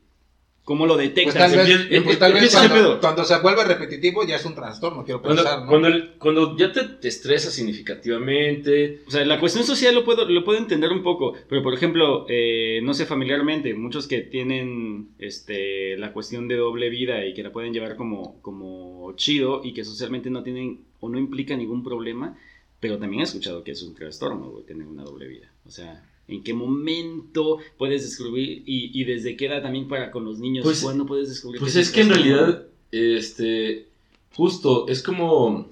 ¿Cómo 0.65 0.87
lo 0.87 0.97
detectas? 0.97 1.53
Pues 1.53 1.53
tal 1.53 1.67
vez, 1.67 2.03
pues 2.03 2.19
tal 2.19 2.33
vez 2.33 2.57
cuando, 2.99 3.25
se 3.25 3.39
vuelve 3.41 3.65
repetitivo 3.65 4.25
ya 4.25 4.37
es 4.37 4.47
un 4.47 4.55
trastorno, 4.55 5.05
quiero 5.05 5.21
pensar, 5.21 5.67
cuando, 5.67 5.91
¿no? 5.91 6.05
cuando, 6.19 6.57
ya 6.57 6.73
te, 6.73 6.85
te 6.85 7.09
estresas 7.09 7.53
significativamente... 7.53 9.03
O 9.07 9.11
sea, 9.11 9.27
la 9.27 9.39
cuestión 9.39 9.65
social 9.65 9.95
lo 9.95 10.07
puedo, 10.07 10.25
lo 10.27 10.43
puedo 10.43 10.59
entender 10.59 10.91
un 10.91 11.03
poco, 11.03 11.35
pero 11.51 11.63
por 11.63 11.75
ejemplo, 11.75 12.25
eh, 12.31 12.81
no 12.83 12.95
sé, 12.95 13.05
familiarmente, 13.05 13.75
muchos 13.75 14.07
que 14.07 14.23
tienen 14.23 15.11
este, 15.19 15.99
la 15.99 16.15
cuestión 16.15 16.49
de 16.49 16.57
doble 16.57 16.89
vida 16.89 17.27
y 17.27 17.35
que 17.35 17.43
la 17.43 17.53
pueden 17.53 17.75
llevar 17.75 17.97
como, 17.97 18.41
como 18.41 19.13
chido 19.17 19.61
y 19.63 19.75
que 19.75 19.85
socialmente 19.85 20.31
no 20.31 20.43
tienen 20.43 20.81
o 21.01 21.11
no 21.11 21.19
implica 21.19 21.55
ningún 21.59 21.85
problema, 21.85 22.39
pero 22.81 22.99
también 22.99 23.21
he 23.21 23.25
escuchado 23.25 23.63
que 23.65 23.73
es 23.73 23.83
un 23.83 23.95
trastorno, 23.95 24.49
güey, 24.49 24.65
tener 24.65 24.87
una 24.87 25.05
doble 25.05 25.29
vida. 25.29 25.53
O 25.67 25.71
sea, 25.71 26.03
¿en 26.29 26.43
qué 26.43 26.55
momento 26.55 27.59
puedes 27.79 28.03
descubrir 28.03 28.63
y, 28.67 28.99
y 28.99 29.05
desde 29.05 29.37
qué 29.37 29.47
edad 29.47 29.63
también 29.63 29.89
para 29.89 30.11
con 30.11 30.25
los 30.25 30.39
niños? 30.39 30.65
Pues- 30.65 30.83
¿Cuándo 30.83 31.07
puedes 31.07 31.29
descubrir? 31.29 31.61
Pues 31.61 31.77
es 31.77 31.91
que 31.91 32.01
en 32.03 32.11
realidad, 32.11 32.65
este, 32.93 33.89
justo, 34.33 34.87
es 34.89 35.03
como, 35.03 35.71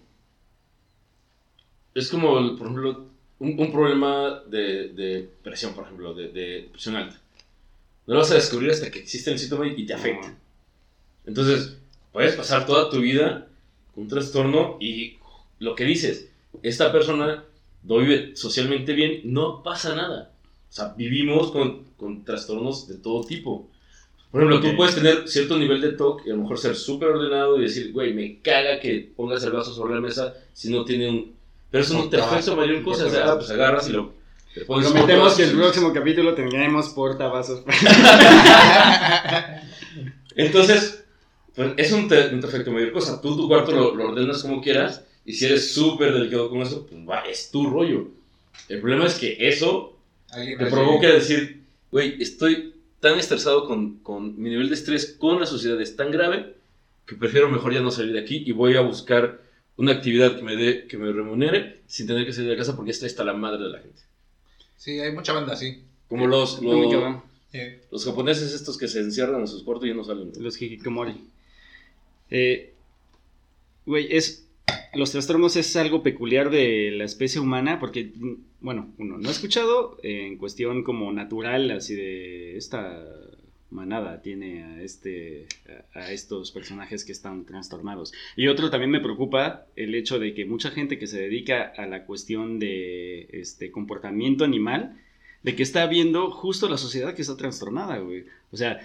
es 1.95 2.09
como, 2.09 2.35
por 2.57 2.67
ejemplo, 2.67 3.07
un, 3.39 3.59
un 3.59 3.73
problema 3.73 4.43
de, 4.49 4.89
de 4.91 5.31
presión, 5.43 5.75
por 5.75 5.85
ejemplo, 5.85 6.15
de, 6.15 6.29
de 6.29 6.69
presión 6.71 6.97
alta. 6.97 7.21
No 8.07 8.15
lo 8.15 8.21
vas 8.21 8.31
a 8.31 8.35
descubrir 8.37 8.71
hasta 8.71 8.91
que 8.91 8.99
existe 9.01 9.31
el 9.31 9.39
síntoma 9.39 9.67
y 9.69 9.85
te 9.87 9.95
afecta. 9.95 10.37
Entonces, 11.27 11.77
puedes 12.13 12.35
pasar 12.35 12.67
toda 12.67 12.91
tu 12.91 12.99
vida 13.01 13.49
con 13.95 14.05
un 14.05 14.09
trastorno 14.09 14.77
y 14.81 15.19
lo 15.61 15.75
que 15.75 15.85
dices, 15.85 16.29
esta 16.63 16.91
persona 16.91 17.45
no 17.85 17.99
vive 17.99 18.35
socialmente 18.37 18.93
bien, 18.93 19.21
no 19.25 19.63
pasa 19.63 19.95
nada. 19.95 20.32
O 20.73 20.75
sea, 20.75 20.95
vivimos 20.97 21.51
con, 21.51 21.85
con 21.99 22.25
trastornos 22.25 22.89
de 22.89 22.95
todo 22.95 23.25
tipo. 23.25 23.69
Por 24.31 24.41
ejemplo, 24.41 24.57
Ok. 24.57 24.65
tú 24.71 24.77
puedes 24.79 24.95
tener 24.95 25.29
cierto 25.29 25.59
nivel 25.59 25.83
de 25.83 25.93
TOC 25.93 26.27
y 26.27 26.31
a 26.31 26.35
lo 26.35 26.41
mejor 26.41 26.59
ser 26.59 26.77
súper 26.77 27.11
ordenado 27.11 27.59
y 27.59 27.65
decir, 27.65 27.93
güey, 27.93 28.15
me 28.15 28.41
caga 28.41 28.81
que 28.81 29.13
pongas 29.15 29.45
el 29.45 29.53
vaso 29.53 29.75
sobre 29.75 29.97
la 29.97 30.01
mesa 30.01 30.33
si 30.55 30.73
no 30.73 30.87
tiene 30.87 31.11
un... 31.11 31.35
Pero 31.71 31.85
eso 31.85 31.93
no 31.93 32.09
te 32.09 32.19
afecta 32.19 32.53
a 32.53 32.57
mayor 32.57 32.83
cosa, 32.83 33.05
o 33.05 33.11
sea, 33.11 33.37
pues 33.37 33.51
agarras 33.51 33.87
y 33.91 33.93
lo... 33.93 34.15
Prometemos 34.67 35.35
que 35.35 35.43
el 35.43 35.59
próximo 35.59 35.93
capítulo 35.93 36.35
tendremos 36.35 36.89
portavasos. 36.89 37.63
Entonces, 40.37 41.05
pues 41.55 41.73
eso 41.77 42.01
no 42.01 42.09
te, 42.09 42.33
no 42.33 42.41
te 42.41 42.47
afecta 42.47 42.71
a 42.71 42.73
mayor 42.73 42.93
cosa. 42.93 43.21
Tú 43.21 43.37
tu 43.37 43.47
cuarto 43.47 43.73
lo, 43.73 43.95
lo 43.95 44.09
ordenas 44.09 44.41
como 44.41 44.63
quieras 44.63 45.05
y 45.27 45.35
si 45.35 45.45
eres 45.45 45.75
súper 45.75 46.15
delicado 46.15 46.49
con 46.49 46.63
eso, 46.63 46.87
pues 46.87 46.99
va, 47.07 47.21
es 47.21 47.51
tu 47.51 47.69
rollo. 47.69 48.09
El 48.71 48.81
problema 48.81 49.05
es 49.05 49.19
que 49.19 49.37
eso 49.39 49.92
Alguien 50.33 50.59
te 50.59 50.65
así- 50.65 50.73
provoca 50.73 51.09
decir, 51.09 51.63
güey, 51.91 52.21
estoy 52.23 52.75
tan 53.01 53.19
estresado 53.19 53.67
con, 53.67 53.99
con 53.99 54.41
mi 54.41 54.51
nivel 54.51 54.69
de 54.69 54.75
estrés 54.75 55.17
con 55.19 55.41
la 55.41 55.47
sociedad 55.47 55.81
es 55.81 55.97
tan 55.97 56.11
grave 56.11 56.55
que 57.07 57.17
prefiero 57.17 57.49
mejor 57.49 57.73
ya 57.75 57.81
no 57.81 57.91
salir 57.91 58.13
de 58.13 58.21
aquí 58.21 58.43
y 58.47 58.53
voy 58.53 58.77
a 58.77 58.81
buscar 58.81 59.41
una 59.77 59.93
actividad 59.93 60.37
que 60.37 60.43
me 60.43 60.57
dé, 60.57 60.87
que 60.87 60.97
me 60.99 61.11
remunere 61.13 61.81
sin 61.87 62.07
tener 62.07 62.25
que 62.25 62.33
salir 62.33 62.51
de 62.51 62.57
casa 62.57 62.77
porque 62.77 62.91
esta 62.93 63.07
está 63.07 63.25
la 63.25 63.33
madre 63.33 63.65
de 63.65 63.71
la 63.71 63.81
gente. 63.81 64.01
Sí, 64.77 65.01
hay 65.01 65.13
mucha 65.13 65.33
banda 65.33 65.53
así. 65.55 65.83
Como 66.09 66.27
los, 66.27 66.61
me 66.61 66.69
los, 67.91 68.05
japoneses 68.05 68.53
estos 68.53 68.77
que 68.79 68.89
se 68.89 69.01
encierran 69.01 69.41
en 69.41 69.49
sus 69.49 69.63
cuartos 69.63 69.87
y 69.87 69.89
ya 69.89 69.95
no 69.95 70.05
salen. 70.05 70.33
Los 70.39 70.61
hikikomori. 70.61 71.15
Eh, 72.31 72.73
Güey, 73.85 74.09
es. 74.17 74.47
Los 74.95 75.11
trastornos 75.11 75.57
es 75.57 75.75
algo 75.77 76.03
peculiar 76.03 76.51
de 76.51 76.91
la 76.93 77.05
especie 77.05 77.41
humana 77.41 77.81
porque, 77.81 78.13
bueno, 78.63 78.93
uno 78.99 79.19
no 79.19 79.29
ha 79.29 79.33
escuchado 79.33 79.99
eh, 80.03 80.27
en 80.27 80.39
cuestión 80.39 80.83
como 80.83 81.13
natural, 81.13 81.71
así 81.71 81.95
de 81.95 82.57
esta 82.57 83.05
manada 83.71 84.21
tiene 84.21 84.63
a 84.65 84.83
este 84.83 85.47
a 85.95 86.13
estos 86.13 86.53
personajes 86.53 87.05
que 87.05 87.13
están 87.13 87.45
trastornados. 87.47 88.13
Y 88.37 88.49
otro 88.49 88.69
también 88.71 88.91
me 88.91 89.01
preocupa 89.01 89.67
el 89.77 89.95
hecho 89.95 90.19
de 90.19 90.35
que 90.35 90.45
mucha 90.45 90.71
gente 90.71 90.99
que 90.99 91.07
se 91.07 91.21
dedica 91.21 91.73
a 91.77 91.87
la 91.87 92.05
cuestión 92.05 92.59
de 92.59 93.29
este 93.33 93.71
comportamiento 93.71 94.45
animal, 94.45 95.01
de 95.43 95.57
que 95.57 95.63
está 95.63 95.87
viendo 95.87 96.31
justo 96.31 96.69
la 96.69 96.77
sociedad 96.77 97.15
que 97.15 97.23
está 97.23 97.37
trastornada, 97.37 97.99
güey. 97.99 98.25
O 98.53 98.57
sea, 98.59 98.79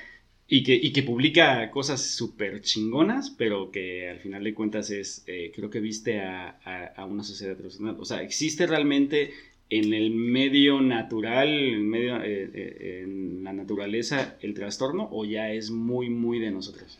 y 0.47 0.63
que, 0.63 0.75
y 0.75 0.93
que 0.93 1.03
publica 1.03 1.69
cosas 1.71 2.01
súper 2.15 2.61
chingonas, 2.61 3.29
pero 3.31 3.69
que 3.71 4.09
al 4.09 4.19
final 4.19 4.45
de 4.45 4.53
cuentas 4.53 4.89
es, 4.91 5.23
eh, 5.27 5.51
creo 5.53 5.69
que 5.69 5.81
viste 5.81 6.21
a, 6.21 6.57
a- 6.63 6.85
a 6.95 7.05
una 7.05 7.23
sociedad 7.23 7.57
trastornada. 7.57 7.99
O 7.99 8.05
sea, 8.05 8.21
¿existe 8.23 8.65
realmente 8.65 9.33
en 9.69 9.93
el 9.93 10.11
medio 10.11 10.81
natural, 10.81 11.49
en, 11.49 11.89
medio, 11.89 12.17
eh, 12.17 12.49
eh, 12.53 13.01
en 13.03 13.43
la 13.43 13.53
naturaleza, 13.53 14.37
el 14.41 14.53
trastorno 14.53 15.09
o 15.11 15.25
ya 15.25 15.51
es 15.51 15.71
muy, 15.71 16.09
muy 16.09 16.39
de 16.39 16.51
nosotros? 16.51 16.97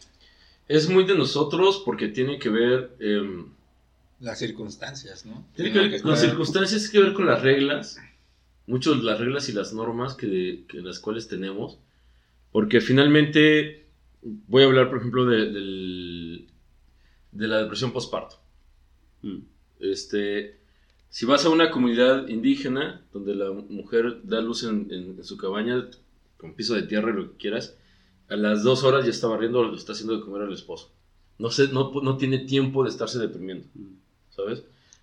Es 0.68 0.90
muy 0.90 1.06
de 1.06 1.16
nosotros 1.16 1.82
porque 1.86 2.10
tiene 2.10 2.40
que 2.40 2.50
ver... 2.50 2.92
em, 3.00 3.46
las 4.20 4.40
circunstancias, 4.40 5.26
¿no? 5.26 5.46
Tiene 5.56 5.72
que 5.72 5.80
ver 5.80 6.02
con 6.02 6.12
las 6.12 6.22
circunstancias, 6.22 6.90
tiene 6.90 6.92
que 6.92 7.10
ver 7.10 7.14
con 7.14 7.28
las 7.28 7.42
reglas, 7.42 8.00
muchas 8.66 8.98
las 8.98 9.20
reglas 9.20 9.48
y 9.48 9.54
las 9.54 9.74
normas 9.74 10.16
que, 10.16 10.64
que 10.68 10.82
las 10.82 11.00
cuales 11.00 11.28
tenemos, 11.28 11.78
porque 12.52 12.82
finalmente 12.82 13.86
voy 14.22 14.64
a 14.64 14.66
hablar, 14.66 14.90
por 14.90 14.98
ejemplo, 14.98 15.26
de, 15.26 16.46
de 17.32 17.48
la 17.48 17.62
depresión 17.62 17.94
postparto. 17.94 18.40
Mm. 19.22 19.38
Este, 19.80 20.57
si 21.18 21.26
vas 21.26 21.44
a 21.46 21.50
una 21.50 21.72
comunidad 21.72 22.28
indígena 22.28 23.02
donde 23.12 23.34
la 23.34 23.52
mujer 23.52 24.22
da 24.24 24.40
luz 24.40 24.64
en, 24.64 25.18
su 25.24 25.36
cabaña 25.36 25.90
con 26.38 26.54
piso 26.54 26.76
de 26.76 26.84
tierra 26.84 27.10
y 27.10 27.16
lo 27.16 27.32
que 27.32 27.38
quieras, 27.38 27.76
a 28.30 28.36
las 28.36 28.62
dos 28.62 28.84
horas 28.84 29.04
ya 29.04 29.10
está 29.10 29.26
barriendo 29.26 29.62
o 29.62 29.72
le 29.72 29.78
está 29.78 29.94
haciendo 29.94 30.16
de 30.16 30.24
comer 30.24 30.44
al 30.44 30.54
esposo. 30.54 30.92
No, 31.40 31.50
se, 31.50 31.70
no, 31.70 32.18
tiene 32.18 32.38
tiempo 32.38 32.84
de 32.84 32.92
estarse 32.92 33.18
deprimiendo. 33.18 33.66
¿sabes? 34.30 34.62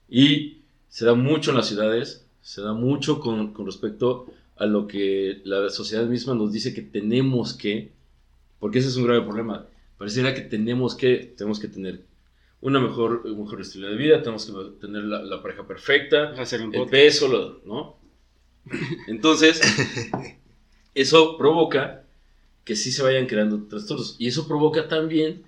Y 0.09 0.59
se 0.89 1.05
da 1.05 1.15
mucho 1.15 1.51
en 1.51 1.57
las 1.57 1.67
ciudades, 1.67 2.25
se 2.43 2.63
da 2.63 2.75
mucho 2.75 3.19
con, 3.19 3.53
con 3.53 3.67
respecto 3.67 4.27
a 4.55 4.67
lo 4.67 4.87
que 4.87 5.41
la 5.43 5.69
sociedad 5.69 6.07
misma 6.07 6.35
nos 6.35 6.53
dice 6.53 6.75
que 6.75 6.83
tenemos 6.83 7.55
que, 7.55 7.91
porque 8.61 8.79
ese 8.79 8.87
es 8.87 8.97
un 8.97 9.07
grave 9.07 9.23
problema. 9.23 9.67
Pareciera 9.99 10.33
que 10.33 10.43
tenemos 10.43 10.95
que, 10.95 11.35
tenemos 11.37 11.59
que 11.59 11.67
tener 11.67 12.05
una 12.65 12.81
mejor, 12.81 13.21
un 13.27 13.41
mejor 13.43 13.61
estilo 13.61 13.89
de 13.91 13.97
vida, 13.97 14.23
tenemos 14.23 14.47
que 14.47 14.53
tener 14.81 15.05
la, 15.05 15.23
la 15.23 15.43
pareja 15.43 15.67
perfecta, 15.67 16.31
Hacer 16.41 16.63
un 16.63 16.75
el 16.75 16.87
peso, 16.89 17.29
lo- 17.29 17.61
¿no? 17.67 17.97
Entonces, 19.07 19.61
eso 20.95 21.37
provoca 21.37 22.05
que 22.65 22.75
sí 22.75 22.91
se 22.91 23.03
vayan 23.03 23.27
creando 23.27 23.65
trastornos. 23.65 24.17
Y 24.19 24.29
eso 24.29 24.49
provoca 24.49 24.89
también 24.89 25.43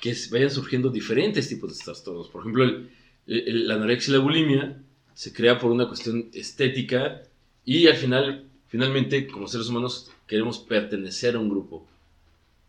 que 0.00 0.14
vayan 0.30 0.50
surgiendo 0.50 0.88
diferentes 0.88 1.48
tipos 1.48 1.76
de 1.78 1.84
trastornos. 1.84 2.28
Por 2.28 2.40
ejemplo, 2.42 2.64
el- 2.64 2.88
el- 3.26 3.68
la 3.68 3.74
anorexia 3.74 4.12
y 4.12 4.16
la 4.16 4.22
bulimia 4.22 4.82
se 5.14 5.34
crea 5.34 5.58
por 5.58 5.70
una 5.70 5.86
cuestión 5.86 6.30
estética 6.32 7.24
y 7.66 7.88
al 7.88 7.96
final, 7.96 8.44
finalmente, 8.68 9.26
como 9.26 9.48
seres 9.48 9.68
humanos, 9.68 10.10
queremos 10.26 10.58
pertenecer 10.60 11.34
a 11.36 11.40
un 11.40 11.50
grupo. 11.50 11.86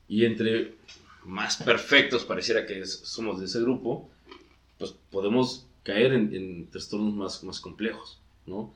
Y 0.09 0.25
entre 0.25 0.73
más 1.25 1.57
perfectos 1.57 2.23
pareciera 2.25 2.65
que 2.65 2.79
es- 2.81 3.01
somos 3.03 3.39
de 3.39 3.45
ese 3.45 3.61
grupo, 3.61 4.09
pues 4.77 4.93
podemos 5.11 5.65
caer 5.83 6.13
en, 6.13 6.33
en 6.35 6.67
trastornos 6.69 7.13
más, 7.13 7.43
más 7.43 7.59
complejos, 7.59 8.19
¿no? 8.45 8.73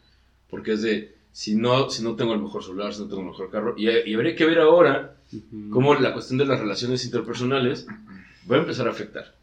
Porque 0.50 0.74
es 0.74 0.82
de, 0.82 1.16
si 1.32 1.56
no, 1.56 1.90
si 1.90 2.04
no 2.04 2.16
tengo 2.16 2.34
el 2.34 2.42
mejor 2.42 2.64
celular, 2.64 2.94
si 2.94 3.02
no 3.02 3.08
tengo 3.08 3.22
el 3.22 3.28
mejor 3.30 3.50
carro, 3.52 3.76
y, 3.78 3.90
y 3.90 4.14
habría 4.16 4.36
que 4.36 4.46
ver 4.46 4.60
ahora 4.60 5.16
cómo 5.70 5.96
la 5.96 6.14
cuestión 6.14 6.38
de 6.40 6.46
las 6.46 6.60
relaciones 6.60 7.06
interpersonales 7.06 7.88
va 8.52 8.58
a 8.58 8.60
empezar 8.60 8.88
a 8.88 8.92
afectar. 8.92 9.36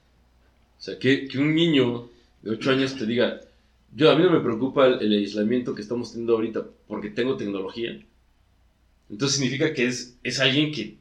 O 0.79 0.83
sea, 0.83 0.99
que, 0.99 1.29
que 1.29 1.39
un 1.39 1.55
niño 1.55 2.09
de 2.43 2.51
8 2.53 2.71
años 2.73 2.97
te 2.97 3.07
diga, 3.07 3.41
yo 3.95 4.11
a 4.11 4.17
mí 4.17 4.23
no 4.25 4.31
me 4.31 4.41
preocupa 4.41 4.87
el, 4.87 5.03
el 5.03 5.13
aislamiento 5.19 5.75
que 5.75 5.83
estamos 5.83 6.11
teniendo 6.13 6.35
ahorita 6.35 6.67
porque 6.89 7.11
tengo 7.11 7.37
tecnología. 7.37 8.01
Entonces 9.11 9.39
significa 9.39 9.75
que 9.75 9.87
es, 9.87 10.17
es 10.23 10.41
alguien 10.41 10.73
que 10.73 10.97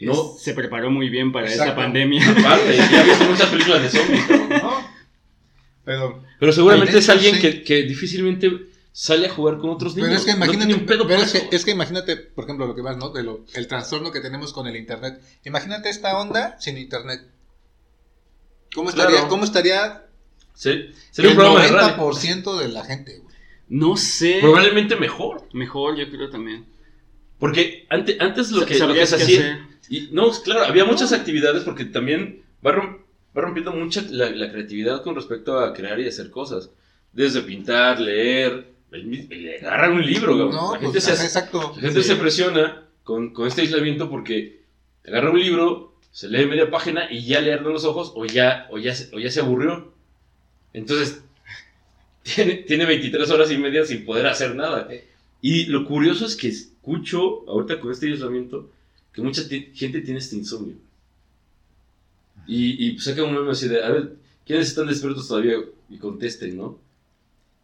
no, 0.00 0.12
Es- 0.36 0.42
se 0.42 0.54
preparó 0.54 0.90
muy 0.90 1.08
bien 1.08 1.32
para 1.32 1.46
esta 1.46 1.64
Exacto. 1.64 1.82
pandemia. 1.82 2.28
aparte, 2.30 2.76
ya 2.76 2.84
ha 3.00 3.04
visto 3.04 3.24
muchas 3.24 3.48
películas 3.50 3.82
de 3.82 3.88
zombies. 3.90 4.30
¿No? 4.62 4.92
Pero, 5.84 6.22
Pero 6.38 6.52
seguramente 6.52 6.98
es 6.98 7.08
alguien 7.08 7.34
sí. 7.36 7.40
que, 7.40 7.62
que 7.64 7.82
difícilmente 7.82 8.50
sale 8.92 9.26
a 9.26 9.30
jugar 9.30 9.58
con 9.58 9.70
otros 9.70 9.96
niños. 9.96 10.10
pero 10.10 10.20
es 10.20 10.24
que 10.26 10.30
No 10.32 10.44
imagínate, 10.44 10.74
pedo 10.84 11.06
pero 11.08 11.22
es, 11.22 11.32
que, 11.32 11.48
es 11.56 11.64
que 11.64 11.70
imagínate, 11.72 12.16
por 12.16 12.44
ejemplo, 12.44 12.66
lo 12.66 12.74
que 12.76 12.82
vas, 12.82 12.96
¿no? 12.98 13.08
De 13.10 13.22
lo, 13.24 13.44
el 13.54 13.66
trastorno 13.66 14.12
que 14.12 14.20
tenemos 14.20 14.52
con 14.52 14.66
el 14.68 14.76
internet. 14.76 15.20
Imagínate 15.44 15.88
esta 15.88 16.16
onda 16.18 16.56
sin 16.60 16.78
internet. 16.78 17.22
¿Cómo 18.74 18.90
estaría, 18.90 19.10
Claro. 19.16 19.28
¿cómo 19.28 19.44
estaría 19.44 20.06
Sí, 20.54 20.90
sería 21.10 21.32
el 21.32 21.36
un 21.38 21.42
programa 21.42 21.64
de 21.64 21.72
radio. 21.72 21.96
90% 21.96 22.58
de 22.60 22.68
la 22.68 22.84
gente, 22.84 23.18
güey? 23.18 23.34
No 23.68 23.96
sé. 23.96 24.38
Probablemente 24.40 24.96
mejor. 24.96 25.48
Mejor, 25.52 25.96
yo 25.96 26.08
creo 26.10 26.30
también. 26.30 26.66
Porque 27.42 27.86
antes, 27.88 28.20
antes 28.20 28.52
lo 28.52 28.64
que, 28.64 28.78
lo 28.78 28.94
que 28.94 29.04
se 29.04 29.16
hacía. 29.16 29.68
Y, 29.88 30.10
no, 30.12 30.30
claro, 30.30 30.62
había 30.64 30.84
muchas 30.84 31.12
actividades 31.12 31.64
porque 31.64 31.84
también 31.84 32.40
va, 32.64 32.70
rom- 32.72 32.98
va 33.36 33.42
rompiendo 33.42 33.72
mucha 33.72 34.00
la, 34.10 34.30
la 34.30 34.52
creatividad 34.52 35.02
con 35.02 35.16
respecto 35.16 35.58
a 35.58 35.72
crear 35.74 35.98
y 35.98 36.06
hacer 36.06 36.30
cosas. 36.30 36.70
Desde 37.12 37.40
pintar, 37.42 38.00
leer, 38.00 38.68
el 38.92 39.26
le 39.28 39.58
agarran 39.58 39.94
un 39.94 40.06
libro. 40.06 40.36
No, 40.36 40.74
la 40.74 40.78
gente, 40.78 41.00
pues, 41.00 41.02
se, 41.02 41.10
exacto. 41.24 41.72
la 41.74 41.80
gente 41.82 42.02
Sí. 42.04 42.10
se 42.10 42.14
presiona 42.14 42.84
con, 43.02 43.32
con 43.34 43.48
este 43.48 43.62
aislamiento 43.62 44.08
porque 44.08 44.60
agarra 45.04 45.32
un 45.32 45.40
libro, 45.40 45.96
se 46.12 46.28
lee 46.28 46.46
media 46.46 46.70
página 46.70 47.10
y 47.10 47.24
ya 47.26 47.40
le 47.40 47.52
arden 47.54 47.72
los 47.72 47.84
ojos 47.84 48.12
o 48.14 48.24
ya, 48.24 48.68
o 48.70 48.78
ya, 48.78 48.94
se, 48.94 49.12
o 49.16 49.18
ya 49.18 49.32
se 49.32 49.40
aburrió. 49.40 49.92
Entonces, 50.74 51.22
tiene, 52.22 52.54
tiene 52.54 52.86
23 52.86 53.28
horas 53.32 53.50
y 53.50 53.58
media 53.58 53.84
sin 53.84 54.04
poder 54.04 54.28
hacer 54.28 54.54
nada. 54.54 54.86
Y 55.40 55.66
lo 55.66 55.84
curioso 55.84 56.24
es 56.24 56.36
que 56.36 56.52
escucho, 56.82 57.48
ahorita 57.48 57.80
con 57.80 57.92
este 57.92 58.08
aislamiento, 58.10 58.70
que 59.12 59.22
mucha 59.22 59.42
gente 59.44 60.00
tiene 60.00 60.18
este 60.18 60.36
insomnio. 60.36 60.76
Y, 62.46 62.88
y 62.88 62.98
saca 62.98 63.22
un 63.22 63.34
meme 63.34 63.52
así 63.52 63.68
de, 63.68 63.82
a 63.82 63.90
ver, 63.90 64.16
¿quiénes 64.44 64.68
están 64.68 64.88
despiertos 64.88 65.28
todavía? 65.28 65.54
Y 65.88 65.98
contesten, 65.98 66.56
¿no? 66.56 66.78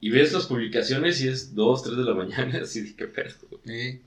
y 0.01 0.11
ves 0.11 0.33
las 0.33 0.47
publicaciones 0.47 1.21
y 1.21 1.29
es 1.29 1.55
2, 1.55 1.83
3 1.83 1.97
de 1.97 2.05
la 2.05 2.15
mañana, 2.15 2.61
así 2.63 2.83
de 2.83 2.95
qué 2.97 3.07
pedo. 3.07 3.35
Sí. 3.65 4.01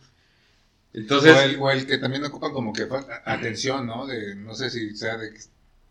Entonces, 0.93 1.36
o, 1.36 1.41
el, 1.41 1.60
o 1.60 1.71
el 1.71 1.86
que 1.86 1.97
también 1.97 2.24
ocupa 2.26 2.52
como 2.52 2.74
que 2.74 2.88
atención, 3.26 3.88
¿no? 3.88 4.08
De, 4.08 4.36
no 4.36 4.56
sé 4.56 4.69
si 4.69 4.95
sea 4.95 5.17
de 5.17 5.32
que 5.34 5.39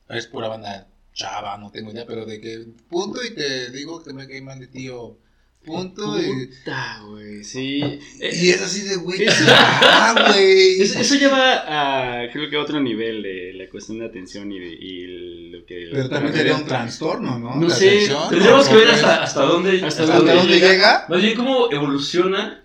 es 0.09 0.27
pura 0.27 0.49
banda 0.49 0.89
chava, 1.13 1.57
no 1.59 1.71
tengo 1.71 1.91
idea, 1.91 2.07
pero 2.07 2.27
de 2.27 2.41
que 2.41 2.67
punto 2.89 3.23
y 3.25 3.31
te 3.31 3.71
digo 3.71 4.03
que 4.03 4.13
me 4.13 4.29
cae 4.29 4.43
mal 4.43 4.59
de 4.59 4.67
tío, 4.67 5.17
punto 5.65 6.19
y... 6.21 6.47
Puta, 6.47 7.03
güey, 7.07 7.45
sí. 7.45 7.81
Eh, 8.21 8.31
Y 8.43 8.49
es 8.51 8.63
así 8.63 8.83
de, 8.83 8.97
güey, 8.97 9.23
Eso- 9.23 9.45
ah, 9.49 10.25
güey. 10.33 10.81
Eso, 10.81 10.99
eso 11.01 11.15
lleva 11.17 12.23
a, 12.23 12.31
creo 12.31 12.49
que 12.49 12.57
a 12.57 12.61
otro 12.61 12.81
nivel 12.81 13.23
de 13.23 13.53
la 13.55 13.69
cuestión 13.69 13.99
de 13.99 14.07
atención 14.07 14.51
y, 14.51 14.59
de- 14.59 14.73
y 14.75 15.51
lo 15.51 15.65
que... 15.67 15.89
Pero 15.93 16.09
también 16.09 16.35
sería 16.35 16.57
un 16.57 16.65
trastorno, 16.67 17.39
¿no? 17.39 17.57
No 17.57 17.69
La 17.69 17.75
sé, 17.75 17.89
atención, 17.89 18.31
tendríamos 18.31 18.69
que 18.69 18.77
ver 18.77 18.89
hasta, 18.89 19.23
hasta 19.23 19.43
dónde, 19.43 19.71
Hasta 19.85 19.87
¿Hasta 20.05 20.17
dónde 20.17 20.35
dónde 20.35 20.61
llega? 20.61 21.07
Más 21.09 21.21
bien 21.21 21.35
cómo 21.37 21.71
evoluciona, 21.71 22.65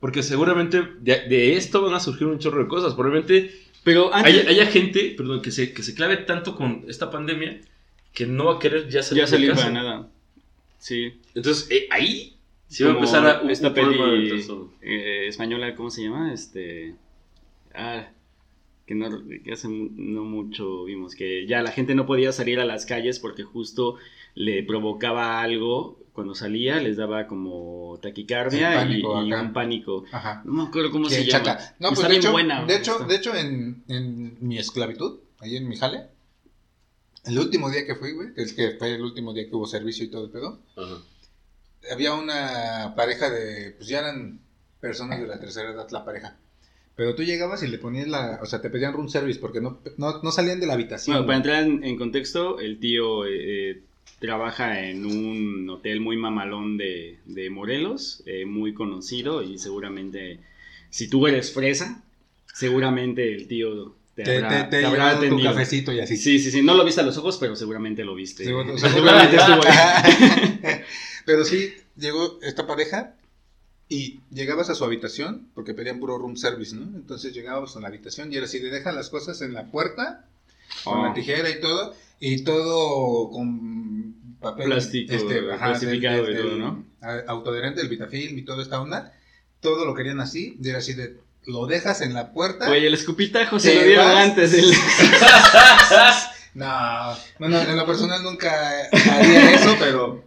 porque 0.00 0.22
seguramente 0.22 0.82
de, 1.00 1.28
de 1.28 1.56
esto 1.56 1.82
van 1.82 1.94
a 1.94 2.00
surgir 2.00 2.26
un 2.26 2.38
chorro 2.38 2.62
de 2.62 2.68
cosas. 2.68 2.94
Probablemente 2.94 3.52
Pero 3.84 4.14
antes... 4.14 4.34
haya, 4.34 4.48
haya 4.50 4.66
gente, 4.66 5.14
perdón, 5.16 5.42
que 5.42 5.50
se, 5.50 5.72
que 5.74 5.82
se 5.82 5.94
clave 5.94 6.16
tanto 6.18 6.56
con 6.56 6.84
esta 6.88 7.10
pandemia 7.10 7.60
que 8.14 8.26
no 8.26 8.46
va 8.46 8.54
a 8.56 8.58
querer 8.58 8.88
ya 8.88 9.02
salir 9.02 9.24
ya 9.26 9.36
de 9.36 9.46
casa. 9.48 9.60
para 9.62 9.72
nada. 9.72 10.08
Sí. 10.80 11.20
Entonces, 11.36 11.70
eh, 11.70 11.86
ahí 11.90 12.36
sí 12.66 12.82
va 12.82 12.90
a 12.90 12.94
empezar 12.94 13.24
a, 13.26 13.42
un, 13.42 13.50
esta 13.50 13.68
un 13.68 13.74
peli 13.74 13.98
eh, 14.82 15.26
española, 15.28 15.76
¿cómo 15.76 15.90
se 15.90 16.02
llama? 16.02 16.32
Este... 16.32 16.96
Ah, 17.74 18.08
que, 18.86 18.96
no, 18.96 19.08
que 19.44 19.52
hace 19.52 19.68
mu- 19.68 19.90
no 19.94 20.24
mucho 20.24 20.82
vimos 20.84 21.14
que 21.14 21.46
ya 21.46 21.62
la 21.62 21.70
gente 21.70 21.94
no 21.94 22.04
podía 22.06 22.32
salir 22.32 22.58
a 22.58 22.64
las 22.64 22.84
calles 22.86 23.20
porque 23.20 23.44
justo 23.44 23.96
le 24.34 24.64
provocaba 24.64 25.40
algo 25.40 25.98
cuando 26.12 26.34
salía, 26.34 26.80
les 26.80 26.96
daba 26.96 27.28
como 27.28 27.98
taquicardia 28.02 28.84
y, 28.90 29.00
y 29.00 29.32
un 29.32 29.52
pánico. 29.52 30.04
Ajá. 30.10 30.42
No 30.44 30.52
me 30.52 30.62
acuerdo 30.64 30.90
cómo 30.90 31.08
se 31.08 31.24
chaca. 31.28 31.58
llama. 31.58 31.74
No, 31.78 31.88
pues 31.90 32.00
Está 32.00 32.08
de 32.08 32.12
bien 32.14 32.22
hecho, 32.22 32.32
buena, 32.32 32.64
de 32.64 32.76
hecho, 32.76 32.98
de 33.00 33.14
hecho 33.16 33.34
en, 33.36 33.84
en 33.86 34.36
mi 34.40 34.58
esclavitud, 34.58 35.20
ahí 35.38 35.56
en 35.56 35.68
mi 35.68 35.76
jale, 35.76 36.06
el 37.24 37.38
último 37.38 37.70
día 37.70 37.86
que 37.86 37.94
fui, 37.94 38.12
güey, 38.12 38.32
que 38.34 38.42
es 38.42 38.52
que 38.52 38.72
fue 38.72 38.94
el 38.94 39.02
último 39.02 39.32
día 39.34 39.48
que 39.48 39.54
hubo 39.54 39.66
servicio 39.66 40.04
y 40.04 40.08
todo 40.10 40.24
el 40.26 40.30
pedo, 40.30 40.60
Ajá. 40.76 40.96
había 41.92 42.14
una 42.14 42.94
pareja 42.96 43.30
de, 43.30 43.72
pues 43.72 43.88
ya 43.88 44.00
eran 44.00 44.40
personas 44.80 45.20
de 45.20 45.26
la 45.26 45.38
tercera 45.38 45.70
edad 45.70 45.88
la 45.90 46.04
pareja. 46.04 46.36
Pero 46.96 47.14
tú 47.14 47.22
llegabas 47.22 47.62
y 47.62 47.68
le 47.68 47.78
ponías 47.78 48.08
la, 48.08 48.40
o 48.42 48.46
sea, 48.46 48.60
te 48.60 48.68
pedían 48.68 48.92
room 48.92 49.08
service 49.08 49.38
porque 49.38 49.60
no, 49.60 49.80
no, 49.96 50.22
no 50.22 50.32
salían 50.32 50.60
de 50.60 50.66
la 50.66 50.74
habitación. 50.74 51.14
Bueno, 51.16 51.26
para 51.26 51.36
entrar 51.38 51.62
en, 51.62 51.82
en 51.84 51.96
contexto, 51.96 52.58
el 52.60 52.78
tío 52.78 53.24
eh, 53.26 53.70
eh, 53.70 53.82
trabaja 54.18 54.86
en 54.86 55.06
un 55.06 55.68
hotel 55.70 56.00
muy 56.00 56.16
mamalón 56.18 56.76
de, 56.76 57.18
de 57.24 57.48
Morelos, 57.48 58.22
eh, 58.26 58.44
muy 58.44 58.74
conocido 58.74 59.42
y 59.42 59.58
seguramente, 59.58 60.40
si 60.90 61.08
tú 61.08 61.26
eres 61.26 61.52
fresa, 61.52 62.02
seguramente 62.52 63.34
el 63.34 63.48
tío 63.48 63.94
te, 64.24 64.30
te, 64.40 64.44
habrá, 64.44 64.70
te, 64.70 64.80
te 64.80 64.86
habrá 64.86 65.20
tu 65.20 65.42
cafecito 65.42 65.92
y 65.92 66.00
así. 66.00 66.16
Sí, 66.16 66.38
sí, 66.38 66.50
sí, 66.50 66.62
no 66.62 66.74
lo 66.74 66.84
viste 66.84 67.00
a 67.00 67.04
los 67.04 67.16
ojos, 67.18 67.36
pero 67.38 67.56
seguramente 67.56 68.04
lo 68.04 68.14
viste. 68.14 68.44
Sí, 68.44 68.52
bueno, 68.52 68.74
O 68.74 68.78
sea, 68.78 68.90
seguramente 68.90 69.36
estuvo 69.36 69.60
ahí. 69.64 70.80
Pero 71.26 71.44
sí, 71.44 71.74
llegó 71.96 72.38
esta 72.42 72.66
pareja 72.66 73.14
y 73.88 74.20
llegabas 74.30 74.70
a 74.70 74.74
su 74.74 74.84
habitación, 74.84 75.48
porque 75.54 75.74
pedían 75.74 76.00
puro 76.00 76.16
room 76.18 76.36
service, 76.36 76.74
¿no? 76.74 76.84
Entonces 76.96 77.32
llegábamos 77.34 77.76
a 77.76 77.80
la 77.80 77.88
habitación 77.88 78.32
y 78.32 78.36
era 78.36 78.46
así, 78.46 78.58
de 78.58 78.70
dejan 78.70 78.94
las 78.94 79.10
cosas 79.10 79.40
en 79.42 79.52
la 79.52 79.66
puerta, 79.70 80.26
con 80.84 81.02
la 81.02 81.10
Oh. 81.10 81.14
tijera 81.14 81.50
y 81.50 81.60
todo, 81.60 81.94
y 82.20 82.42
todo 82.42 83.30
con 83.30 84.14
papel 84.40 84.66
Plástico, 84.66 85.12
plastificado 85.58 86.30
y 86.30 86.36
todo, 86.36 86.56
¿no? 86.56 86.84
Autoadherente, 87.28 87.80
el 87.82 87.88
Vitafilm 87.88 88.38
y 88.38 88.42
toda 88.42 88.62
esta 88.62 88.80
onda, 88.80 89.12
todo 89.60 89.84
lo 89.84 89.94
querían 89.94 90.20
así, 90.20 90.56
y 90.62 90.68
era 90.68 90.78
así 90.78 90.94
de, 90.94 91.16
lo 91.46 91.66
dejas 91.66 92.00
en 92.00 92.14
la 92.14 92.32
puerta. 92.32 92.70
Oye, 92.70 92.86
el 92.86 92.94
escupitajo 92.94 93.58
se 93.58 93.74
lo 93.74 93.82
dieron 93.82 94.06
vas. 94.06 94.24
antes. 94.24 94.52
No, 96.52 97.16
bueno, 97.38 97.60
en 97.60 97.76
lo 97.76 97.86
personal 97.86 98.24
nunca 98.24 98.50
haría 99.12 99.52
eso, 99.52 99.76
pero... 99.78 100.24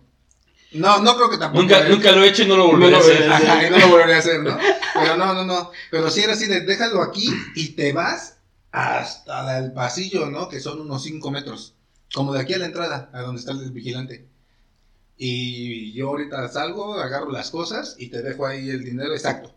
No, 0.71 0.99
no 0.99 1.15
creo 1.17 1.29
que 1.29 1.37
tampoco... 1.37 1.63
Nunca, 1.63 1.83
nunca 1.89 2.11
lo 2.13 2.23
he 2.23 2.29
hecho 2.29 2.43
y 2.43 2.47
no 2.47 2.55
lo 2.55 2.67
volveré 2.67 2.91
No 2.91 2.97
a 2.97 2.99
hacer. 3.01 3.29
Ajá, 3.31 3.67
y 3.67 3.69
no 3.69 3.77
lo 3.77 3.89
volveré 3.89 4.15
a 4.15 4.19
hacer, 4.19 4.41
¿no? 4.41 4.57
Pero 4.93 5.17
no, 5.17 5.33
no, 5.33 5.43
no. 5.43 5.71
Pero 5.91 6.09
si 6.09 6.21
era 6.21 6.33
así 6.33 6.47
de 6.47 6.61
déjalo 6.61 7.01
aquí 7.01 7.29
y 7.55 7.69
te 7.69 7.91
vas 7.91 8.37
hasta 8.71 9.59
el 9.59 9.73
pasillo, 9.73 10.27
¿no? 10.27 10.47
Que 10.47 10.61
son 10.61 10.79
unos 10.79 11.03
5 11.03 11.29
metros. 11.29 11.75
Como 12.13 12.33
de 12.33 12.39
aquí 12.39 12.53
a 12.53 12.57
la 12.57 12.67
entrada, 12.67 13.09
a 13.13 13.21
donde 13.21 13.39
está 13.39 13.51
el 13.51 13.71
vigilante. 13.71 14.25
Y 15.17 15.93
yo 15.93 16.07
ahorita 16.07 16.47
salgo, 16.47 16.95
agarro 16.99 17.31
las 17.31 17.51
cosas 17.51 17.95
y 17.99 18.07
te 18.07 18.21
dejo 18.21 18.47
ahí 18.47 18.69
el 18.69 18.83
dinero 18.83 19.13
exacto. 19.13 19.53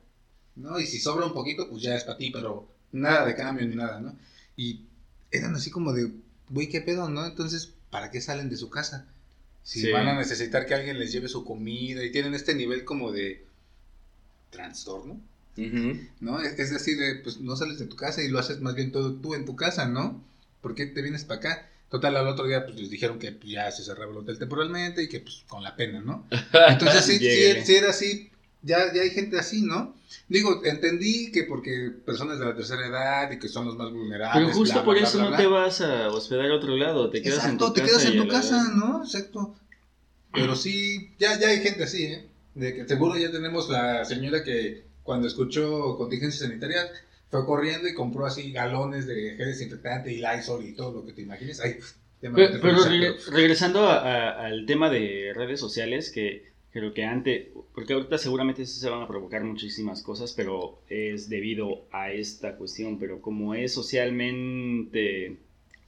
¿No? 0.57 0.81
Y 0.81 0.87
si 0.87 0.99
sobra 0.99 1.27
un 1.27 1.35
poquito, 1.35 1.69
pues 1.69 1.83
ya 1.83 1.95
es 1.95 2.05
para 2.05 2.19
ti, 2.19 2.31
pero 2.31 2.69
nada 2.93 3.27
de 3.27 3.35
cambio 3.35 3.67
ni 3.67 3.77
nada, 3.77 4.01
¿no? 4.01 4.17
Y 4.57 4.81
eran 5.31 5.55
así 5.55 5.71
como 5.71 5.93
de, 5.93 6.11
güey, 6.49 6.69
¿qué 6.69 6.81
pedo, 6.81 7.09
no? 7.09 7.27
Entonces, 7.27 7.73
¿para 7.91 8.11
qué 8.11 8.21
salen 8.21 8.49
de 8.49 8.57
su 8.57 8.71
casa? 8.71 9.07
Si 9.63 9.81
Sí. 9.81 9.91
van 9.91 10.09
a 10.09 10.15
necesitar 10.19 10.65
que 10.67 10.75
alguien 10.75 10.99
les 10.99 11.13
lleve 11.13 11.29
su 11.29 11.45
comida 11.45 12.05
y 12.05 12.11
tienen 12.13 12.35
este 12.35 12.55
nivel 12.55 12.85
como 12.85 13.13
de 13.13 13.45
trastorno. 14.51 15.21
¿no? 16.21 16.41
Es 16.41 16.71
decir, 16.71 16.99
de, 16.99 17.17
pues 17.17 17.41
no 17.41 17.57
sales 17.57 17.79
de 17.79 17.87
tu 17.87 17.97
casa 17.97 18.23
y 18.23 18.29
lo 18.29 18.39
haces 18.39 18.61
más 18.61 18.75
bien 18.75 18.93
todo 18.93 19.15
tú 19.15 19.35
en 19.35 19.47
tu 19.47 19.57
casa, 19.57 19.89
¿no? 19.89 20.23
¿Por 20.61 20.75
qué 20.75 20.85
te 20.87 21.01
vienes 21.01 21.25
para 21.25 21.39
acá? 21.41 21.71
Total, 21.91 22.15
al 22.17 22.29
otro 22.29 22.47
día 22.47 22.67
pues 22.67 22.77
les 22.79 22.91
dijeron 22.91 23.19
que 23.19 23.33
pues, 23.33 23.51
ya 23.53 23.71
se 23.71 23.83
cerraba 23.83 24.11
el 24.13 24.19
hotel 24.19 24.39
temporalmente 24.39 25.03
y 25.03 25.09
que 25.09 25.21
pues 25.21 25.45
con 25.49 25.63
la 25.63 25.75
pena, 25.75 26.01
¿no? 26.01 26.27
Entonces 26.69 27.05
sí, 27.07 27.19
sí, 27.19 27.65
sí 27.65 27.75
era 27.75 27.91
así, 27.91 28.31
ya, 28.67 28.93
ya 28.93 29.03
hay 29.03 29.11
gente 29.11 29.39
así, 29.39 29.63
¿no? 29.63 29.95
Digo, 30.29 30.63
entendí 30.65 31.31
que 31.33 31.45
porque 31.45 31.91
personas 32.05 32.39
de 32.39 32.45
la 32.45 32.55
tercera 32.57 32.87
edad 32.87 33.31
y 33.31 33.39
que 33.39 33.49
son 33.49 33.67
los 33.67 33.77
más 33.77 33.91
vulnerables. 33.91 34.45
Pero 34.45 34.57
justo 34.59 34.75
bla, 34.75 34.85
por 34.85 34.97
bla, 34.99 35.07
eso 35.09 35.19
bla, 35.19 35.31
no 35.31 35.37
te 35.37 35.47
vas 35.47 35.81
a 35.81 36.09
hospedar 36.11 36.51
a 36.51 36.55
otro 36.55 36.77
lado, 36.77 37.11
te 37.11 37.23
quedas 37.23 37.39
Exacto, 37.39 37.67
en 37.67 37.73
tu 37.73 37.75
te 37.75 37.81
casa. 37.83 37.93
quedas 37.93 38.13
en 38.13 38.19
tu 38.23 38.29
casa, 38.29 38.71
¿no? 38.75 39.03
Exacto. 39.05 39.55
Pero 40.33 40.55
sí, 40.55 41.13
ya, 41.19 41.39
ya 41.39 41.49
hay 41.49 41.61
gente 41.61 41.85
así, 41.85 42.05
¿eh? 42.05 42.27
De 42.55 42.75
que 42.75 42.87
seguro 42.87 43.17
ya 43.19 43.31
tenemos 43.31 43.69
la 43.71 44.05
señora 44.05 44.43
que 44.45 44.85
cuando 45.03 45.29
escuchó 45.29 45.97
contingencia 45.97 46.47
sanitaria 46.47 46.83
fue 47.31 47.45
corriendo 47.47 47.89
y 47.89 47.95
compró 47.95 48.27
así 48.27 48.53
galones 48.53 49.07
de 49.07 49.35
gel 49.37 49.47
desinfectante 49.47 50.13
y 50.13 50.19
Lysol 50.21 50.65
y 50.65 50.73
todo 50.75 50.93
lo 50.93 51.07
que 51.07 51.13
te 51.13 51.23
imagines. 51.23 51.61
Ay, 51.61 51.77
Pero, 52.21 52.59
regresando 53.31 53.87
a- 53.89 53.99
a- 53.99 54.47
al 54.47 54.65
tema 54.67 54.91
de 54.91 55.33
redes 55.35 55.61
sociales, 55.61 56.11
que 56.11 56.51
creo 56.77 56.93
que 56.93 57.05
antes, 57.05 57.47
porque 57.75 57.95
ahorita 57.95 58.19
seguramente 58.19 58.67
se 58.67 58.91
van 58.91 59.01
a 59.01 59.09
provocar 59.09 59.43
muchísimas 59.43 60.03
cosas, 60.03 60.35
pero 60.35 60.79
es 60.91 61.31
debido 61.31 61.87
a 61.91 62.13
esta 62.13 62.57
cuestión, 62.57 62.99
pero 62.99 63.23
como 63.23 63.55
es 63.55 63.73
socialmente 63.73 65.39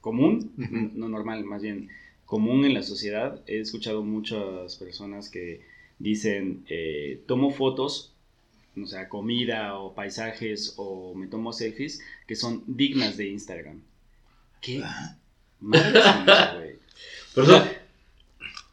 común, 0.01 0.51
no 0.95 1.07
normal, 1.07 1.43
más 1.43 1.61
bien 1.61 1.89
común 2.25 2.65
en 2.65 2.73
la 2.73 2.81
sociedad, 2.81 3.39
he 3.45 3.59
escuchado 3.59 4.01
muchas 4.01 4.77
personas 4.77 5.29
que 5.29 5.61
dicen, 5.99 6.65
eh, 6.69 7.21
tomo 7.27 7.51
fotos, 7.51 8.11
o 8.75 8.87
sea, 8.87 9.09
comida 9.09 9.77
o 9.77 9.93
paisajes 9.93 10.73
o 10.77 11.13
me 11.13 11.27
tomo 11.27 11.53
selfies 11.53 12.01
que 12.25 12.35
son 12.35 12.63
dignas 12.65 13.15
de 13.15 13.27
Instagram. 13.27 13.79
¿Qué? 14.59 14.81
Madre 15.59 16.01
santa, 16.01 16.55
güey. 16.55 16.79
Eso, 17.35 17.63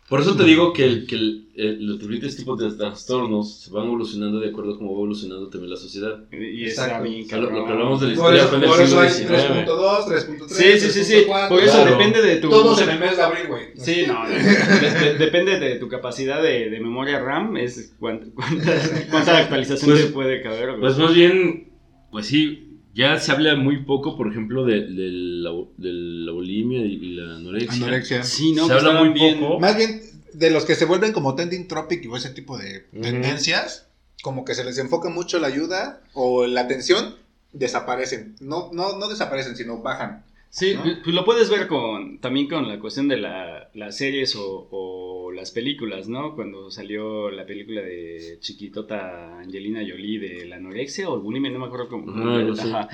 por 0.08 0.20
eso 0.20 0.36
te 0.36 0.44
digo 0.44 0.72
que, 0.72 0.84
el- 0.84 1.06
que 1.06 1.14
el- 1.16 1.42
el- 1.56 1.86
los 1.86 1.98
diferentes 1.98 2.36
tipos 2.36 2.58
de 2.58 2.70
trastornos 2.76 3.60
se 3.62 3.70
van 3.72 3.86
evolucionando 3.86 4.38
de 4.40 4.50
acuerdo 4.50 4.74
a 4.74 4.78
cómo 4.78 4.90
va 4.92 4.96
evolucionando 4.98 5.48
también 5.48 5.70
la 5.70 5.76
sociedad. 5.76 6.24
Y 6.30 6.64
está 6.66 6.84
Exacto. 6.84 7.04
bien, 7.10 7.26
lo, 7.30 7.50
lo 7.50 7.64
que 7.66 7.72
hablamos 7.72 8.00
de 8.00 8.06
la 8.08 8.12
historia 8.12 8.44
fue 8.46 8.58
en 8.58 8.64
el 8.64 8.70
siglo 8.70 9.08
XIX. 9.08 9.64
3.2, 9.66 10.06
3.3. 10.06 10.48
Sí, 10.48 10.80
sí, 10.80 10.90
sí, 10.90 11.04
sí. 11.04 11.14
3.4, 11.26 11.48
Por 11.48 11.60
eso 11.60 11.72
Claro. 11.72 11.90
depende 11.92 12.22
de 12.22 12.36
tu. 12.36 12.50
Todos 12.50 12.82
en 12.82 12.90
el 12.90 12.98
mes 13.00 13.16
de 13.16 13.22
abril, 13.22 13.46
güey. 13.48 13.62
Sí, 13.76 14.04
no. 14.06 14.28
de- 14.28 14.38
de- 14.38 15.14
depende 15.18 15.58
de 15.58 15.76
tu 15.76 15.88
capacidad 15.88 16.42
de, 16.42 16.68
de 16.70 16.78
memoria 16.80 17.18
RAM, 17.20 17.56
es 17.56 17.94
cuánta, 17.98 18.26
cuánta, 18.34 18.72
cuánta 19.10 19.38
actualización 19.38 19.90
Pues- 19.92 20.06
te 20.06 20.12
puede 20.12 20.42
caber. 20.42 20.68
güey. 20.68 20.80
Pues 20.80 20.98
más 20.98 21.14
bien, 21.14 21.70
pues 22.12 22.26
sí, 22.26 22.65
ya 22.96 23.20
se 23.20 23.30
habla 23.30 23.54
muy 23.56 23.85
poco, 23.85 24.16
por 24.16 24.28
ejemplo, 24.30 24.64
de, 24.64 24.87
de 24.87 25.11
la, 25.12 25.50
de 25.76 25.92
la 25.92 26.32
bulimia 26.32 26.80
y, 26.80 27.14
la 27.14 27.37
anorexia. 27.37 27.76
Anorexia. 27.76 28.22
sí, 28.24 28.52
no, 28.52 28.66
se 28.66 28.72
habla 28.72 28.92
muy 28.92 29.11
bien- 29.11 29.38
poco. 29.38 29.61
Más 29.61 29.76
bien, 29.76 30.00
de 30.32 30.50
los 30.50 30.64
que 30.64 30.74
se 30.74 30.87
vuelven 30.87 31.12
como 31.12 31.35
trending 31.35 31.68
topic 31.68 32.02
y 32.04 32.16
ese 32.16 32.30
tipo 32.30 32.56
de 32.56 32.87
tendencias, 33.00 33.87
como 34.22 34.46
que 34.46 34.54
se 34.54 34.64
les 34.64 34.78
enfoca 34.78 35.11
mucho 35.11 35.38
la 35.38 35.46
ayuda 35.48 36.00
o 36.14 36.46
la 36.46 36.62
atención, 36.62 37.14
desaparecen. 37.52 38.35
No, 38.40 38.70
no, 38.72 38.98
no 38.98 39.09
desaparecen, 39.09 39.56
sino 39.56 39.82
bajan. 39.82 40.24
Sí, 40.58 40.74
¿no? 40.74 40.82
pues 41.02 41.14
lo 41.14 41.24
puedes 41.24 41.50
ver 41.50 41.66
con 41.68 42.18
también 42.18 42.48
con 42.48 42.66
la 42.66 42.78
cuestión 42.80 43.08
de 43.08 43.18
la- 43.18 43.68
las 43.74 43.96
series 43.98 44.34
o, 44.36 44.68
o 44.70 45.30
las 45.32 45.50
películas, 45.50 46.08
¿no? 46.08 46.34
Cuando 46.34 46.70
salió 46.70 47.30
la 47.30 47.44
película 47.44 47.82
de 47.82 48.38
chiquitota 48.40 49.38
Angelina 49.40 49.80
Jolie 49.86 50.18
de 50.18 50.46
la 50.46 50.56
anorexia 50.56 51.10
o 51.10 51.16
el 51.16 51.20
bulimia, 51.22 51.50
no 51.50 51.58
me 51.58 51.66
acuerdo 51.66 51.88
cómo. 51.88 52.10
Ah, 52.12 52.42
no. 52.42 52.52
Ajá. 52.54 52.88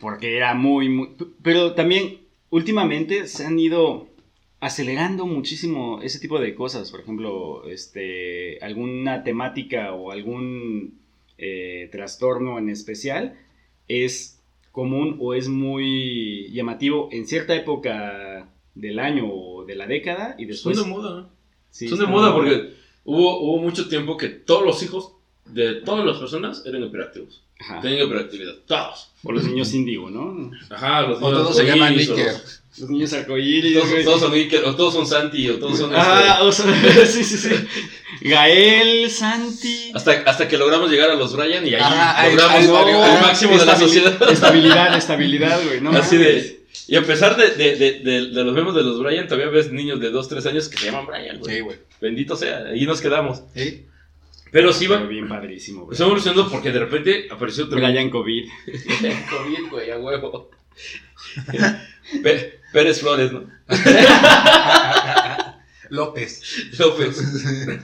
porque 0.00 0.36
era 0.36 0.54
muy, 0.54 0.88
muy... 0.88 1.08
Pero 1.42 1.74
también 1.74 2.18
últimamente 2.50 3.26
se 3.26 3.44
han 3.46 3.58
ido 3.58 4.08
acelerando 4.60 5.26
muchísimo 5.26 6.00
ese 6.02 6.20
tipo 6.20 6.38
de 6.38 6.54
cosas. 6.54 6.90
Por 6.90 7.00
ejemplo, 7.00 7.68
este, 7.68 8.58
alguna 8.60 9.24
temática 9.24 9.92
o 9.94 10.10
algún 10.12 11.00
eh, 11.38 11.88
trastorno 11.90 12.58
en 12.58 12.68
especial 12.70 13.36
es 13.88 14.39
común 14.72 15.16
o 15.20 15.34
es 15.34 15.48
muy 15.48 16.50
llamativo 16.52 17.08
en 17.12 17.26
cierta 17.26 17.54
época 17.54 18.48
del 18.74 18.98
año 18.98 19.28
o 19.32 19.64
de 19.64 19.74
la 19.74 19.86
década 19.86 20.34
y 20.38 20.46
después... 20.46 20.76
Son 20.76 20.88
de 20.88 20.94
moda. 20.94 21.28
Sí, 21.70 21.88
Son 21.88 21.98
de 21.98 22.06
moda 22.06 22.34
porque 22.34 22.74
hubo, 23.04 23.40
hubo 23.40 23.58
mucho 23.58 23.88
tiempo 23.88 24.16
que 24.16 24.28
todos 24.28 24.64
los 24.64 24.82
hijos 24.82 25.12
de 25.46 25.76
todas 25.76 26.04
las 26.04 26.18
personas 26.18 26.64
eran 26.66 26.84
hiperactivos. 26.84 27.42
Ajá. 27.58 27.80
Tenían 27.80 28.06
hiperactividad. 28.06 28.54
Todos. 28.66 29.12
O 29.22 29.32
los 29.32 29.44
niños 29.44 29.72
índigo, 29.74 30.10
¿no? 30.10 30.50
Ajá, 30.70 31.02
los 31.02 31.18
O 31.18 31.26
niños 31.26 31.42
todos 31.42 31.56
se 31.56 31.66
llaman 31.66 31.94
o 31.94 31.98
Iker. 31.98 32.34
Los- 32.78 32.90
niños 32.90 33.12
arcoíris. 33.12 33.78
Todos, 34.04 34.20
son 34.20 34.32
Iker, 34.34 34.64
o 34.64 34.74
todos 34.76 34.94
son 34.94 35.06
Santi, 35.06 35.48
o 35.50 35.58
todos 35.58 35.78
son. 35.78 35.90
Ah, 35.94 36.38
este, 36.40 36.42
o 36.44 36.52
sea, 36.52 37.06
sí, 37.06 37.24
sí, 37.24 37.36
sí. 37.36 37.50
Gael, 38.22 39.10
Santi. 39.10 39.92
hasta, 39.94 40.12
hasta 40.26 40.46
que 40.48 40.56
logramos 40.58 40.90
llegar 40.90 41.10
a 41.10 41.14
los 41.14 41.34
Brian 41.36 41.66
y 41.66 41.74
ahí 41.74 41.80
Ah, 41.82 42.28
logramos 42.30 42.54
ahí 42.54 43.14
el 43.16 43.20
máximo 43.22 43.58
de 43.58 43.66
la 43.66 43.76
sociedad. 43.76 44.16
Estabilidad, 44.30 44.96
estabilidad, 44.96 45.60
güey. 45.64 45.80
No 45.80 45.90
Así 45.90 46.16
mames. 46.16 46.44
de. 46.44 46.60
Y 46.86 46.96
a 46.96 47.02
pesar 47.04 47.36
de, 47.36 47.50
de, 47.50 47.76
de, 47.76 47.92
de- 48.00 48.26
de 48.30 48.44
los 48.44 48.52
memes 48.54 48.74
de 48.74 48.82
los 48.82 48.98
Brian, 49.00 49.26
todavía 49.28 49.48
ves 49.50 49.70
niños 49.72 50.00
de 50.00 50.10
2, 50.10 50.28
3 50.28 50.46
años 50.46 50.68
que 50.68 50.76
se 50.78 50.86
llaman 50.86 51.06
Brian, 51.06 51.38
güey. 51.38 51.54
Sí, 51.56 51.60
güey. 51.60 51.78
Bendito 52.00 52.36
sea, 52.36 52.64
ahí 52.72 52.84
nos 52.86 53.00
quedamos. 53.00 53.42
Sí. 53.54 53.86
Pero 54.52 54.72
sí 54.72 54.88
va. 54.88 54.96
bien 54.98 55.28
padrísimo, 55.28 55.82
güey. 55.84 55.92
Está 55.94 56.04
evolucionando 56.04 56.50
porque 56.50 56.72
de 56.72 56.80
repente 56.80 57.28
apareció 57.30 57.64
otro. 57.66 57.76
Brian 57.78 58.10
COVID. 58.10 58.44
COVID, 59.30 59.70
güey, 59.70 59.90
a 59.92 59.98
huevo. 59.98 60.50
Pérez 62.72 63.00
Flores, 63.00 63.32
¿no? 63.32 63.48
López. 65.90 66.42
López. 66.78 67.18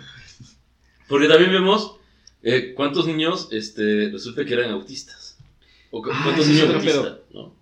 Porque 1.09 1.29
también 1.29 1.53
vemos 1.53 1.97
eh, 2.43 2.73
cuántos 2.75 3.07
niños 3.07 3.49
este, 3.53 4.11
resulta 4.11 4.45
que 4.45 4.55
eran 4.55 4.71
autistas. 4.71 5.37
O 5.91 6.03
cu- 6.03 6.11
Ah, 6.13 6.21
cuántos 6.25 6.47
niños 6.47 6.65
otro 6.65 6.77
autistas. 6.79 7.19
¿no? 7.33 7.55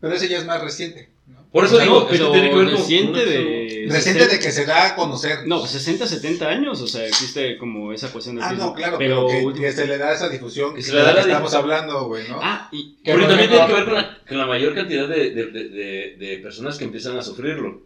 Pero 0.00 0.14
ese 0.14 0.28
ya 0.28 0.38
es 0.38 0.46
más 0.46 0.60
reciente. 0.62 1.10
Por 1.52 1.64
eso 1.66 1.74
O 1.74 1.76
sea, 1.76 1.84
digo, 1.86 2.06
pero 2.10 2.32
tiene 2.32 2.48
que 2.50 2.56
ver 2.56 2.64
con- 2.66 2.74
reciente 2.76 3.20
con 3.20 3.28
de... 3.28 3.86
Reciente 3.90 4.26
de 4.26 4.38
que 4.38 4.50
se 4.52 4.64
da 4.64 4.86
a 4.86 4.96
conocer. 4.96 5.46
No, 5.46 5.66
60, 5.66 6.06
70 6.06 6.48
años, 6.48 6.80
o 6.80 6.86
sea, 6.86 7.04
existe 7.06 7.58
como 7.58 7.92
esa 7.92 8.10
cuestión 8.10 8.36
de 8.36 8.42
Ah, 8.42 8.52
no, 8.52 8.72
claro, 8.72 8.96
pero... 8.98 9.26
pero, 9.28 9.52
que, 9.52 9.60
que 9.60 9.72
se 9.72 9.86
le 9.86 9.98
da 9.98 10.12
esa 10.14 10.28
difusión 10.30 10.70
Que 10.70 10.76
que, 10.76 10.82
se 10.82 10.92
le 10.94 11.02
da 11.02 11.12
la 11.12 11.20
estamos 11.20 11.50
difusión. 11.52 11.62
hablando, 11.62 12.06
güey, 12.06 12.26
¿no? 12.28 12.38
Ah, 12.40 12.68
y... 12.72 12.94
Por 13.04 13.20
también 13.20 13.30
ejemplo, 13.40 13.48
tiene 13.48 13.66
que 13.66 13.72
ver 13.74 13.84
con 13.84 13.94
la, 13.94 14.18
con 14.26 14.38
la 14.38 14.46
mayor 14.46 14.74
cantidad 14.74 15.08
de, 15.08 15.30
de, 15.30 15.46
de, 15.46 15.68
de- 15.68 16.16
de 16.18 16.38
personas 16.38 16.78
que 16.78 16.84
empiezan 16.84 17.18
a 17.18 17.22
sufrirlo. 17.22 17.82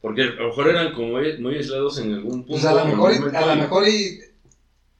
Porque 0.00 0.22
a 0.22 0.26
lo 0.26 0.48
mejor 0.48 0.68
eran 0.68 0.92
como 0.94 1.08
muy 1.08 1.38
muy 1.38 1.56
aislados 1.56 1.98
en 1.98 2.12
algún 2.12 2.44
punto. 2.44 2.48
Pues 2.52 2.64
a 2.64 2.74
lo 2.74 2.84
mejor, 2.84 3.12
a 3.36 3.46
lo 3.46 3.56
mejor 3.56 3.88
y 3.88 4.20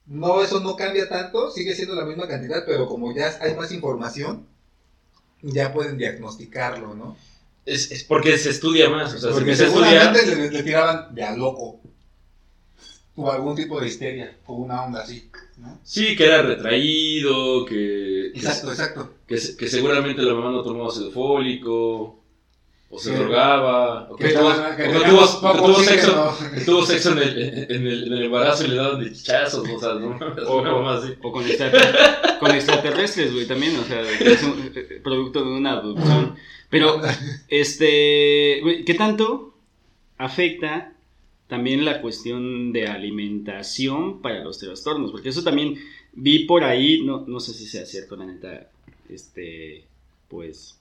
no, 0.06 0.42
eso 0.42 0.60
no 0.60 0.74
cambia 0.76 1.08
tanto, 1.08 1.50
sigue 1.50 1.74
siendo 1.74 1.94
la 1.94 2.04
misma 2.04 2.26
cantidad, 2.26 2.64
pero 2.66 2.86
como 2.86 3.14
ya 3.14 3.32
hay 3.40 3.54
más 3.54 3.70
información, 3.72 4.46
ya 5.42 5.72
pueden 5.72 5.98
diagnosticarlo, 5.98 6.94
¿no? 6.94 7.16
Es, 7.64 7.90
es 7.92 8.04
porque 8.04 8.36
se 8.38 8.50
estudia 8.50 8.90
más. 8.90 9.14
O 9.14 9.18
sea, 9.18 9.30
se 9.30 9.34
Porque 9.34 9.52
estudiar. 9.52 10.14
seguramente 10.14 10.36
le, 10.36 10.50
le 10.50 10.62
tiraban 10.62 11.14
de 11.14 11.22
a 11.24 11.36
loco, 11.36 11.80
o 13.14 13.30
algún 13.30 13.54
tipo 13.54 13.80
de 13.80 13.88
histeria, 13.88 14.36
o 14.46 14.54
una 14.54 14.84
onda 14.84 15.02
así, 15.02 15.30
¿no? 15.58 15.78
Sí, 15.84 16.16
que 16.16 16.24
era 16.24 16.42
retraído, 16.42 17.64
que, 17.66 18.30
que, 18.32 18.38
Exacto, 18.38 18.70
exacto. 18.70 19.14
que, 19.26 19.38
que 19.56 19.68
seguramente 19.68 20.22
la 20.22 20.34
mamá 20.34 20.50
no 20.50 20.62
tomaba 20.62 20.90
fólico, 21.12 22.21
o 22.94 22.98
se 22.98 23.08
Sí. 23.10 23.16
drogaba, 23.16 24.06
o 24.10 24.16
que, 24.16 24.24
Que 24.28 24.30
tuvo, 24.34 24.50
que 24.76 24.82
o 25.62 25.76
que 25.78 25.84
sexo, 25.84 26.38
que 26.54 26.60
tuvo 26.60 26.82
sexo 26.84 27.12
en 27.12 27.18
el, 27.18 27.38
en, 27.70 27.86
el, 27.86 28.06
en 28.06 28.12
el 28.12 28.22
embarazo 28.24 28.64
y 28.66 28.68
le 28.68 28.76
daban 28.76 29.02
de 29.02 29.10
chichazos, 29.12 29.66
o 29.66 29.78
sea, 29.80 29.94
no 29.94 30.10
O- 30.46 31.32
con, 31.32 31.44
extrater- 31.46 32.38
con 32.38 32.50
extraterrestres, 32.50 33.32
güey, 33.32 33.46
también, 33.46 33.78
o 33.78 33.84
sea, 33.84 34.02
es 34.02 34.42
un 34.42 34.70
eh, 34.74 35.00
producto 35.02 35.42
de 35.42 35.50
una 35.50 35.72
abducción. 35.78 36.36
Pero, 36.68 37.00
este, 37.48 38.60
güey, 38.62 38.84
¿qué 38.84 38.94
tanto 38.94 39.54
afecta 40.18 40.92
también 41.48 41.84
la 41.84 42.00
cuestión 42.00 42.72
de 42.72 42.88
alimentación 42.88 44.20
para 44.22 44.42
los 44.44 44.58
trastornos? 44.58 45.10
Porque 45.12 45.30
eso 45.30 45.42
también 45.42 45.78
vi 46.12 46.40
por 46.44 46.64
ahí, 46.64 47.02
no, 47.02 47.24
no 47.26 47.40
sé 47.40 47.52
si 47.54 47.66
sea 47.66 47.86
cierto, 47.86 48.16
la 48.16 48.26
neta, 48.26 48.68
este, 49.08 49.84
pues, 50.28 50.78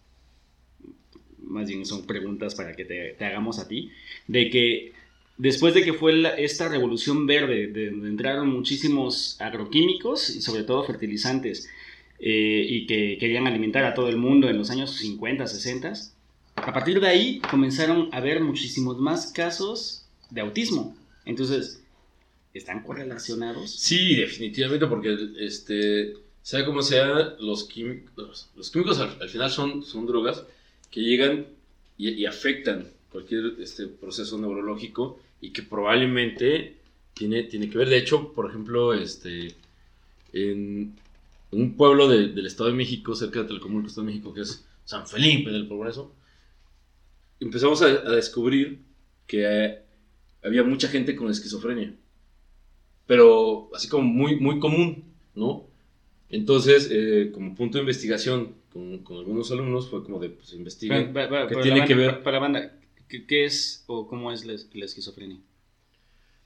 más 1.43 1.67
bien 1.67 1.85
son 1.85 2.05
preguntas 2.05 2.55
para 2.55 2.75
que 2.75 2.85
te, 2.85 3.13
te 3.17 3.25
hagamos 3.25 3.59
a 3.59 3.67
ti, 3.67 3.91
de 4.27 4.49
que 4.49 4.93
después 5.37 5.73
de 5.73 5.83
que 5.83 5.93
fue 5.93 6.13
la- 6.13 6.35
esta 6.35 6.69
revolución 6.69 7.25
verde, 7.27 7.67
de 7.67 7.89
donde 7.91 8.09
entraron 8.09 8.49
muchísimos 8.49 9.37
agroquímicos 9.39 10.29
y 10.29 10.41
sobre 10.41 10.63
todo 10.63 10.83
fertilizantes, 10.83 11.69
eh, 12.19 12.65
y 12.69 12.85
que 12.85 13.17
querían 13.19 13.47
alimentar 13.47 13.83
a 13.83 13.93
todo 13.95 14.07
el 14.09 14.17
mundo 14.17 14.47
en 14.49 14.57
los 14.57 14.69
años 14.69 14.91
50, 14.97 15.47
60, 15.47 15.93
a 16.55 16.73
partir 16.73 16.99
de 16.99 17.07
ahí 17.07 17.39
comenzaron 17.49 18.09
a 18.11 18.17
haber 18.17 18.41
muchísimos 18.41 18.99
más 18.99 19.31
casos 19.31 20.05
de 20.29 20.41
autismo. 20.41 20.95
Entonces, 21.25 21.81
¿están 22.53 22.83
correlacionados? 22.83 23.71
Sí, 23.71 24.15
definitivamente, 24.15 24.85
porque 24.85 25.17
este, 25.39 26.13
sea 26.43 26.65
como 26.65 26.81
sea, 26.83 27.35
los 27.39 27.63
químicos, 27.63 28.49
los, 28.55 28.69
químicos 28.69 28.99
al, 28.99 29.17
al 29.19 29.29
final 29.29 29.49
son, 29.49 29.83
son 29.83 30.05
drogas 30.05 30.43
que 30.91 31.01
llegan 31.01 31.47
y, 31.97 32.25
afectan 32.25 32.87
cualquier 33.11 33.55
este, 33.59 33.87
proceso 33.87 34.37
neurológico 34.39 35.19
y 35.41 35.51
que 35.51 35.63
probablemente 35.63 36.77
tiene, 37.13 37.43
tiene 37.43 37.69
que 37.69 37.77
ver. 37.77 37.89
De 37.89 37.97
hecho, 37.97 38.33
por 38.33 38.49
ejemplo, 38.49 38.93
este, 38.93 39.55
en 40.33 40.95
un 41.51 41.75
pueblo 41.77 42.07
de- 42.09 42.29
del 42.29 42.45
Estado 42.47 42.69
de 42.71 42.75
México, 42.77 43.15
cerca 43.15 43.41
de 43.43 43.47
Telcomulco, 43.49 43.87
Estado 43.89 44.07
de 44.07 44.13
México, 44.13 44.33
que 44.33 44.41
es 44.41 44.65
San 44.85 45.07
Felipe 45.07 45.51
del 45.51 45.67
Progreso, 45.67 46.13
empezamos 47.39 47.81
a, 47.81 47.85
a 47.87 48.11
descubrir 48.15 48.79
que 49.27 49.45
eh, 49.45 49.79
había 50.43 50.63
mucha 50.63 50.87
gente 50.87 51.15
con 51.15 51.29
esquizofrenia 51.29 51.93
pero 53.05 53.69
así 53.75 53.87
como 53.87 54.03
muy, 54.03 54.37
muy 54.39 54.59
común, 54.59 55.03
¿no? 55.35 55.67
Entonces, 56.31 56.89
eh, 56.91 57.29
como 57.33 57.53
punto 57.55 57.77
de 57.77 57.81
investigación 57.83 58.55
con, 58.71 58.99
con 58.99 59.17
algunos 59.17 59.51
alumnos 59.51 59.89
fue 59.89 60.03
como 60.03 60.19
de, 60.19 60.29
pues, 60.29 60.53
¿Qué 61.47 61.53
para 61.53 61.63
tiene 61.63 61.79
la 61.79 61.85
que 61.85 61.93
banda- 61.95 62.07
ver? 62.07 62.17
pa- 62.19 62.23
Para 62.23 62.37
la 62.37 62.41
banda, 62.41 62.79
¿qué, 63.09 63.25
qué 63.25 63.45
es 63.45 63.83
o 63.87 64.07
cómo 64.07 64.31
es 64.31 64.45
la, 64.45 64.55
la 64.73 64.85
esquizofrenia? 64.85 65.37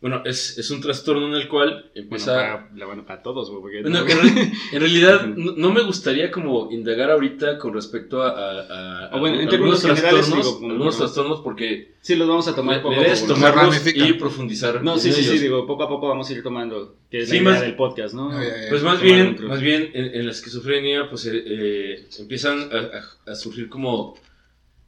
Bueno, 0.02 0.22
es, 0.26 0.58
es 0.60 0.70
un 0.70 0.82
trastorno 0.82 1.26
en 1.30 1.34
el 1.34 1.48
cual 1.48 1.70
Bueno, 1.70 1.90
empieza... 1.96 2.36
para, 2.36 2.70
la 2.76 2.86
banda- 2.86 3.06
para 3.06 3.24
todos, 3.24 3.50
güey. 3.50 3.62
porque 3.62 3.82
Bueno, 3.82 4.02
no- 4.02 4.08
en, 4.08 4.36
re- 4.36 4.52
en 4.74 4.80
realidad 4.80 5.26
no, 5.36 5.54
no 5.54 5.72
me 5.72 5.82
gustaría 5.84 6.30
como 6.30 6.70
indagar 6.72 7.10
ahorita 7.10 7.58
con 7.58 7.74
respecto 7.74 8.22
a, 8.22 8.30
a- 8.30 9.06
a 9.08 9.16
O 9.16 9.20
bueno, 9.20 9.40
en 9.40 9.50
algunos 9.50 9.82
trastornos, 9.82 10.28
digo, 10.36 10.56
como- 10.60 10.72
algunos 10.74 10.98
trastornos 10.98 11.40
porque 11.42 11.94
sí, 12.02 12.16
los 12.16 12.28
vamos 12.28 12.48
a 12.48 12.54
tomar 12.54 12.84
poco 12.84 12.94
a 13.02 13.04
poco. 13.04 13.26
tomarlos 13.34 13.88
y 13.96 14.14
profundizar 14.14 14.84
No, 14.84 15.00
sí, 15.00 15.12
sí, 15.12 15.24
sí, 15.24 15.40
digo, 15.40 15.66
poco 15.66 15.84
a 15.84 15.88
poco 15.90 16.08
vamos 16.10 16.30
a 16.30 16.34
ir 16.34 16.44
tomando, 16.44 16.98
que 17.10 17.20
es 17.22 17.30
Sí, 17.30 17.38
la 17.38 17.42
idea 17.42 17.52
más- 17.54 17.62
del 17.62 17.76
podcast, 17.76 18.14
¿no? 18.14 18.32
Ah, 18.32 18.44
ya, 18.44 18.64
ya. 18.64 18.70
Pues 18.70 18.84
más 18.84 19.02
bien, 19.02 19.38
más 19.48 19.62
bien 19.62 19.90
en, 19.94 20.14
en 20.14 20.26
la 20.26 20.32
esquizofrenia, 20.32 21.10
pues 21.10 21.26
eh, 21.26 21.32
eh, 21.48 22.08
empiezan 22.20 22.70
a, 22.72 23.30
a- 23.30 23.32
a 23.32 23.36
surgir 23.36 23.70
como 23.70 24.16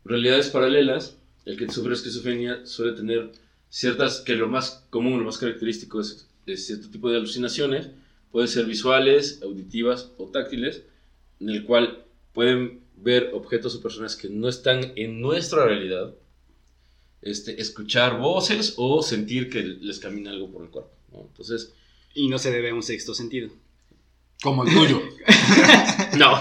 realidades 0.06 0.50
paralelas. 0.50 1.18
El 1.46 1.58
que 1.58 1.70
sufre 1.72 1.94
esquizofrenia 1.94 2.66
suele 2.66 2.92
tener 2.92 3.32
ciertas, 3.70 4.22
que 4.22 4.36
lo 4.36 4.48
más 4.48 4.84
común, 4.90 5.20
lo 5.20 5.26
más 5.26 5.38
característico 5.38 6.00
es, 6.02 6.28
es 6.46 6.66
cierto 6.68 6.90
tipo 6.90 7.10
de 7.10 7.18
alucinaciones, 7.18 7.90
pueden 8.32 8.48
ser 8.48 8.66
visuales, 8.66 9.40
auditivas 9.44 10.12
o 10.18 10.26
táctiles, 10.28 10.84
en 11.40 11.50
el 11.50 11.64
cual 11.66 12.04
pueden 12.34 12.82
ver 12.98 13.32
objetos 13.34 13.76
o 13.76 13.82
personas 13.82 14.16
que 14.16 14.30
no 14.30 14.48
están 14.50 14.94
en 14.96 15.22
nuestra 15.22 15.66
realidad, 15.66 16.14
este, 17.22 17.60
escuchar 17.62 18.20
voces 18.20 18.74
o 18.78 19.02
sentir 19.02 19.50
que 19.50 19.62
les 19.64 20.00
camina 20.00 20.32
algo 20.32 20.50
por 20.52 20.64
el 20.64 20.70
cuerpo. 20.70 20.92
¿no? 21.12 21.22
Entonces, 21.22 21.74
Y 22.16 22.28
no 22.30 22.38
se 22.40 22.52
debe 22.52 22.70
a 22.70 22.74
un 22.74 22.84
sexto 22.84 23.14
sentido. 23.14 23.50
Como 24.42 24.64
el 24.64 24.72
tuyo. 24.74 25.02
no. 26.18 26.40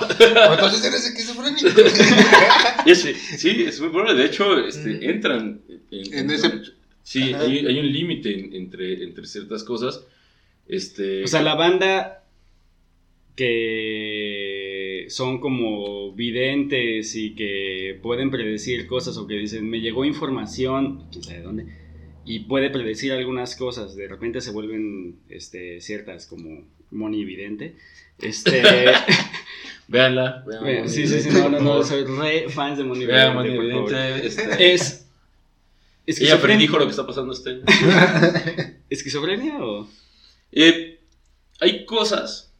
Entonces 0.53 0.85
eres 0.85 1.07
esquizofrénico. 1.07 1.69
Es- 2.87 3.01
sí, 3.39 3.65
es 3.65 3.81
muy 3.81 3.89
probable. 3.89 4.15
De 4.15 4.27
hecho, 4.27 4.59
este, 4.59 5.11
entran 5.11 5.63
en, 5.91 6.15
En 6.15 6.31
ese- 6.31 6.61
Sí, 7.07 7.33
Ajá. 7.33 7.45
hay, 7.45 7.65
hay 7.65 7.79
un 7.79 7.93
límite 7.93 8.37
en- 8.37 8.53
entre, 8.53 9.05
entre 9.05 9.27
ciertas 9.27 9.63
cosas. 9.63 10.05
Este, 10.67 11.23
O 11.23 11.29
sea, 11.29 11.41
la 11.41 11.55
banda 11.55 12.25
que 13.37 15.07
son 15.09 15.39
como 15.41 16.13
videntes 16.15 17.15
y 17.15 17.35
que 17.35 17.99
pueden 18.03 18.31
predecir 18.31 18.87
cosas 18.89 19.17
o 19.19 19.27
que 19.27 19.35
dicen, 19.35 19.69
me 19.71 19.81
llegó 19.81 20.05
información, 20.05 21.05
quién 21.13 21.23
sabe 21.23 21.39
de 21.39 21.45
dónde, 21.45 21.67
y 22.25 22.41
puede 22.41 22.71
predecir 22.71 23.13
algunas 23.13 23.55
cosas, 23.55 23.95
de 23.95 24.09
repente 24.09 24.41
se 24.41 24.51
vuelven 24.51 25.17
este, 25.29 25.81
ciertas 25.81 26.27
como 26.27 26.65
Moni 26.91 27.25
Vidente. 27.25 27.77
Este, 28.21 28.63
Véanla. 29.89 30.45
Moni 30.61 30.89
sí, 30.89 31.07
sí, 31.07 31.21
sí, 31.21 31.29
no, 31.33 31.49
no, 31.51 31.61
no, 31.61 31.83
soy 31.85 32.05
re 32.05 32.49
fans 32.49 32.79
de 32.79 32.85
Moni 32.85 33.07
Vean. 33.07 33.35
Moni. 33.35 33.57
Vidente, 33.57 34.27
este, 34.27 34.75
Es, 34.75 35.06
Ella 36.07 36.41
predijo 36.43 36.79
lo 36.79 36.85
que 36.85 36.91
está 36.91 37.07
pasando 37.07 37.33
este 37.33 37.51
año. 37.51 37.65
¿Esquizofrenia 38.91 39.59
o...? 39.65 39.89
Eh, 40.53 41.01
hay 41.61 41.85
cosas 41.85 42.53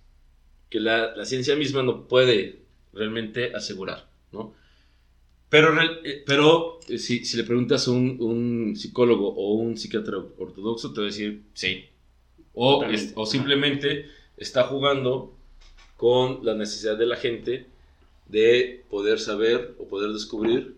que 0.71 0.81
la, 0.81 1.15
la 1.15 1.25
ciencia 1.25 1.55
misma 1.55 1.83
no 1.83 2.09
puede 2.09 2.61
realmente 2.93 3.55
asegurar, 3.55 4.09
¿no? 4.33 4.55
Pero, 5.49 5.81
eh, 5.81 6.25
pero 6.27 6.81
eh, 6.89 6.99
si, 6.99 7.25
si 7.25 7.37
le 7.37 7.45
preguntas 7.45 7.87
a 7.87 7.93
un, 7.93 8.17
un 8.21 8.75
psicólogo 8.77 9.29
o 9.29 9.55
un 9.55 9.77
psiquiatra 9.77 10.19
ortodoxo, 10.39 10.93
te 10.93 11.01
va 11.01 11.07
a 11.07 11.11
decir 11.11 11.43
sí. 11.55 11.85
O, 12.53 12.83
es- 12.85 13.13
o 13.15 13.27
simplemente 13.27 14.07
está 14.37 14.65
jugando 14.65 15.37
con 15.97 16.45
la 16.45 16.55
necesidad 16.55 16.97
de 16.99 17.07
la 17.07 17.17
gente 17.17 17.67
de 18.29 18.85
poder 18.91 19.21
saber 19.21 19.77
o 19.79 19.87
poder 19.87 20.11
descubrir 20.13 20.75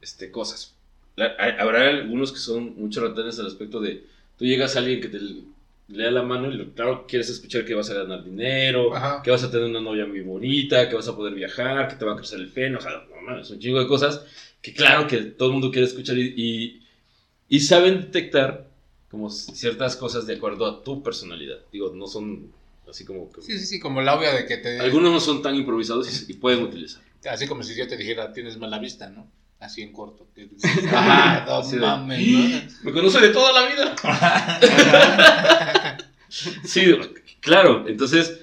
este, 0.00 0.30
cosas. 0.30 0.75
La- 1.16 1.34
habrá 1.58 1.88
algunos 1.88 2.32
que 2.32 2.38
son 2.38 2.74
mucho 2.76 3.00
ratones 3.06 3.38
al 3.38 3.46
aspecto 3.46 3.80
de 3.80 4.04
tú 4.38 4.44
llegas 4.44 4.76
a 4.76 4.80
alguien 4.80 5.00
que 5.00 5.08
te 5.08 5.18
lea 5.88 6.10
la 6.10 6.22
mano 6.22 6.52
y 6.52 6.66
claro 6.72 7.06
quieres 7.06 7.30
escuchar 7.30 7.64
que 7.64 7.74
vas 7.74 7.88
a 7.90 7.94
ganar 7.94 8.22
dinero, 8.24 8.94
Ajá. 8.94 9.22
que 9.22 9.30
vas 9.30 9.42
a 9.42 9.50
tener 9.50 9.66
una 9.66 9.80
novia 9.80 10.06
muy 10.06 10.20
bonita, 10.20 10.88
que 10.88 10.94
vas 10.96 11.08
a 11.08 11.16
poder 11.16 11.34
viajar, 11.34 11.88
que 11.88 11.96
te 11.96 12.04
va 12.04 12.12
a 12.12 12.16
crecer 12.16 12.40
el 12.40 12.48
pelo, 12.50 12.78
o 12.78 12.82
sea, 12.82 13.04
no 13.08 13.20
mames, 13.22 13.48
un 13.50 13.58
chingo 13.58 13.78
de 13.80 13.86
cosas 13.86 14.22
que 14.60 14.74
claro 14.74 15.06
que 15.06 15.18
todo 15.18 15.48
el 15.48 15.52
mundo 15.54 15.70
quiere 15.70 15.86
escuchar 15.86 16.18
y, 16.18 16.34
y, 16.36 16.82
y 17.48 17.60
saben 17.60 18.00
detectar 18.00 18.66
como 19.10 19.30
ciertas 19.30 19.96
cosas 19.96 20.26
de 20.26 20.34
acuerdo 20.34 20.66
a 20.66 20.82
tu 20.82 21.02
personalidad. 21.02 21.58
Digo, 21.72 21.92
no 21.94 22.06
son 22.08 22.50
así 22.90 23.04
como... 23.04 23.32
que- 23.32 23.40
Sí, 23.42 23.56
sí, 23.58 23.64
sí, 23.66 23.80
como 23.80 24.02
la 24.02 24.16
obvia 24.18 24.34
de 24.34 24.44
que 24.46 24.56
te... 24.58 24.80
Algunos 24.80 25.12
no 25.12 25.20
son 25.20 25.40
tan 25.42 25.54
improvisados 25.54 26.28
y, 26.28 26.32
y 26.32 26.34
pueden 26.34 26.62
utilizar. 26.64 27.02
Así 27.30 27.46
como 27.46 27.62
si 27.62 27.74
yo 27.76 27.86
te 27.88 27.96
dijera, 27.96 28.32
tienes 28.32 28.58
mala 28.58 28.78
vista, 28.78 29.08
¿no? 29.08 29.28
Así 29.58 29.82
en 29.82 29.92
corto. 29.92 30.26
que 30.34 30.46
dices, 30.46 30.70
Ajá, 30.92 31.44
"Ah, 31.44 31.44
no 31.48 31.62
sí 31.62 31.76
mames, 31.76 32.28
¿no? 32.28 32.84
Me 32.84 32.92
conoce 32.92 33.20
de 33.20 33.28
toda 33.30 33.52
la 33.52 33.68
vida. 33.68 33.96
Sí, 36.64 36.84
claro. 37.40 37.86
Entonces, 37.88 38.40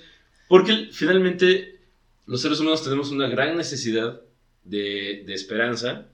porque 0.48 0.90
finalmente 0.92 1.80
los 2.26 2.42
seres 2.42 2.60
humanos 2.60 2.84
tenemos 2.84 3.12
una 3.12 3.28
gran 3.28 3.56
necesidad 3.58 4.22
de, 4.64 5.24
de 5.28 5.34
esperanza 5.34 6.08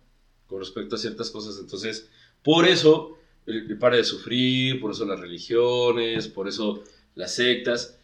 con 0.47 0.60
respecto 0.60 0.95
a 0.95 1.00
ciertas 1.00 1.30
cosas. 1.30 1.58
Entonces, 1.60 2.10
por 2.43 2.68
eso 2.68 3.18
el, 3.45 3.70
el 3.72 3.78
para 3.78 3.97
de 3.97 4.04
sufrir, 4.04 4.82
por 4.82 4.91
eso 4.91 5.06
las 5.06 5.20
religiones, 5.20 6.28
por 6.28 6.47
eso 6.47 6.84
las 7.16 7.36
sectas, 7.36 7.95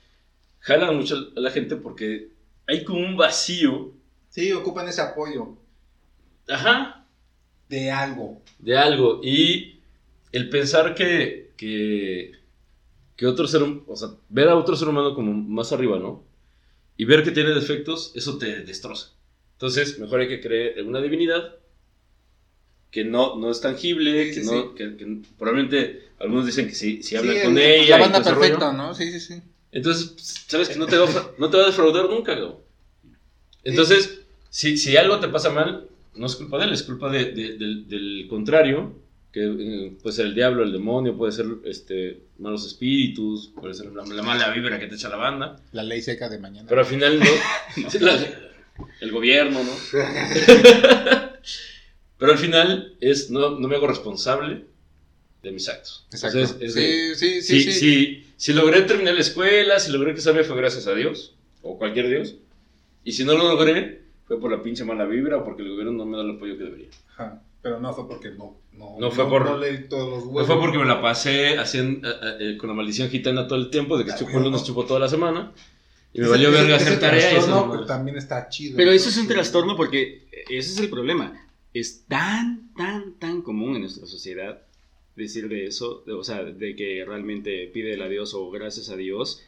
jalan 0.59 0.95
mucho 0.95 1.31
a 1.35 1.39
la 1.39 1.51
gente 1.51 1.75
porque 1.75 2.29
hay 2.67 2.83
como 2.85 2.99
un 2.99 3.17
vacío, 3.17 3.91
Sí, 4.29 4.51
ocupan 4.51 4.87
ese 4.89 5.01
apoyo 5.01 5.57
ajá, 6.47 7.05
de 7.69 7.91
algo. 7.91 8.41
de 8.59 8.77
algo. 8.77 9.21
Y 9.23 9.79
el 10.31 10.49
pensar 10.49 10.95
que, 10.95 11.51
que, 11.57 12.31
que 13.15 13.27
otro 13.27 13.47
ser, 13.47 13.63
o 13.63 13.95
sea, 13.95 14.09
ver 14.29 14.49
a 14.49 14.57
otro 14.57 14.75
ser 14.75 14.89
humano 14.89 15.15
como 15.15 15.33
más 15.33 15.71
arriba, 15.73 15.99
¿no? 15.99 16.25
Y 16.97 17.05
ver 17.05 17.23
que 17.23 17.31
tiene 17.31 17.51
defectos, 17.51 18.13
eso 18.15 18.37
te 18.37 18.63
destroza. 18.63 19.11
Entonces, 19.53 19.99
mejor 19.99 20.21
hay 20.21 20.27
que 20.29 20.41
creer 20.41 20.79
en 20.79 20.87
una 20.89 21.01
divinidad 21.01 21.55
que 22.91 23.03
no, 23.03 23.35
no 23.35 23.51
es 23.51 23.59
tangible, 23.59 24.27
Sí, 24.27 24.35
que 24.35 24.43
sí, 24.43 24.49
no, 24.51 24.73
que, 24.73 24.95
que 24.95 25.17
probablemente 25.37 26.09
algunos 26.19 26.45
dicen 26.45 26.67
que 26.67 26.75
si, 26.75 27.03
si 27.03 27.15
hablan 27.15 27.35
Sí, 27.35 27.41
con 27.43 27.57
el- 27.57 27.63
ella. 27.63 27.97
La 27.97 28.07
banda 28.07 28.23
perfecta, 28.23 28.71
¿no? 28.71 28.93
Sí, 28.95 29.11
sí, 29.11 29.19
sí. 29.19 29.41
entonces, 29.71 30.13
sabes 30.47 30.69
que 30.69 30.77
no 30.77 30.85
te 30.85 30.97
va, 30.97 31.07
no 31.37 31.49
te 31.49 31.57
va 31.57 31.63
a 31.63 31.67
defraudar 31.67 32.09
nunca, 32.09 32.33
güey. 32.35 32.53
Entonces, 33.63 34.19
si, 34.49 34.77
si 34.77 34.95
algo 34.95 35.19
te 35.19 35.27
pasa 35.27 35.49
mal, 35.49 35.89
no 36.15 36.25
es 36.25 36.35
culpa 36.35 36.57
de 36.59 36.65
él, 36.65 36.73
es 36.73 36.83
culpa 36.83 37.09
de- 37.11 37.31
de- 37.31 37.57
del, 37.57 37.87
del 37.87 38.27
contrario, 38.29 38.93
que 39.31 39.43
eh, 39.43 39.97
puede 40.01 40.15
ser 40.15 40.27
el 40.27 40.35
diablo, 40.35 40.63
el 40.63 40.71
demonio, 40.71 41.17
puede 41.17 41.31
ser 41.33 41.45
este, 41.65 42.21
malos 42.39 42.65
espíritus, 42.65 43.51
puede 43.59 43.73
ser 43.73 43.87
la, 43.91 44.05
la 44.05 44.21
mala 44.23 44.49
vibra 44.51 44.79
que 44.79 44.87
te 44.87 44.95
echa 44.95 45.09
la 45.09 45.17
banda, 45.17 45.61
La 45.73 45.83
ley 45.83 46.01
seca 46.01 46.29
de 46.29 46.39
mañana. 46.39 46.67
pero 46.69 46.81
al 46.81 46.87
final 46.87 47.19
no. 47.19 47.25
La- 47.99 48.41
el 49.01 49.11
gobierno, 49.11 49.59
¿no? 49.63 49.71
pero 52.17 52.31
al 52.31 52.37
final 52.37 52.95
es, 53.01 53.29
no, 53.29 53.51
no 53.59 53.67
me 53.67 53.75
hago 53.75 53.87
responsable 53.87 54.65
de 55.43 55.51
mis 55.51 55.67
actos. 55.69 56.05
Exacto. 56.11 56.39
Entonces, 56.39 56.67
es 56.69 56.73
de- 56.75 57.15
sí, 57.15 57.41
sí, 57.41 57.41
si, 57.41 57.61
sí, 57.63 57.71
sí. 57.71 57.79
si, 57.79 58.27
si 58.37 58.53
logré 58.53 58.81
terminar 58.81 59.13
la 59.13 59.21
escuela, 59.21 59.79
si 59.79 59.91
logré 59.91 60.13
que 60.15 60.21
salga 60.21 60.43
fue 60.43 60.55
gracias 60.57 60.87
a 60.87 60.95
Dios, 60.95 61.35
o 61.61 61.77
cualquier 61.77 62.09
Dios. 62.09 62.35
Y 63.03 63.11
si 63.11 63.23
no 63.25 63.33
lo 63.37 63.47
logré, 63.49 64.01
fue 64.27 64.39
por 64.39 64.51
la 64.51 64.61
pinche 64.61 64.83
mala 64.83 65.05
vibra 65.05 65.37
o 65.37 65.43
porque 65.45 65.61
el 65.63 65.69
gobierno 65.69 65.93
no 65.93 66.05
me 66.05 66.17
da 66.17 66.23
el 66.23 66.31
apoyo 66.35 66.57
que 66.57 66.63
debería. 66.63 66.89
Ajá, 67.13 67.41
Pero 67.61 67.79
no 67.79 67.93
fue 67.93 68.07
porque 68.07 68.31
no. 68.31 68.57
No, 68.73 68.97
No 68.99 69.09
fue 69.11 69.27
por- 69.29 69.45
No 69.45 69.57
leí 69.57 69.87
todos 69.87 70.09
los 70.09 70.25
No 70.25 70.31
huevos. 70.31 70.47
fue 70.47 70.59
porque 70.59 70.77
me 70.77 70.85
la 70.85 71.01
pasé 71.01 71.57
haciendo, 71.57 72.07
eh, 72.09 72.13
eh, 72.39 72.57
con 72.57 72.69
la 72.69 72.75
maldición 72.75 73.09
gitana 73.09 73.47
todo 73.47 73.57
el 73.59 73.69
tiempo, 73.69 73.97
de 73.97 74.03
que 74.05 74.11
chupó 74.11 74.31
bueno. 74.33 74.47
lunes, 74.47 74.63
chupó 74.63 74.85
toda 74.85 74.99
la 74.99 75.07
semana. 75.07 75.51
Y 76.13 76.21
me 76.21 76.27
valió 76.27 76.49
verga 76.51 76.75
hacer 76.77 76.99
tarea 76.99 77.31
eso. 77.37 77.67
pues, 77.67 77.87
también 77.87 78.17
está 78.17 78.47
chido. 78.49 78.75
Pero 78.77 78.91
eso 78.91 79.09
es 79.09 79.17
un 79.17 79.27
trastorno 79.27 79.75
porque 79.75 80.27
ese 80.49 80.71
es 80.71 80.77
el 80.79 80.89
problema. 80.89 81.41
Es 81.73 82.05
tan, 82.07 82.71
tan, 82.75 83.13
tan 83.19 83.41
común 83.41 83.75
en 83.75 83.81
nuestra 83.81 84.05
sociedad 84.07 84.61
decir 85.17 85.47
de 85.49 85.65
eso, 85.65 86.03
de- 86.05 86.13
o 86.13 86.23
sea, 86.23 86.43
de 86.43 86.75
que 86.75 87.03
realmente 87.05 87.69
pide 87.73 88.01
a 88.01 88.07
Dios 88.07 88.33
o 88.33 88.49
gracias 88.49 88.89
a 88.89 88.95
Dios. 88.95 89.41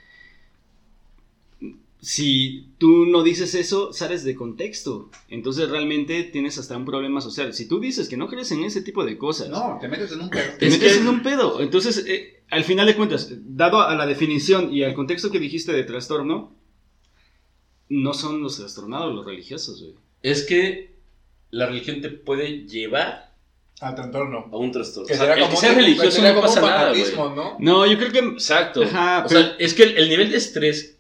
Si 2.00 2.68
tú 2.78 3.06
no 3.08 3.24
dices 3.24 3.56
eso, 3.56 3.92
sales 3.92 4.24
de 4.24 4.36
contexto. 4.36 5.10
Entonces 5.30 5.70
realmente 5.70 6.24
tienes 6.24 6.58
hasta 6.58 6.78
un 6.78 6.86
problema 6.86 7.22
social. 7.22 7.54
Si 7.54 7.68
tú 7.68 7.80
dices 7.80 8.08
que 8.08 8.18
no 8.18 8.28
crees 8.28 8.52
en 8.52 8.64
ese 8.64 8.82
tipo 8.82 9.04
de 9.04 9.18
cosas, 9.18 9.50
No, 9.50 9.78
te 9.82 9.88
metes 9.88 10.12
en 10.12 10.22
un 10.22 10.30
pedo. 10.30 10.44
te 10.60 10.68
Es 10.68 10.74
metes 10.74 10.94
que- 10.94 11.00
en 11.00 11.08
un 11.08 11.24
pedo. 11.24 11.60
Entonces, 11.62 12.06
eh, 12.08 12.44
al 12.50 12.64
final 12.64 12.86
de 12.86 12.96
cuentas, 12.96 13.30
dado 13.48 13.82
a 13.82 13.96
la 13.96 14.06
definición 14.06 14.72
y 14.74 14.84
al 14.84 14.94
contexto 14.94 15.32
que 15.32 15.40
dijiste 15.40 15.74
de 15.74 15.84
trastorno, 15.84 16.54
no 17.90 18.14
son 18.14 18.42
los 18.44 18.58
trastornados 18.58 19.14
los 19.16 19.26
religiosos, 19.26 19.82
güey. 19.82 19.96
Es 20.22 20.44
que 20.44 20.96
la 21.52 21.68
religión 21.68 22.02
te 22.02 22.10
puede 22.10 22.68
llevar 22.68 23.34
Al 23.80 23.96
trastorno. 23.96 24.50
a 24.52 24.58
un 24.58 24.72
trastorno. 24.72 25.08
Que 25.08 25.14
O 25.14 25.16
sea, 25.18 25.26
será 25.26 25.36
el 25.36 25.42
como 25.42 25.56
que 25.56 25.60
sea 25.66 25.74
religioso 25.74 26.22
no 26.22 26.28
como 26.30 26.40
un 26.42 26.46
pasa 26.46 26.62
nada, 26.62 26.90
güey. 26.90 27.02
fanatismo, 27.04 27.36
¿no? 27.36 27.56
No, 27.60 27.86
yo 27.92 27.98
creo 27.98 28.12
que 28.12 28.20
Exacto. 28.20 28.84
Ajá, 28.84 29.24
o 29.26 29.28
pero- 29.30 29.42
sea, 29.42 29.56
es 29.58 29.74
que 29.74 29.84
el, 29.84 29.98
el 29.98 30.10
nivel 30.10 30.32
de 30.32 30.38
estrés 30.38 30.97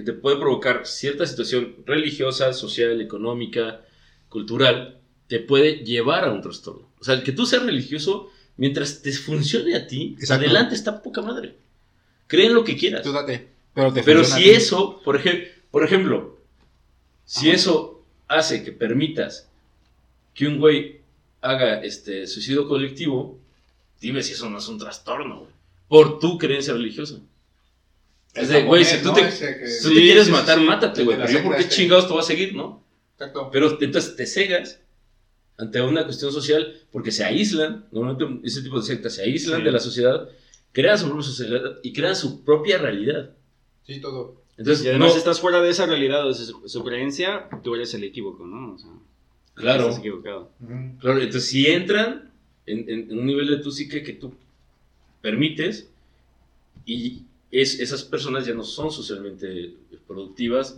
que 0.00 0.12
te 0.12 0.18
puede 0.18 0.36
provocar 0.36 0.86
cierta 0.86 1.26
situación 1.26 1.76
religiosa, 1.86 2.52
social, 2.52 3.00
económica, 3.00 3.80
cultural, 4.28 4.98
te 5.28 5.38
puede 5.40 5.84
llevar 5.84 6.24
a 6.24 6.32
un 6.32 6.40
trastorno. 6.42 6.88
O 7.00 7.04
sea, 7.04 7.14
el 7.14 7.22
que 7.22 7.32
tú 7.32 7.46
seas 7.46 7.62
religioso, 7.64 8.30
mientras 8.56 9.02
te 9.02 9.12
funcione 9.12 9.74
a 9.76 9.86
ti, 9.86 10.16
Exacto. 10.18 10.44
adelante 10.44 10.74
está 10.74 11.02
poca 11.02 11.22
madre. 11.22 11.54
Cree 12.26 12.46
en 12.46 12.54
lo 12.54 12.64
que 12.64 12.76
quieras. 12.76 13.02
Tú 13.02 13.12
date. 13.12 13.48
Pero, 13.74 13.92
te 13.92 14.02
Pero 14.02 14.20
funciona 14.20 14.42
si 14.44 14.50
eso, 14.50 15.00
por, 15.04 15.16
ej- 15.20 15.48
por 15.70 15.84
ejemplo, 15.84 16.38
si 17.24 17.48
Ajá. 17.48 17.56
eso 17.56 18.04
hace 18.28 18.62
que 18.64 18.72
permitas 18.72 19.48
que 20.34 20.46
un 20.46 20.58
güey 20.58 21.00
haga 21.40 21.82
este 21.82 22.26
suicidio 22.26 22.68
colectivo, 22.68 23.38
dime 24.00 24.22
si 24.22 24.32
eso 24.32 24.48
no 24.50 24.58
es 24.58 24.68
un 24.68 24.78
trastorno, 24.78 25.40
güey, 25.40 25.50
por 25.88 26.18
tu 26.20 26.38
creencia 26.38 26.72
religiosa. 26.74 27.20
Es 28.34 28.48
de, 28.48 28.62
güey, 28.64 28.84
si 28.84 28.98
tú 29.02 29.08
¿no? 29.08 29.14
te, 29.14 29.26
Ese 29.28 29.58
que- 29.58 29.66
si 29.66 29.82
tú 29.82 29.88
te 29.90 29.94
Sí, 29.96 30.00
quieres 30.02 30.26
sí, 30.26 30.32
matar, 30.32 30.58
sí. 30.58 30.64
mátate, 30.64 31.04
güey. 31.04 31.16
Pero 31.18 31.30
yo, 31.32 31.42
¿por 31.42 31.56
qué 31.56 31.68
chingados 31.68 32.06
te 32.06 32.12
voy 32.12 32.20
a 32.22 32.24
seguir, 32.24 32.54
no? 32.54 32.84
Exacto. 33.14 33.50
Pero 33.52 33.76
entonces 33.80 34.14
te 34.16 34.26
cegas 34.26 34.80
ante 35.58 35.80
una 35.82 36.04
cuestión 36.04 36.32
social 36.32 36.74
porque 36.92 37.10
se 37.10 37.24
aíslan, 37.24 37.86
normalmente 37.90 38.46
ese 38.46 38.62
tipo 38.62 38.78
de 38.80 38.86
sectas 38.86 39.14
se 39.14 39.22
aíslan 39.22 39.58
Sí. 39.60 39.64
de 39.64 39.72
la 39.72 39.80
sociedad, 39.80 40.28
crean 40.72 40.96
su 40.98 41.06
propia 41.06 41.24
sociedad 41.26 41.62
y 41.82 41.92
crean 41.92 42.16
su 42.16 42.44
propia 42.44 42.78
realidad. 42.78 43.30
Sí, 43.86 44.00
todo. 44.00 44.40
Entonces, 44.56 44.84
y 44.84 44.88
además 44.88 45.12
no- 45.12 45.18
estás 45.18 45.40
fuera 45.40 45.60
de 45.60 45.70
esa 45.70 45.86
realidad, 45.86 46.24
o 46.24 46.28
de 46.28 46.34
su, 46.34 46.68
su 46.68 46.84
creencia, 46.84 47.48
tú 47.64 47.74
eres 47.74 47.92
el 47.94 48.04
equívoco, 48.04 48.46
¿no? 48.46 48.74
O 48.74 48.78
sea, 48.78 48.90
Claro. 49.54 49.84
Estás 49.84 49.98
equivocado. 49.98 50.52
Ujú. 50.62 50.98
Claro, 51.00 51.18
entonces 51.20 51.46
si 51.50 51.66
entran 51.66 52.30
en, 52.66 52.78
en- 52.88 53.10
en 53.10 53.18
un 53.18 53.26
nivel 53.26 53.48
de 53.48 53.56
tu 53.58 53.70
psique 53.70 54.02
que 54.02 54.12
tú 54.14 54.32
permites 55.20 55.90
y 56.86 57.24
es, 57.50 57.80
esas 57.80 58.04
personas 58.04 58.46
ya 58.46 58.54
no 58.54 58.62
son 58.64 58.90
socialmente 58.90 59.74
productivas 60.06 60.76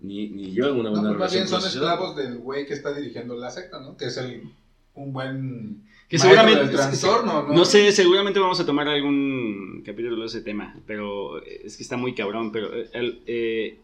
ni, 0.00 0.28
ni 0.28 0.52
llevan 0.52 0.78
una 0.80 0.90
No, 0.90 1.00
buena 1.00 1.08
pues 1.16 1.18
más 1.18 1.32
relación 1.32 1.42
bien 1.42 1.44
con 1.44 1.52
la 1.54 1.60
son 1.60 1.70
sociedad. 1.70 1.92
esclavos 1.94 2.16
del 2.16 2.38
güey 2.38 2.66
que 2.66 2.74
está 2.74 2.94
dirigiendo 2.94 3.36
la 3.36 3.50
secta, 3.50 3.80
¿no? 3.80 3.96
Que 3.96 4.06
es 4.06 4.16
el, 4.16 4.42
un 4.94 5.12
buen. 5.12 5.82
Que 6.08 6.18
seguramente. 6.18 6.60
del 6.66 6.70
trastorno, 6.70 7.42
¿no? 7.46 7.52
No 7.54 7.64
sé, 7.64 7.92
seguramente 7.92 8.40
vamos 8.40 8.58
a 8.60 8.66
tomar 8.66 8.88
algún 8.88 9.82
capítulo 9.84 10.20
de 10.20 10.26
ese 10.26 10.40
tema, 10.40 10.74
pero 10.86 11.42
es 11.44 11.76
que 11.76 11.82
está 11.82 11.96
muy 11.96 12.14
cabrón, 12.14 12.50
pero 12.50 12.74
eh, 12.74 12.88
el, 12.94 13.22
eh, 13.26 13.78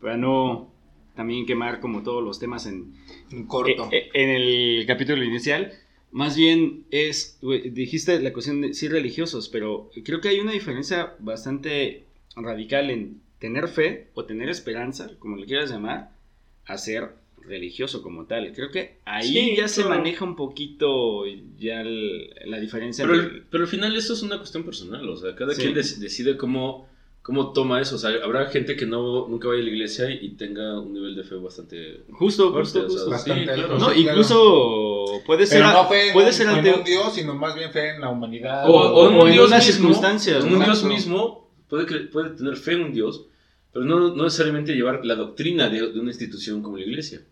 para 0.00 0.16
no 0.16 0.70
también 1.14 1.46
quemar 1.46 1.80
como 1.80 2.02
todos 2.02 2.22
los 2.22 2.38
temas 2.38 2.66
en, 2.66 2.94
Un 3.32 3.46
corto. 3.46 3.88
Eh, 3.90 3.98
eh, 3.98 4.10
en 4.14 4.30
el 4.30 4.84
capítulo 4.86 5.24
inicial, 5.24 5.72
más 6.12 6.36
bien 6.36 6.84
es, 6.90 7.38
dijiste 7.72 8.20
la 8.20 8.32
cuestión 8.32 8.60
de 8.62 8.74
sí 8.74 8.88
religiosos, 8.88 9.48
pero 9.48 9.90
creo 10.04 10.20
que 10.20 10.28
hay 10.28 10.40
una 10.40 10.52
diferencia 10.52 11.14
bastante 11.18 12.04
radical 12.36 12.90
en 12.90 13.20
tener 13.38 13.68
fe 13.68 14.08
o 14.14 14.24
tener 14.24 14.48
esperanza, 14.48 15.10
como 15.18 15.36
le 15.36 15.46
quieras 15.46 15.70
llamar, 15.70 16.10
a 16.64 16.78
ser 16.78 17.10
religioso 17.42 18.02
como 18.02 18.24
tal. 18.24 18.52
Creo 18.54 18.70
que 18.70 18.96
ahí 19.04 19.28
Sí, 19.28 19.54
ya 19.56 19.68
se 19.68 19.84
maneja 19.84 20.24
un 20.24 20.34
poquito 20.36 21.24
ya 21.58 21.80
el- 21.82 22.30
la 22.46 22.58
diferencia. 22.58 23.06
Pero, 23.06 23.20
entre- 23.22 23.42
pero 23.50 23.64
al 23.64 23.68
final 23.68 23.94
eso 23.96 24.14
es 24.14 24.22
una 24.22 24.38
cuestión 24.38 24.64
personal, 24.64 25.08
o 25.08 25.16
sea, 25.16 25.34
cada 25.36 25.54
Sí. 25.54 25.62
quien 25.62 25.74
dec- 25.74 25.96
decide 25.98 26.36
cómo, 26.36 26.88
cómo 27.26 27.52
toma 27.52 27.80
eso. 27.80 27.96
O 27.96 27.98
sea, 27.98 28.10
habrá 28.22 28.46
gente 28.46 28.76
que 28.76 28.86
no, 28.86 29.26
nunca 29.28 29.48
vaya 29.48 29.60
a 29.60 29.64
la 29.64 29.70
iglesia 29.70 30.08
y, 30.08 30.26
y 30.26 30.28
tenga 30.36 30.78
un 30.80 30.92
nivel 30.94 31.16
de 31.16 31.24
fe 31.24 31.34
bastante... 31.34 32.04
Justo, 32.12 32.52
fuerte, 32.52 32.78
justo, 32.80 32.86
o 32.86 32.88
sea, 32.88 32.98
justo. 32.98 33.10
Bastante 33.10 33.44
sí, 33.44 33.50
alto. 33.50 33.66
claro. 33.66 33.78
No, 33.80 33.92
incluso 33.94 35.22
puede 35.26 35.46
ser, 35.46 35.62
Pero 35.62 35.72
no 35.72 35.88
fe 35.88 36.06
en 36.08 36.12
puede 36.12 36.26
un- 36.28 36.32
ser 36.32 36.46
en 36.48 36.74
un 36.74 36.84
Dios, 36.84 37.14
sino 37.14 37.34
más 37.34 37.54
bien 37.54 37.72
fe 37.72 37.90
en 37.94 38.00
la 38.00 38.08
humanidad. 38.10 38.68
O, 38.70 38.72
o 38.74 39.08
en 39.08 39.14
o 39.16 39.20
un 39.22 39.26
en 39.28 39.32
Dios 39.34 39.48
unas 39.48 39.66
mismo, 39.66 39.82
circunstancias, 39.88 40.44
en 40.44 40.52
un 40.54 40.64
Dios 40.64 40.84
mismo 40.84 41.50
puede, 41.68 41.84
puede 42.06 42.30
tener 42.30 42.56
fe 42.56 42.72
en 42.74 42.82
un 42.84 42.92
Dios, 42.92 43.26
pero 43.72 43.84
no, 43.84 44.14
no 44.14 44.24
necesariamente 44.24 44.74
llevar 44.74 45.04
la 45.04 45.16
doctrina 45.16 45.68
de, 45.68 45.92
de 45.92 45.98
una 46.00 46.10
institución 46.10 46.62
como 46.62 46.76
la 46.78 46.84
iglesia. 46.84 47.22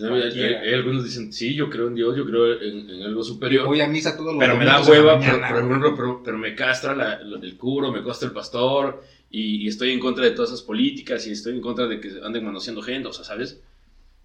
Hay, 0.00 0.08
Cualquiera. 0.08 0.60
hay- 0.60 0.68
hay 0.68 0.74
algunos 0.74 1.04
dicen, 1.04 1.32
sí, 1.32 1.54
yo 1.54 1.68
creo 1.70 1.88
en 1.88 1.94
Dios, 1.94 2.16
yo 2.16 2.24
creo 2.24 2.60
en, 2.60 2.88
en 2.90 3.02
algo 3.02 3.22
superior. 3.24 3.66
Voy 3.66 3.80
a 3.80 3.88
misa 3.88 4.16
todos 4.16 4.34
los 4.34 4.38
Pero 4.40 4.56
me 4.56 4.64
da 4.64 4.80
hueva, 4.82 5.18
pero, 5.18 5.32
pero, 5.40 5.48
por 5.48 5.56
ejemplo, 5.64 5.94
pero- 5.96 6.22
pero 6.24 6.38
me 6.38 6.54
castra 6.54 6.94
la- 6.94 7.20
la- 7.22 7.38
el 7.40 7.56
curo, 7.56 7.90
me 7.92 8.02
castra 8.04 8.28
el 8.28 8.34
pastor, 8.34 9.02
y, 9.30 9.64
y 9.64 9.68
estoy 9.68 9.90
en 9.90 10.00
contra 10.00 10.24
de 10.24 10.30
todas 10.30 10.50
esas 10.50 10.62
políticas, 10.62 11.26
y 11.26 11.32
estoy 11.32 11.54
en 11.54 11.60
contra 11.60 11.86
de 11.86 12.00
que 12.00 12.12
anden 12.22 12.44
manoseando 12.44 12.80
gente, 12.82 13.08
o 13.08 13.12
sea, 13.12 13.24
¿sabes? 13.24 13.60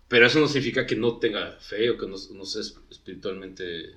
Pero 0.08 0.28
eso 0.28 0.40
no 0.40 0.48
significa 0.48 0.86
que 0.86 0.96
no 0.96 1.18
tenga 1.18 1.54
fe 1.60 1.90
o 1.90 1.98
que 1.98 2.06
no, 2.08 2.16
no 2.34 2.46
sea 2.46 2.62
espiritualmente... 2.92 3.92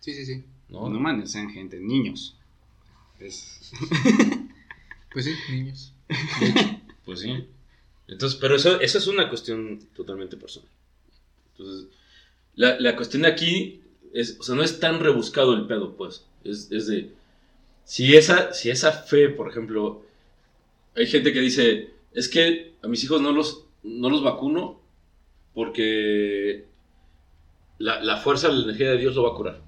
Sí, 0.00 0.12
sí, 0.14 0.24
sí. 0.24 0.42
¿no? 0.68 0.88
No 0.88 0.98
mames, 0.98 1.30
sean 1.30 1.50
gente, 1.50 1.78
niños. 1.78 2.36
Es- 3.20 3.70
Pues 5.12 5.24
sí, 5.24 5.34
niños. 5.50 5.92
Pues 7.04 7.20
sí. 7.20 7.44
Entonces, 8.08 8.38
pero 8.40 8.54
eso, 8.56 8.80
eso 8.80 8.98
es 8.98 9.06
una 9.06 9.28
cuestión 9.28 9.80
totalmente 9.96 10.36
personal. 10.36 10.68
Entonces, 11.60 11.88
la, 12.54 12.80
la 12.80 12.96
cuestión 12.96 13.26
aquí 13.26 13.82
es, 14.14 14.38
o 14.40 14.42
sea, 14.42 14.54
no 14.54 14.62
es 14.62 14.80
tan 14.80 15.00
rebuscado 15.00 15.54
el 15.54 15.66
pedo, 15.66 15.96
pues. 15.96 16.26
Es, 16.42 16.72
es 16.72 16.86
de, 16.86 17.12
si 17.84 18.16
esa, 18.16 18.52
si 18.54 18.70
esa 18.70 18.92
fe, 18.92 19.28
por 19.28 19.50
ejemplo, 19.50 20.02
hay 20.96 21.06
gente 21.06 21.32
que 21.32 21.40
dice, 21.40 21.90
es 22.12 22.28
que 22.28 22.74
a 22.82 22.88
mis 22.88 23.04
hijos 23.04 23.20
no 23.20 23.32
los, 23.32 23.66
no 23.82 24.08
los 24.08 24.22
vacuno 24.22 24.80
porque 25.54 26.64
la, 27.78 28.02
la 28.02 28.16
fuerza, 28.16 28.48
la 28.48 28.64
energía 28.64 28.90
de 28.90 28.98
Dios 28.98 29.14
lo 29.14 29.24
va 29.24 29.30
a 29.30 29.36
curar. 29.36 29.62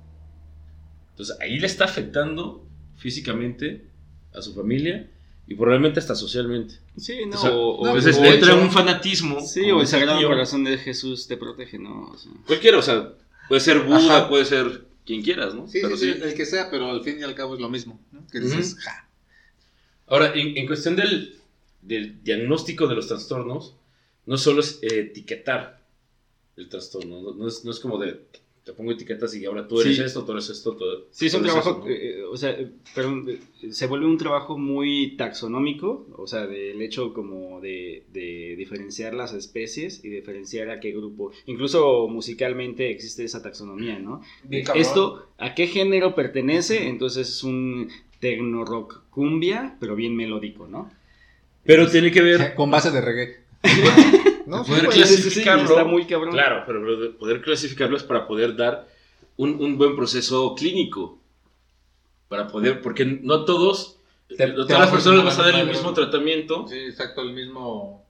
Entonces, 1.11 1.37
ahí 1.41 1.59
le 1.59 1.67
está 1.67 1.85
afectando 1.85 2.67
físicamente 2.97 3.87
a 4.33 4.41
su 4.41 4.55
familia 4.55 5.11
y 5.47 5.55
probablemente 5.55 5.99
hasta 6.01 6.15
socialmente. 6.15 6.75
Sí, 6.97 7.27
no. 7.27 7.37
O 7.37 7.41
sea, 7.41 7.51
o, 7.53 7.77
o- 7.79 7.87
Entonces 7.89 8.17
o- 8.19 8.23
le 8.23 8.35
entra 8.35 8.53
hecho- 8.53 8.63
un 8.63 8.71
fanatismo. 8.71 9.41
Sí, 9.41 9.71
o 9.71 9.81
el 9.81 9.87
Sagrado 9.87 10.19
tío. 10.19 10.29
Corazón 10.29 10.65
de 10.65 10.79
Jesús 10.79 11.27
te 11.27 11.37
protege, 11.37 11.79
¿no? 11.79 12.11
O 12.13 12.17
sea, 12.19 12.33
Cualquiera, 12.47 12.79
o 12.79 12.83
sea, 12.83 13.13
puede 13.49 13.61
ser 13.61 13.81
Buda, 13.81 13.97
Ajá. 14.19 14.29
puede 14.29 14.45
ser 14.45 14.85
quien 15.05 15.23
quieras, 15.23 15.55
¿no? 15.55 15.67
Sí, 15.69 15.81
Pero 15.83 15.97
sí, 15.97 16.13
sí, 16.13 16.21
el 16.23 16.35
que 16.35 16.47
sea, 16.47 16.71
pero 16.71 16.91
al 16.91 17.03
fin 17.03 17.19
y 17.19 17.23
al 17.25 17.35
cabo 17.35 17.55
es 17.55 17.61
lo 17.61 17.69
mismo. 17.69 18.01
¿no? 18.13 18.27
Que 18.29 18.41
dices, 18.41 18.73
Ujú. 18.75 18.83
ja. 18.83 19.09
Ahora, 20.07 20.33
en, 20.35 20.57
en 20.57 20.67
cuestión 20.67 20.95
del, 20.97 21.37
del 21.83 22.23
diagnóstico 22.23 22.87
de 22.87 22.95
los 22.95 23.09
trastornos, 23.09 23.75
no 24.27 24.37
solo 24.37 24.61
es 24.61 24.79
eh, 24.83 25.01
etiquetar 25.01 25.83
el 26.57 26.69
trastorno, 26.69 27.21
no, 27.23 27.33
no 27.35 27.49
es, 27.49 27.65
no 27.65 27.71
es 27.71 27.81
como 27.81 27.99
de, 27.99 28.21
te 28.65 28.73
pongo 28.73 28.93
etiquetas 28.93 29.35
y 29.35 29.45
ahora 29.45 29.67
tú 29.67 29.81
eres 29.81 29.97
Sí. 29.97 30.03
esto, 30.05 30.25
tú 30.25 30.33
eres 30.33 30.49
esto, 30.49 30.77
tú, 30.77 30.85
Sí, 31.11 31.27
es 31.27 31.35
un 31.35 31.43
trabajo, 31.43 31.71
eso, 31.71 31.79
¿no? 31.81 31.89
eh, 31.91 32.23
o 32.25 32.37
sea, 32.37 32.51
eh, 32.53 32.71
perdón, 32.95 33.27
eh, 33.29 33.73
se 33.73 33.87
vuelve 33.89 34.07
un 34.07 34.17
trabajo 34.19 34.57
muy 34.57 35.17
taxonómico, 35.17 36.07
o 36.17 36.27
sea, 36.29 36.47
del 36.47 36.81
hecho 36.81 37.13
como 37.13 37.61
de, 37.61 38.05
de 38.13 38.55
diferenciar 38.57 39.15
las 39.15 39.33
especies 39.35 40.05
y 40.05 40.11
diferenciar 40.11 40.71
a 40.71 40.79
qué 40.79 40.93
grupo, 40.93 41.33
incluso 41.47 42.07
musicalmente 42.09 42.91
existe 42.91 43.25
esa 43.25 43.43
taxonomía, 43.43 43.99
¿no? 43.99 44.23
Bien. 44.45 44.65
Esto, 44.77 45.29
¿a 45.39 45.55
qué 45.57 45.67
género 45.67 46.15
pertenece? 46.15 46.87
Entonces 46.87 47.29
es 47.29 47.43
un 47.43 47.89
tecno 48.21 48.65
rock 48.65 49.01
cumbia, 49.11 49.77
pero 49.81 49.97
bien 49.97 50.15
melódico, 50.15 50.69
¿no? 50.69 50.89
Pero 51.65 51.91
tiene 51.91 52.13
que 52.13 52.23
ver, 52.23 52.55
Con 52.55 52.71
base 52.71 52.91
de 52.93 53.01
reggae. 53.01 53.37
¿No? 54.59 54.65
Poder 54.65 54.93
Sí, 54.93 54.99
clasificarlo. 54.99 55.63
está 55.65 55.85
muy 55.85 56.05
cabrón. 56.07 56.33
claro, 56.33 56.63
pero 56.67 56.81
pero 56.83 56.97
de 57.01 57.09
poder 57.11 57.41
clasificarlo 57.43 57.97
es 57.97 58.03
para 58.03 58.27
poder 58.27 58.57
dar 58.57 58.87
un, 59.37 59.55
un 59.63 59.77
buen 59.79 59.97
proceso 59.97 60.55
clínico. 60.55 61.19
Para 62.29 62.47
poder, 62.49 62.81
porque 62.81 63.05
no 63.05 63.45
todos, 63.45 63.97
Te- 64.29 64.47
no 64.49 64.65
te 64.67 64.73
todas 64.73 64.81
las 64.83 64.91
personas 64.91 65.25
vas 65.25 65.39
a 65.39 65.43
dar 65.51 65.55
el 65.61 65.67
mismo 65.69 65.93
tratamiento. 65.93 66.67
Sí, 66.69 66.77
exacto, 66.79 67.23
el 67.23 67.33
mismo. 67.33 68.05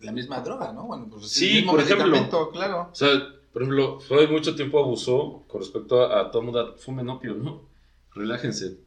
La 0.00 0.12
misma 0.12 0.40
droga, 0.40 0.72
¿no? 0.72 0.84
Bueno, 0.86 1.06
pues 1.10 1.28
Sí, 1.28 1.48
el 1.48 1.54
mismo 1.56 1.72
por 1.72 1.80
ejemplo. 1.80 2.50
claro. 2.52 2.88
O 2.92 2.94
sea, 2.94 3.08
por 3.52 3.62
ejemplo, 3.62 3.98
Freud 4.00 4.28
mucho 4.28 4.54
tiempo 4.54 4.78
abusó 4.78 5.44
con 5.48 5.60
respecto 5.62 6.02
a, 6.02 6.20
a 6.20 6.30
todo 6.30 6.42
mundo, 6.42 6.76
fumen 6.78 7.08
opio, 7.08 7.34
¿no? 7.34 7.62
Relájense. 8.14 8.78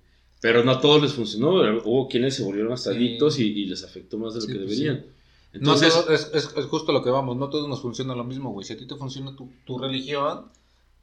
Pero 0.42 0.64
no 0.64 0.72
a 0.74 0.80
todos 0.80 1.02
les 1.02 1.14
funcionó. 1.14 1.50
Hubo 1.84 2.08
quienes 2.08 2.36
se 2.36 2.44
volvieron 2.44 2.72
hasta 2.72 2.92
Sí. 2.92 2.98
adictos 2.98 3.40
y, 3.40 3.46
y 3.48 3.66
les 3.66 3.84
afectó 3.84 4.18
más 4.20 4.36
de 4.36 4.42
lo 4.42 4.46
Sí, 4.46 4.52
que 4.54 4.60
pues 4.60 4.70
deberían. 4.80 5.06
No 5.54 5.60
Entonces, 5.60 5.94
todo- 5.94 6.10
es, 6.14 6.30
es- 6.34 6.54
es 6.56 6.66
justo 6.66 6.92
lo 6.92 7.04
que 7.04 7.10
vamos, 7.10 7.36
no 7.38 7.50
todos 7.50 7.68
nos 7.68 7.82
funciona 7.82 8.14
lo 8.16 8.24
mismo, 8.24 8.52
güey. 8.52 8.66
Si 8.66 8.74
a 8.74 8.78
ti 8.78 8.86
te 8.88 8.96
funciona 8.96 9.36
tu, 9.36 9.50
tu 9.66 9.78
religión, 9.80 10.46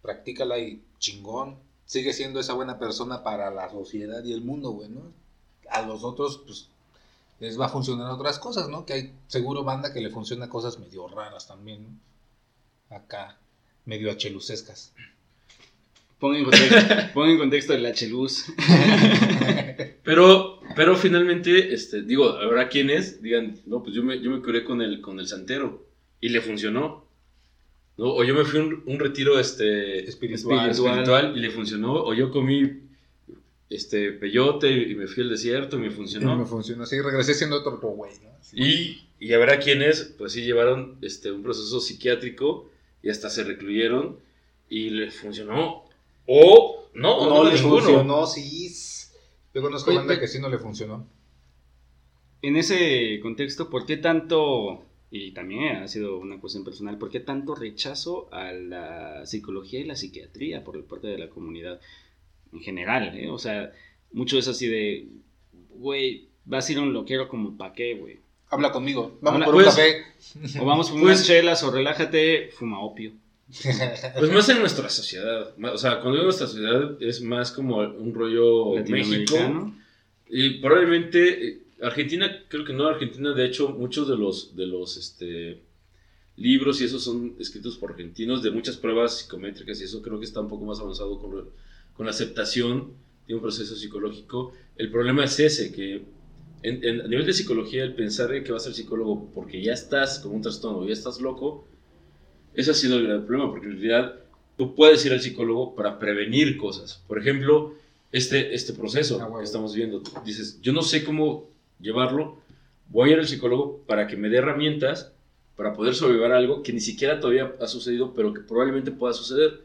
practícala 0.03 0.59
y 0.59 0.83
chingón. 0.99 1.57
Sigue 1.85 2.13
siendo 2.13 2.41
esa 2.41 2.55
buena 2.55 2.79
persona 2.79 3.23
para 3.23 3.51
la 3.51 3.71
sociedad 3.71 4.23
y 4.25 4.33
el 4.33 4.43
mundo, 4.43 4.71
güey, 4.71 4.89
¿no? 4.89 5.03
A 5.71 5.83
los 5.83 6.03
otros, 6.05 6.39
pues, 6.47 6.69
les 7.41 7.61
va 7.61 7.67
a 7.67 7.69
funcionar 7.71 8.11
otras 8.11 8.39
cosas, 8.39 8.69
¿no? 8.69 8.85
Que 8.87 8.93
hay 8.93 9.13
seguro 9.29 9.63
banda 9.65 9.93
que 9.93 10.01
le 10.01 10.11
funciona 10.11 10.49
cosas 10.49 10.79
medio 10.79 11.07
raras 11.09 11.47
también, 11.47 11.85
¿no? 11.85 12.97
Acá, 12.97 13.37
medio 13.85 14.11
achelucescas. 14.11 14.93
Pon 16.19 16.35
en 16.35 16.45
contexto, 16.45 16.95
pon 17.15 17.29
en 17.29 17.39
contexto 17.39 17.73
el 17.75 17.85
H-Luz. 17.87 18.47
pero, 20.03 20.56
pero 20.77 20.95
finalmente, 20.97 21.73
este, 21.75 22.03
digo, 22.03 22.29
habrá 22.29 22.69
quienes 22.69 23.23
digan, 23.23 23.59
no, 23.67 23.83
pues 23.83 23.95
yo 23.97 24.03
me, 24.05 24.21
yo 24.21 24.31
me 24.31 24.43
curé 24.43 24.63
con 24.63 24.83
el, 24.83 25.01
con 25.01 25.19
el 25.19 25.27
santero 25.27 25.87
y 26.21 26.29
le 26.29 26.41
funcionó. 26.41 27.07
¿no? 27.97 28.13
O 28.15 28.23
yo 28.25 28.35
me 28.35 28.45
fui 28.45 28.61
a 28.61 28.63
un, 28.63 28.83
un 28.87 28.99
retiro 28.99 29.41
este, 29.41 30.05
Espiritual. 30.07 30.71
espiritual 30.71 31.37
y 31.37 31.41
le 31.41 31.51
funcionó. 31.51 31.95
O 31.95 32.13
yo 32.15 32.31
comí 32.31 32.83
este, 33.71 34.13
peyote 34.13 34.71
y 34.71 34.95
me 34.95 35.07
fui 35.07 35.23
al 35.23 35.31
desierto 35.31 35.77
y 35.77 35.81
me 35.81 35.91
funcionó. 35.91 36.27
No 36.27 36.37
me 36.37 36.47
funciona 36.47 36.85
así, 36.85 37.01
regresé 37.01 37.35
siendo 37.35 37.57
otro 37.57 37.79
güey, 37.79 38.13
¿no? 38.23 38.31
Así. 38.39 38.57
Y, 38.59 39.09
y 39.19 39.33
habrá 39.33 39.59
quienes, 39.59 40.15
pues 40.19 40.33
sí, 40.33 40.43
llevaron 40.43 40.99
este, 41.01 41.33
un 41.33 41.43
proceso 41.43 41.81
psiquiátrico 41.81 42.71
y 43.03 43.09
hasta 43.09 43.31
se 43.31 43.45
recluyeron 43.45 44.19
y 44.69 44.91
les 44.91 45.15
funcionó. 45.15 45.85
O 46.27 46.89
no, 46.95 47.25
no, 47.25 47.45
no, 47.45 47.45
le 47.45 47.55
ninguno. 47.55 47.81
funcionó, 47.81 48.27
sí. 48.27 48.69
Yo 49.57 49.63
conozco 49.63 49.89
Oye, 49.89 49.99
banda 50.01 50.21
que 50.21 50.29
sí 50.29 50.39
no 50.39 50.51
le 50.51 50.59
funcionó. 50.59 51.07
En 52.43 52.57
ese 52.57 53.19
contexto, 53.23 53.71
¿por 53.71 53.87
qué 53.87 53.97
tanto, 53.97 54.85
y 55.11 55.33
también 55.33 55.77
ha 55.77 55.89
sido 55.89 56.19
una 56.19 56.39
cuestión 56.39 56.63
personal, 56.63 56.99
por 56.99 57.11
qué 57.11 57.21
tanto 57.21 57.55
rechazo 57.55 58.29
a 58.35 58.53
la 58.53 59.25
psicología 59.25 59.81
y 59.81 59.85
la 59.85 59.97
psiquiatría 59.97 60.63
por 60.63 60.85
parte 60.85 61.07
de 61.07 61.17
la 61.17 61.31
comunidad 61.31 61.81
en 62.53 62.61
general? 62.61 63.17
¿eh? 63.19 63.31
O 63.31 63.39
sea, 63.39 63.73
mucho 64.13 64.37
es 64.39 64.47
así 64.47 64.67
de, 64.67 65.09
güey, 65.71 66.29
vas 66.45 66.69
a 66.69 66.73
ir 66.73 66.79
a 66.79 66.83
un 66.83 66.93
loquero 66.93 67.27
como 67.27 67.57
pa' 67.57 67.73
qué, 67.73 67.95
güey. 67.95 68.19
Habla 68.51 68.73
conmigo, 68.73 69.17
vamos 69.23 69.37
Habla- 69.41 69.45
por 69.47 69.55
un 69.55 69.63
pues- 69.63 69.75
café. 69.75 70.61
O 70.61 70.67
vamos 70.67 70.91
por 70.91 71.01
Pues- 71.01 71.17
unas 71.17 71.27
chelas 71.27 71.63
o 71.63 71.71
relájate, 71.71 72.51
fuma 72.51 72.81
opio. 72.81 73.13
Pues 74.19 74.31
más 74.33 74.49
en 74.49 74.59
nuestra 74.61 74.89
sociedad. 74.89 75.55
O 75.73 75.79
sea, 75.79 76.01
cuando 76.01 76.13
digo 76.13 76.25
nuestra 76.25 76.47
sociedad 76.47 77.01
es 77.01 77.21
más 77.23 77.53
como 77.53 77.79
un 77.79 78.13
rollo 78.15 78.75
México. 79.11 79.37
Y 80.29 80.59
probablemente 80.61 81.49
eh, 81.49 81.63
Argentina, 81.83 82.45
creo 82.49 82.65
que 82.65 82.73
no, 82.73 82.87
Argentina, 82.89 83.33
de 83.33 83.47
hecho, 83.47 83.69
muchos 83.69 84.09
de 84.09 84.17
los, 84.17 84.57
de 84.57 84.67
los 84.67 84.97
este, 84.97 85.61
libros 86.37 86.81
y 86.81 86.85
esos 86.85 87.05
son 87.05 87.35
escritos 87.39 87.77
por 87.77 87.93
argentinos, 87.93 88.43
de 88.43 88.51
muchas 88.51 88.77
pruebas 88.77 89.19
psicométricas 89.19 89.81
y 89.81 89.85
eso 89.85 90.03
creo 90.03 90.19
que 90.19 90.25
está 90.25 90.41
un 90.41 90.49
poco 90.49 90.65
más 90.65 90.81
avanzado 90.81 91.19
con, 91.21 91.49
con 91.95 92.07
la 92.07 92.11
aceptación 92.11 92.93
de 93.29 93.35
un 93.35 93.41
proceso 93.41 93.77
psicológico. 93.77 94.53
El 94.77 94.91
problema 94.91 95.25
es 95.25 95.39
ese, 95.39 95.73
que 95.73 96.03
en- 96.63 96.85
en- 96.85 97.01
a 97.03 97.07
nivel 97.09 97.27
de 97.27 97.33
psicología, 97.33 97.85
el 97.85 97.95
pensar 97.95 98.35
en 98.35 98.43
que 98.43 98.53
vas 98.53 98.63
a 98.63 98.67
ser 98.67 98.75
psicólogo 98.75 99.31
porque 99.33 99.63
ya 99.63 99.73
estás 99.73 100.19
con 100.19 100.33
un 100.35 100.43
trastorno, 100.43 100.85
ya 100.87 100.93
estás 100.93 101.21
loco, 101.21 101.67
ese 102.57 102.71
ha 102.73 102.75
sido 102.75 102.99
el 102.99 103.07
gran 103.07 103.25
problema, 103.27 103.51
porque 103.51 103.67
en 103.67 103.73
realidad 103.75 104.15
tú 104.57 104.75
puedes 104.75 105.05
ir 105.07 105.13
al 105.13 105.21
psicólogo 105.21 105.75
para 105.75 105.99
prevenir 105.99 106.57
cosas. 106.57 107.03
Por 107.07 107.19
ejemplo, 107.19 107.75
este, 108.13 108.55
este 108.55 108.73
proceso 108.73 109.19
Ah, 109.21 109.25
huevo. 109.27 109.39
que 109.39 109.45
estamos 109.45 109.75
viendo. 109.75 110.03
Dices, 110.25 110.61
yo 110.63 110.73
no 110.73 110.83
sé 110.83 111.05
cómo 111.05 111.49
llevarlo, 111.81 112.39
voy 112.89 113.11
a 113.11 113.13
ir 113.15 113.19
al 113.21 113.29
psicólogo 113.29 113.79
para 113.87 114.07
que 114.07 114.17
me 114.17 114.29
dé 114.29 114.39
herramientas 114.39 115.13
para 115.57 115.73
poder 115.75 115.95
sobrevivir 115.95 116.33
algo 116.33 116.63
que 116.63 116.73
ni 116.73 116.81
siquiera 116.81 117.19
todavía 117.21 117.55
ha 117.61 117.67
sucedido, 117.67 118.13
pero 118.15 118.33
que 118.35 118.41
probablemente 118.41 118.91
pueda 118.91 119.13
suceder. 119.15 119.61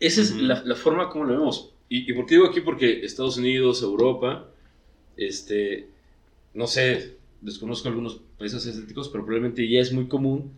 Esa 0.00 0.20
es 0.22 0.32
Ujú. 0.32 0.42
la, 0.42 0.62
la 0.64 0.74
forma 0.74 1.08
como 1.10 1.24
lo 1.24 1.32
vemos. 1.32 1.70
¿Y, 1.88 2.10
¿Y 2.10 2.14
por 2.14 2.26
qué 2.26 2.34
digo 2.36 2.46
aquí? 2.46 2.60
Porque 2.60 3.04
Estados 3.04 3.36
Unidos, 3.38 3.82
Europa, 3.82 4.48
este, 5.16 5.88
no 6.54 6.66
sé, 6.66 7.16
desconozco 7.40 7.88
algunos 7.88 8.20
países 8.38 8.66
asiáticos, 8.66 9.08
pero 9.08 9.24
probablemente 9.24 9.68
ya 9.68 9.80
es 9.80 9.92
muy 9.92 10.06
común 10.08 10.52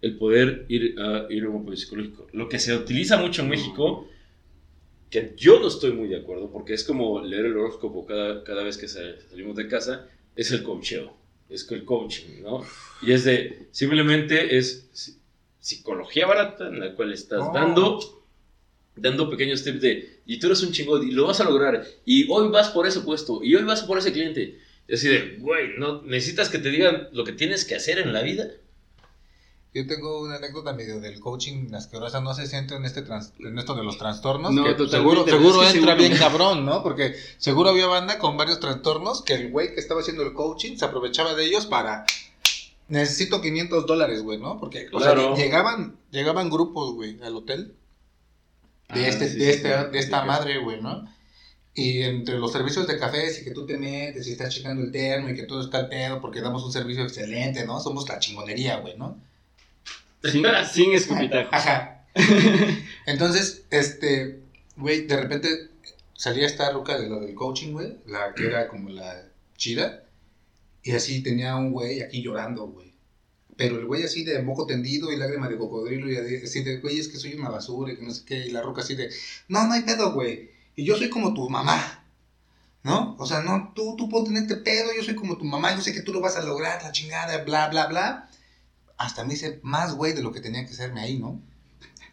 el 0.00 0.16
poder 0.16 0.64
ir 0.68 0.94
a, 1.00 1.26
ir 1.30 1.44
a 1.44 1.48
un 1.48 1.62
apoyo 1.62 1.76
psicológico. 1.76 2.26
Lo 2.32 2.48
que 2.48 2.58
se 2.58 2.74
utiliza 2.76 3.16
mucho 3.16 3.42
en 3.42 3.48
México, 3.48 4.06
que 5.10 5.34
yo 5.36 5.58
no 5.60 5.68
estoy 5.68 5.92
muy 5.92 6.08
de 6.08 6.16
acuerdo, 6.18 6.50
porque 6.50 6.74
es 6.74 6.84
como 6.84 7.20
leer 7.22 7.46
el 7.46 7.56
horóscopo 7.56 8.06
cada, 8.06 8.44
cada 8.44 8.62
vez 8.62 8.76
que 8.76 8.86
salimos 8.88 9.56
de 9.56 9.66
casa, 9.68 10.06
es 10.36 10.52
el 10.52 10.62
coacheo, 10.62 11.16
es 11.48 11.66
el 11.70 11.84
coaching, 11.84 12.42
¿no? 12.42 12.64
Y 13.02 13.12
es 13.12 13.24
de, 13.24 13.66
simplemente 13.70 14.56
es 14.56 14.88
psicología 15.60 16.26
barata 16.26 16.68
en 16.68 16.78
la 16.80 16.94
cual 16.94 17.12
estás 17.12 17.40
Oh. 17.42 17.52
dando, 17.52 17.98
dando 18.96 19.28
pequeños 19.30 19.64
tips 19.64 19.80
de, 19.80 20.20
y 20.26 20.38
tú 20.38 20.46
eres 20.46 20.62
un 20.62 20.72
chingón 20.72 21.06
y 21.08 21.10
lo 21.10 21.26
vas 21.26 21.40
a 21.40 21.44
lograr, 21.44 21.84
y 22.04 22.26
hoy 22.30 22.48
vas 22.50 22.68
por 22.70 22.86
ese 22.86 23.00
puesto, 23.00 23.42
y 23.42 23.54
hoy 23.54 23.64
vas 23.64 23.82
por 23.82 23.98
ese 23.98 24.12
cliente. 24.12 24.58
Es 24.86 25.00
así 25.00 25.08
de, 25.08 25.36
güey, 25.38 25.76
¿no? 25.78 26.02
¿necesitas 26.02 26.48
que 26.48 26.58
te 26.58 26.70
digan 26.70 27.08
lo 27.12 27.24
que 27.24 27.32
tienes 27.32 27.64
que 27.64 27.74
hacer 27.74 27.98
en 27.98 28.12
la 28.12 28.22
vida? 28.22 28.50
Yo 29.78 29.86
tengo 29.86 30.20
una 30.20 30.36
anécdota 30.36 30.72
medio 30.72 30.98
del 31.00 31.20
coaching 31.20 31.72
asquerosa, 31.74 32.20
no 32.20 32.34
sé 32.34 32.46
si 32.46 32.56
entra 32.56 32.76
en, 32.76 32.84
este 32.84 33.02
trans- 33.02 33.32
en 33.38 33.58
esto 33.58 33.74
de 33.74 33.84
los 33.84 33.96
trastornos, 33.98 34.52
No, 34.52 34.64
que 34.64 34.70
seguro, 34.88 35.24
seguro 35.24 35.62
es 35.62 35.72
que 35.72 35.78
entra 35.78 35.94
seguro- 35.94 35.96
bien 35.96 36.16
cabrón, 36.18 36.64
¿no? 36.66 36.82
Porque 36.82 37.14
seguro 37.38 37.70
había 37.70 37.86
banda 37.86 38.18
con 38.18 38.36
varios 38.36 38.58
trastornos 38.60 39.22
que 39.22 39.34
el 39.34 39.50
güey 39.50 39.74
que 39.74 39.80
estaba 39.80 40.00
haciendo 40.00 40.22
el 40.24 40.32
coaching 40.32 40.76
se 40.76 40.84
aprovechaba 40.84 41.34
de 41.34 41.44
ellos 41.44 41.66
para... 41.66 42.04
Necesito 42.88 43.40
500 43.42 43.86
dólares, 43.86 44.22
güey, 44.22 44.38
¿no? 44.38 44.58
Porque 44.58 44.86
o 44.92 44.98
sea, 45.00 45.12
Claro. 45.12 45.36
llegaban, 45.36 45.96
llegaban 46.10 46.48
grupos, 46.48 46.94
güey, 46.94 47.20
al 47.22 47.36
hotel 47.36 47.74
de, 48.94 49.04
Ah, 49.04 49.08
este, 49.08 49.28
sí, 49.28 49.38
de, 49.38 49.50
este- 49.50 49.68
sí, 49.84 49.90
de 49.92 49.98
esta 49.98 50.22
sí. 50.22 50.26
madre, 50.26 50.58
güey, 50.58 50.80
¿no? 50.80 51.04
Y 51.74 52.02
entre 52.02 52.38
los 52.38 52.50
servicios 52.50 52.86
de 52.88 52.98
cafés 52.98 53.40
y 53.40 53.44
que 53.44 53.50
tú 53.52 53.66
te 53.66 53.76
metes 53.76 54.26
y 54.26 54.32
estás 54.32 54.52
checando 54.52 54.82
el 54.82 54.90
termo 54.90 55.28
y 55.28 55.34
que 55.36 55.42
todo 55.44 55.60
está 55.60 55.78
al 55.78 55.88
pedo 55.88 56.20
porque 56.20 56.40
damos 56.40 56.64
un 56.64 56.72
servicio 56.72 57.04
excelente, 57.04 57.64
¿no? 57.66 57.78
Somos 57.78 58.08
la 58.08 58.18
chingonería, 58.18 58.78
güey, 58.78 58.96
¿no? 58.96 59.16
Sin, 60.22 60.44
sin 60.72 60.92
escupitajos. 60.92 61.52
Ajá. 61.52 62.06
Entonces, 63.06 63.64
este, 63.70 64.40
güey, 64.76 65.06
de 65.06 65.16
repente 65.16 65.48
salía 66.14 66.46
esta 66.46 66.70
ruca 66.72 66.98
de 66.98 67.08
lo 67.08 67.20
del 67.20 67.34
coaching, 67.34 67.72
güey, 67.72 67.96
la 68.06 68.34
que 68.34 68.46
era 68.46 68.68
como 68.68 68.88
la 68.90 69.24
chida, 69.56 70.04
y 70.82 70.92
así 70.92 71.22
tenía 71.22 71.56
un 71.56 71.72
güey 71.72 72.02
aquí 72.02 72.22
llorando, 72.22 72.66
güey. 72.66 72.92
Pero 73.56 73.78
el 73.78 73.86
güey 73.86 74.04
así 74.04 74.24
de 74.24 74.40
moco 74.42 74.66
tendido 74.66 75.12
y 75.12 75.16
lágrima 75.16 75.48
de 75.48 75.56
cocodrilo 75.56 76.10
y 76.10 76.16
así 76.16 76.62
de, 76.62 76.78
güey, 76.78 76.98
es 76.98 77.08
que 77.08 77.18
soy 77.18 77.34
una 77.34 77.50
basura 77.50 77.92
y 77.92 77.96
que 77.96 78.02
no 78.02 78.10
sé 78.10 78.24
qué, 78.24 78.46
y 78.46 78.50
la 78.50 78.62
ruca 78.62 78.82
así 78.82 78.94
de, 78.94 79.10
no, 79.48 79.66
no 79.66 79.74
hay 79.74 79.82
pedo, 79.82 80.12
güey, 80.12 80.50
y 80.76 80.84
yo 80.84 80.96
soy 80.96 81.08
como 81.08 81.34
tu 81.34 81.48
mamá, 81.48 82.04
¿no? 82.82 83.16
O 83.18 83.26
sea, 83.26 83.40
no, 83.40 83.72
tú, 83.74 83.96
tú 83.96 84.08
ponte 84.08 84.30
en 84.30 84.38
este 84.38 84.56
pedo, 84.56 84.90
yo 84.96 85.02
soy 85.02 85.14
como 85.14 85.36
tu 85.36 85.44
mamá, 85.44 85.74
yo 85.74 85.82
sé 85.82 85.92
que 85.92 86.02
tú 86.02 86.12
lo 86.12 86.20
vas 86.20 86.36
a 86.36 86.44
lograr, 86.44 86.82
la 86.82 86.92
chingada, 86.92 87.44
bla, 87.44 87.68
bla, 87.68 87.86
bla. 87.86 88.27
Hasta 88.98 89.24
me 89.24 89.34
hice 89.34 89.60
más 89.62 89.94
güey 89.94 90.12
de 90.12 90.22
lo 90.22 90.32
que 90.32 90.40
tenía 90.40 90.64
que 90.66 90.72
hacerme 90.72 91.00
ahí, 91.00 91.18
¿no? 91.18 91.40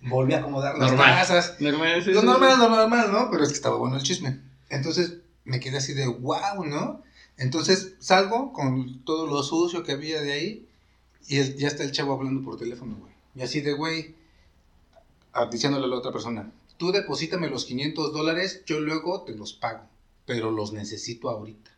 Volví 0.03 0.33
a 0.33 0.37
acomodar 0.39 0.77
las 0.77 0.89
Normal. 0.91 1.15
casas. 1.15 1.55
Normal, 1.59 2.03
sí, 2.03 2.13
sí, 2.13 2.25
normal, 2.25 2.59
normal, 2.59 3.11
¿no? 3.11 3.29
Pero 3.31 3.43
es 3.43 3.49
que 3.49 3.55
estaba 3.55 3.75
bueno 3.77 3.95
el 3.97 4.03
chisme. 4.03 4.39
Entonces 4.69 5.15
me 5.45 5.59
quedé 5.59 5.77
así 5.77 5.93
de 5.93 6.07
wow, 6.07 6.63
¿no? 6.65 7.01
Entonces 7.37 7.93
salgo 7.99 8.53
con 8.53 9.03
todo 9.03 9.25
lo 9.27 9.41
sucio 9.43 9.83
que 9.83 9.93
había 9.93 10.21
de 10.21 10.31
ahí 10.33 10.67
y 11.27 11.37
el- 11.37 11.57
ya 11.57 11.67
está 11.67 11.83
el 11.83 11.91
chavo 11.91 12.13
hablando 12.13 12.43
por 12.43 12.57
teléfono, 12.57 12.95
güey. 12.97 13.11
Y 13.35 13.41
así 13.41 13.61
de, 13.61 13.73
güey, 13.73 14.15
diciéndole 15.51 15.85
a 15.85 15.89
la 15.89 15.97
otra 15.97 16.11
persona, 16.11 16.51
tú 16.77 16.91
deposítame 16.91 17.49
los 17.49 17.65
500 17.65 18.13
dólares, 18.13 18.61
yo 18.65 18.79
luego 18.79 19.23
te 19.23 19.33
los 19.35 19.53
pago, 19.53 19.81
pero 20.25 20.51
los 20.51 20.71
necesito 20.71 21.29
ahorita. 21.29 21.71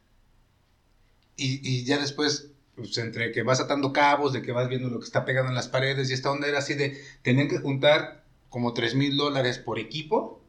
Y, 1.38 1.60
y 1.68 1.84
ya 1.86 1.98
después, 1.98 2.48
pues 2.78 2.96
entre 3.00 3.32
que 3.32 3.42
vas 3.42 3.60
atando 3.60 3.92
cabos, 3.92 4.34
de 4.34 4.44
que 4.44 4.52
vas 4.52 4.70
viendo 4.70 4.90
lo 4.90 5.00
que 5.00 5.06
está 5.06 5.26
pegado 5.26 5.48
en 5.48 5.56
las 5.56 5.68
paredes 5.68 6.10
y 6.10 6.14
esta 6.14 6.32
onda 6.32 6.48
era 6.48 6.60
así 6.60 6.76
de, 6.76 7.02
tenían 7.24 7.48
que 7.48 7.58
juntar 7.58 8.24
como 8.50 8.74
3 8.74 8.94
mil 8.94 9.18
dólares 9.18 9.58
por 9.58 9.80
equipo 9.80 10.44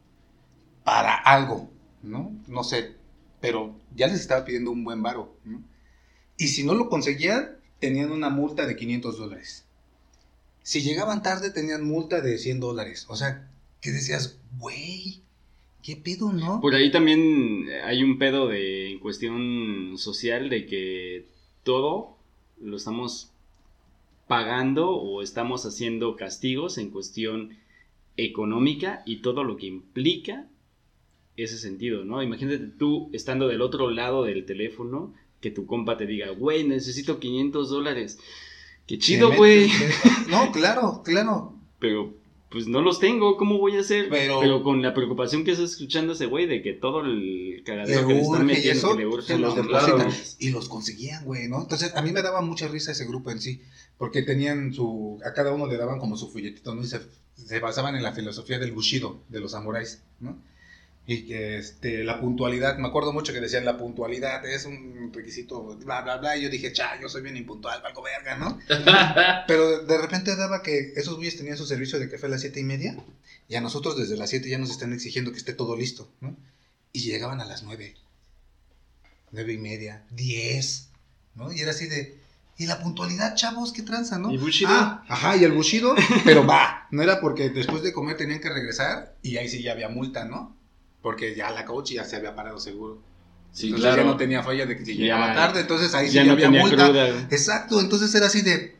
para 0.83 1.15
algo, 1.15 1.71
¿no? 2.03 2.31
No 2.47 2.63
sé, 2.63 2.95
pero 3.41 3.75
ya 3.95 4.05
les 4.05 4.19
estaba 4.19 4.45
pidiendo 4.45 4.69
un 4.69 4.83
buen 4.83 5.01
varo, 5.01 5.35
¿no? 5.43 5.63
Y 6.37 6.49
si 6.49 6.63
no 6.63 6.75
lo 6.75 6.87
conseguían, 6.87 7.57
tenían 7.79 8.11
una 8.11 8.29
multa 8.29 8.67
de 8.67 8.75
500 8.75 9.17
dólares. 9.17 9.65
Si 10.61 10.81
llegaban 10.81 11.23
tarde, 11.23 11.49
tenían 11.49 11.83
multa 11.83 12.21
de 12.21 12.37
100 12.37 12.59
dólares. 12.59 13.07
O 13.09 13.15
sea, 13.15 13.49
que 13.81 13.91
decías, 13.91 14.37
güey, 14.59 15.23
¿qué 15.81 15.95
pedo, 15.95 16.31
no? 16.31 16.61
Por 16.61 16.75
ahí 16.75 16.91
también 16.91 17.65
hay 17.83 18.03
un 18.03 18.19
pedo 18.19 18.47
de 18.47 18.91
en 18.91 18.99
cuestión 18.99 19.97
social 19.97 20.49
de 20.49 20.67
que 20.67 21.27
todo 21.63 22.18
lo 22.61 22.77
estamos 22.77 23.31
pagando 24.27 24.91
o 24.91 25.21
estamos 25.21 25.65
haciendo 25.65 26.15
castigos 26.15 26.77
en 26.77 26.91
cuestión 26.91 27.57
económica 28.17 29.01
y 29.05 29.17
todo 29.17 29.43
lo 29.43 29.57
que 29.57 29.67
implica 29.67 30.47
ese 31.35 31.57
sentido, 31.57 32.03
¿no? 32.03 32.21
Imagínate 32.21 32.59
tú 32.59 33.09
estando 33.13 33.47
del 33.47 33.61
otro 33.61 33.89
lado 33.89 34.23
del 34.23 34.45
teléfono, 34.45 35.13
que 35.41 35.51
tu 35.51 35.65
compa 35.65 35.97
te 35.97 36.05
diga, 36.05 36.29
güey, 36.31 36.65
necesito 36.65 37.19
500 37.19 37.69
dólares. 37.69 38.19
Qué 38.85 38.97
chido, 38.97 39.31
güey. 39.33 39.69
No, 40.29 40.51
claro, 40.51 41.01
claro. 41.03 41.53
Pero 41.79 42.13
pues 42.49 42.67
no 42.67 42.81
los 42.81 42.99
tengo, 42.99 43.37
¿cómo 43.37 43.57
voy 43.59 43.77
a 43.77 43.81
hacer? 43.81 44.09
Pero- 44.09 44.63
con 44.63 44.81
la 44.81 44.93
preocupación 44.93 45.43
que 45.43 45.51
está 45.51 45.63
escuchando 45.63 46.13
ese 46.13 46.25
güey 46.25 46.47
de 46.47 46.61
que 46.61 46.73
todo 46.73 47.01
el 47.01 47.61
cagadero 47.65 48.07
que 48.07 48.13
le 48.15 48.21
están 48.21 48.45
metiendo, 48.45 48.79
eso, 48.79 48.91
que 48.95 49.03
le 49.03 49.07
urge, 49.07 49.37
los 49.37 49.55
no, 49.55 49.67
claro. 49.67 49.97
Y 50.39 50.49
los 50.49 50.67
conseguían, 50.67 51.25
güey, 51.25 51.47
¿no? 51.47 51.61
Entonces, 51.61 51.95
a 51.95 52.01
mí 52.01 52.11
me 52.11 52.21
daba 52.21 52.41
mucha 52.41 52.67
risa 52.67 52.91
ese 52.91 53.05
grupo 53.05 53.29
en 53.31 53.39
sí, 53.39 53.61
porque 53.97 54.23
tenían 54.23 54.73
su, 54.73 55.19
a 55.23 55.33
cada 55.33 55.51
uno 55.53 55.67
le 55.67 55.77
daban 55.77 55.99
como 55.99 56.17
su 56.17 56.29
folletito, 56.31 56.73
¿no? 56.73 56.81
Y 56.81 56.87
se, 56.87 57.01
se 57.35 57.59
basaban 57.59 57.95
en 57.95 58.03
la 58.03 58.13
filosofía 58.13 58.57
del 58.57 58.71
Bushido, 58.71 59.21
de 59.29 59.39
los 59.39 59.51
samuráis, 59.51 60.01
¿no? 60.19 60.37
Y 61.09 61.25
que 61.25 61.57
este, 61.57 62.03
la 62.03 62.19
puntualidad, 62.19 62.77
me 62.77 62.87
acuerdo 62.87 63.11
mucho 63.11 63.33
que 63.33 63.41
decían 63.41 63.65
la 63.65 63.79
puntualidad 63.79 64.45
es 64.45 64.65
un 64.65 65.11
requisito, 65.11 65.75
bla, 65.77 66.01
bla, 66.01 66.17
bla, 66.17 66.37
y 66.37 66.43
yo 66.43 66.51
dije, 66.51 66.71
cha, 66.71 67.01
yo 67.01 67.09
soy 67.09 67.23
bien 67.23 67.35
impuntual, 67.35 67.81
valgo 67.81 68.03
verga, 68.03 68.37
¿no? 68.37 68.59
Pero 69.47 69.79
de 69.85 69.97
repente 69.97 70.35
daba 70.35 70.61
que 70.61 70.93
esos 70.95 71.15
güeyes 71.15 71.35
tenían 71.35 71.57
su 71.57 71.65
servicio 71.65 71.97
de 71.97 72.11
café 72.11 72.27
a 72.27 72.29
las 72.29 72.41
siete 72.41 72.59
y 72.59 72.63
media, 72.63 72.95
y 73.47 73.55
a 73.55 73.61
nosotros 73.61 73.97
desde 73.97 74.17
las 74.17 74.29
siete 74.29 74.49
ya 74.49 74.59
nos 74.59 74.69
están 74.69 74.93
exigiendo 74.93 75.31
que 75.31 75.39
esté 75.39 75.53
todo 75.53 75.75
listo, 75.75 76.11
¿no? 76.21 76.37
Y 76.93 76.99
llegaban 76.99 77.41
a 77.41 77.45
las 77.45 77.63
nueve, 77.63 77.95
nueve 79.31 79.53
y 79.53 79.57
media, 79.57 80.03
diez, 80.11 80.89
¿no? 81.33 81.51
Y 81.51 81.61
era 81.61 81.71
así 81.71 81.87
de, 81.87 82.19
¿y 82.55 82.67
la 82.67 82.83
puntualidad, 82.83 83.33
chavos? 83.33 83.73
¿Qué 83.73 83.81
tranza, 83.81 84.19
no? 84.19 84.31
¿Y 84.31 84.37
Bushido? 84.37 84.69
Ah, 84.71 85.03
ajá, 85.07 85.37
y 85.37 85.43
el 85.43 85.53
bushido, 85.53 85.95
pero 86.23 86.45
va, 86.45 86.87
no 86.91 87.01
era 87.01 87.19
porque 87.19 87.49
después 87.49 87.81
de 87.81 87.93
comer 87.93 88.15
tenían 88.15 88.41
que 88.41 88.49
regresar, 88.49 89.15
y 89.23 89.37
ahí 89.37 89.49
sí 89.49 89.63
ya 89.63 89.71
había 89.71 89.89
multa, 89.89 90.25
¿no? 90.25 90.58
Porque 91.01 91.35
ya 91.35 91.49
la 91.51 91.65
coach 91.65 91.91
ya 91.91 92.03
se 92.03 92.15
había 92.17 92.35
parado 92.35 92.59
seguro. 92.59 92.99
Sí, 93.51 93.67
entonces 93.67 93.87
claro. 93.87 94.03
ya 94.03 94.07
no 94.11 94.17
tenía 94.17 94.43
falla 94.43 94.65
de 94.65 94.77
que 94.77 94.85
si 94.85 94.95
llegaba 94.95 95.33
tarde, 95.33 95.61
entonces 95.61 95.93
ahí 95.95 96.07
sí 96.07 96.13
ya 96.15 96.21
ya, 96.23 96.27
no 96.27 96.33
había 96.33 96.49
multa. 96.49 96.85
cruda. 96.87 97.27
Exacto, 97.31 97.79
entonces 97.79 98.13
era 98.13 98.27
así 98.27 98.41
de. 98.41 98.75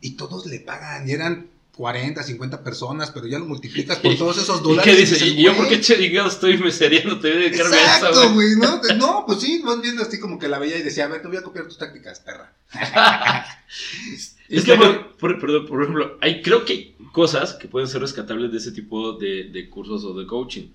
Y 0.00 0.12
todos 0.12 0.46
le 0.46 0.60
pagan, 0.60 1.08
y 1.08 1.12
eran 1.12 1.48
40, 1.76 2.22
50 2.22 2.62
personas, 2.62 3.10
pero 3.10 3.26
ya 3.26 3.38
lo 3.38 3.46
multiplicas 3.46 3.98
por 3.98 4.14
todos 4.18 4.38
esos 4.38 4.60
¿Y 4.60 4.62
dólares. 4.62 4.84
qué 4.94 5.00
dice? 5.00 5.14
dices, 5.16 5.28
¿Y 5.38 5.42
yo 5.42 5.56
por 5.56 5.68
qué 5.68 5.80
chingado 5.80 6.28
estoy 6.28 6.56
mesereando? 6.58 7.18
Te 7.20 7.30
voy 7.32 7.38
a 7.38 7.40
dedicarme 7.48 7.76
a 7.76 7.96
eso, 7.96 8.06
Exacto, 8.08 8.34
güey. 8.34 8.48
¿no? 8.56 8.80
No, 8.96 9.24
pues 9.26 9.40
sí, 9.40 9.60
vas 9.64 9.80
viendo 9.80 10.02
así 10.02 10.20
como 10.20 10.38
que 10.38 10.46
la 10.48 10.58
veía 10.58 10.76
y 10.78 10.82
decía, 10.82 11.06
a 11.06 11.08
ver, 11.08 11.22
te 11.22 11.28
voy 11.28 11.36
a 11.38 11.42
copiar 11.42 11.64
tus 11.66 11.78
tácticas, 11.78 12.20
perra. 12.20 12.52
Es 14.48 14.64
que, 14.64 14.74
por, 14.74 15.16
por- 15.16 15.40
perdón, 15.40 15.66
por 15.66 15.80
ejemplo, 15.82 16.18
hay, 16.20 16.42
creo 16.42 16.64
que 16.64 16.72
hay 16.72 16.96
cosas 17.12 17.54
que 17.54 17.68
pueden 17.68 17.88
ser 17.88 18.00
rescatables 18.00 18.50
de 18.50 18.58
ese 18.58 18.72
tipo 18.72 19.12
de, 19.12 19.44
de 19.44 19.68
cursos 19.70 20.04
o 20.04 20.12
de 20.18 20.26
coaching. 20.26 20.68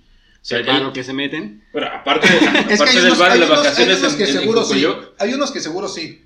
O 0.45 0.47
sea, 0.47 0.59
El 0.59 0.69
hay- 0.69 0.77
paro 0.77 0.93
que 0.93 1.03
se 1.03 1.11
meten. 1.11 1.63
bueno, 1.73 1.87
aparte, 1.91 2.27
de- 2.31 2.37
aparte 2.47 2.73
Es 2.75 2.81
que 2.83 2.89
hay 2.89 2.95
del 2.97 3.05
unos, 3.07 3.17
bar 3.17 3.33
de 3.33 3.39
las 3.39 3.49
unos- 3.49 3.59
hay 3.59 3.63
vacaciones 3.65 3.97
unos 3.99 4.11
en, 4.11 4.17
que 4.19 4.23
en- 4.25 4.29
en 4.29 4.35
seguro 4.41 4.61
sí. 4.63 4.67
Cocoyoc, 4.83 5.13
Hay 5.17 5.33
unos 5.33 5.51
que 5.51 5.59
seguro 5.59 5.87
sí. 5.87 6.21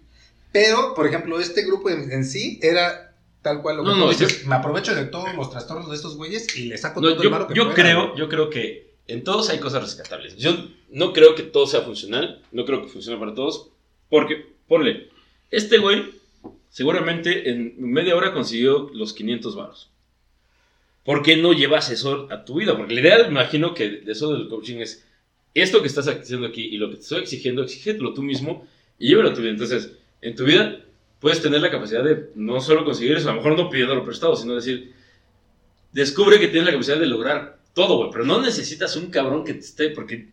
Pero, 0.51 0.93
por 0.93 1.07
ejemplo, 1.07 1.39
este 1.39 1.63
grupo 1.63 1.89
en, 1.89 2.11
en 2.11 2.25
sí 2.25 2.59
era 2.61 3.15
tal 3.41 3.61
cual 3.61 3.77
lo 3.77 3.83
que 3.83 3.87
No, 3.89 3.95
tú 3.95 3.99
no, 4.01 4.09
dices. 4.09 4.41
yo- 4.43 4.49
Me 4.49 4.55
aprovecho 4.55 4.93
de 4.93 5.05
todos 5.05 5.33
los 5.35 5.49
trastornos 5.49 5.89
de 5.89 5.95
estos 5.95 6.17
güeyes 6.17 6.53
y 6.57 6.65
le 6.65 6.77
saco 6.77 6.99
No, 6.99 7.07
todo 7.07 7.17
el 7.17 7.23
yo, 7.23 7.29
varo 7.29 7.47
que 7.47 7.53
yo 7.53 7.63
pueda, 7.63 7.75
creo, 7.75 8.15
yo 8.17 8.27
creo 8.27 8.49
que 8.49 8.93
en 9.07 9.23
todos 9.23 9.49
hay 9.49 9.59
cosas 9.59 9.83
rescatables. 9.83 10.35
Yo 10.35 10.53
no 10.89 11.13
creo 11.13 11.33
que 11.35 11.43
todo 11.43 11.65
sea 11.65 11.81
funcional, 11.83 12.43
no 12.51 12.65
creo 12.65 12.81
que 12.81 12.89
funcione 12.89 13.17
para 13.17 13.33
todos, 13.33 13.69
porque, 14.09 14.53
ponle, 14.67 15.09
este 15.49 15.77
güey 15.77 16.03
seguramente 16.69 17.49
en 17.49 17.73
media 17.79 18.15
hora 18.17 18.33
consiguió 18.33 18.89
los 18.93 19.13
500 19.13 19.55
varos. 19.55 19.89
¿Por 21.09 21.23
qué 21.23 21.37
no 21.37 21.53
llevas 21.53 21.89
eso 21.89 22.27
a 22.29 22.45
tu 22.45 22.59
vida? 22.59 22.77
Porque 22.77 22.93
la 22.93 23.01
idea, 23.01 23.17
me 23.23 23.29
imagino 23.29 23.73
que 23.73 23.89
de 23.89 24.11
eso 24.11 24.31
del 24.31 24.47
coaching 24.47 24.77
es 24.77 25.07
esto 25.55 25.81
que 25.81 25.87
estás 25.87 26.07
haciendo 26.07 26.45
aquí 26.45 26.61
y 26.61 26.77
lo 26.77 26.87
que 26.87 26.97
te 26.97 27.01
estoy 27.01 27.21
exigiendo, 27.21 27.63
exígetelo 27.63 28.13
tú 28.13 28.21
mismo 28.21 28.67
y 28.99 29.07
llévalo 29.07 29.31
a 29.31 29.33
tu 29.33 29.41
vida. 29.41 29.49
Entonces, 29.49 29.91
en 30.21 30.35
tu 30.35 30.45
vida 30.45 30.85
puedes 31.19 31.41
tener 31.41 31.61
la 31.61 31.71
capacidad 31.71 32.03
de 32.03 32.29
no 32.35 32.61
solo 32.61 32.85
conseguir 32.85 33.17
eso, 33.17 33.27
a 33.27 33.31
lo 33.31 33.37
mejor 33.37 33.57
no 33.57 33.71
pidiéndolo 33.71 34.05
prestado, 34.05 34.35
sino 34.35 34.53
decir, 34.53 34.93
descubre 35.93 36.39
que 36.39 36.47
tienes 36.47 36.65
la 36.65 36.73
capacidad 36.73 36.99
de 36.99 37.07
lograr 37.07 37.57
todo, 37.73 37.97
güey, 37.97 38.11
pero 38.11 38.25
no 38.25 38.39
necesitas 38.39 38.95
un 38.95 39.09
cabrón 39.09 39.43
que 39.43 39.55
te 39.55 39.61
esté, 39.61 39.89
porque 39.89 40.29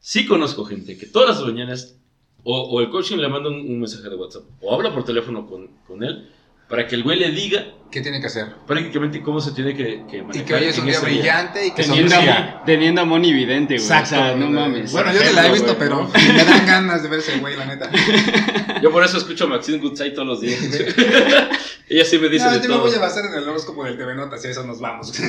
sí 0.00 0.26
conozco 0.26 0.64
gente 0.64 0.98
que 0.98 1.06
todas 1.06 1.36
las 1.36 1.46
mañanas 1.46 2.00
o, 2.42 2.80
el 2.80 2.90
coaching 2.90 3.18
le 3.18 3.28
manda 3.28 3.48
un, 3.48 3.60
un 3.60 3.78
mensaje 3.78 4.10
de 4.10 4.16
WhatsApp 4.16 4.42
o 4.60 4.74
habla 4.74 4.92
por 4.92 5.04
teléfono 5.04 5.46
con, 5.46 5.68
con 5.86 6.02
él 6.02 6.26
para 6.68 6.88
que 6.88 6.96
el 6.96 7.04
güey 7.04 7.16
le 7.16 7.30
diga 7.30 7.75
¿Qué 7.90 8.00
tiene 8.00 8.20
que 8.20 8.26
hacer? 8.26 8.54
prácticamente 8.66 9.22
cómo 9.22 9.40
se 9.40 9.52
tiene 9.52 9.74
que, 9.74 10.04
que 10.10 10.18
Y 10.18 10.22
manejar. 10.22 10.44
que 10.46 10.54
hoy 10.54 10.64
es 10.64 10.78
un 10.78 10.86
día 10.86 11.00
brillante 11.00 11.66
y 11.66 11.70
que 11.70 11.82
Teniendo, 11.82 12.10
sonría. 12.14 12.58
a, 12.60 12.64
teniendo 12.64 13.00
a 13.00 13.04
Moni 13.04 13.32
Vidente, 13.32 13.74
güey. 13.74 13.84
Exacto. 13.86 14.16
O 14.16 14.18
sea, 14.18 14.36
no 14.36 14.50
mames. 14.50 14.92
Bueno, 14.92 15.12
yo 15.12 15.20
ni 15.24 15.32
la 15.32 15.46
he 15.46 15.52
visto, 15.52 15.76
pero 15.78 16.08
me 16.12 16.44
dan 16.44 16.66
ganas 16.66 17.02
de 17.02 17.08
ver 17.08 17.20
ese 17.20 17.38
güey, 17.38 17.56
la 17.56 17.66
neta. 17.66 17.90
Yo 18.82 18.90
por 18.92 19.02
eso 19.02 19.16
escucho 19.16 19.44
a 19.44 19.46
Maxine 19.48 19.78
Goodside 19.78 20.10
todos 20.10 20.28
los 20.28 20.40
días. 20.42 20.60
Ella 21.88 22.04
sí 22.04 22.18
me 22.18 22.28
dice 22.28 22.44
No, 22.44 22.50
de 22.52 22.56
yo 22.58 22.62
me 22.68 22.74
todo. 22.74 22.80
voy 22.82 22.94
a 22.94 22.98
basar 22.98 23.24
en 23.24 23.32
el 23.34 23.48
horóscopo 23.48 23.84
del 23.84 23.96
TV 23.96 24.14
Notas 24.14 24.44
y 24.44 24.48
a 24.48 24.50
eso 24.50 24.66
nos 24.66 24.80
vamos. 24.80 25.12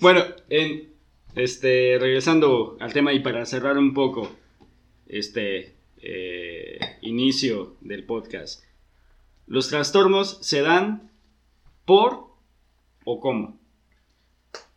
Bueno, 0.00 0.22
en, 0.50 0.88
este, 1.34 1.96
regresando 2.00 2.76
al 2.80 2.92
tema 2.92 3.12
y 3.12 3.20
para 3.20 3.44
cerrar 3.46 3.76
un 3.78 3.94
poco 3.94 4.30
este 5.08 5.74
eh, 6.00 6.78
inicio 7.02 7.76
del 7.80 8.04
podcast. 8.04 8.62
¿Los 9.46 9.68
trastornos 9.68 10.38
se 10.42 10.62
dan 10.62 11.10
por 11.84 12.26
o 13.04 13.20
cómo? 13.20 13.58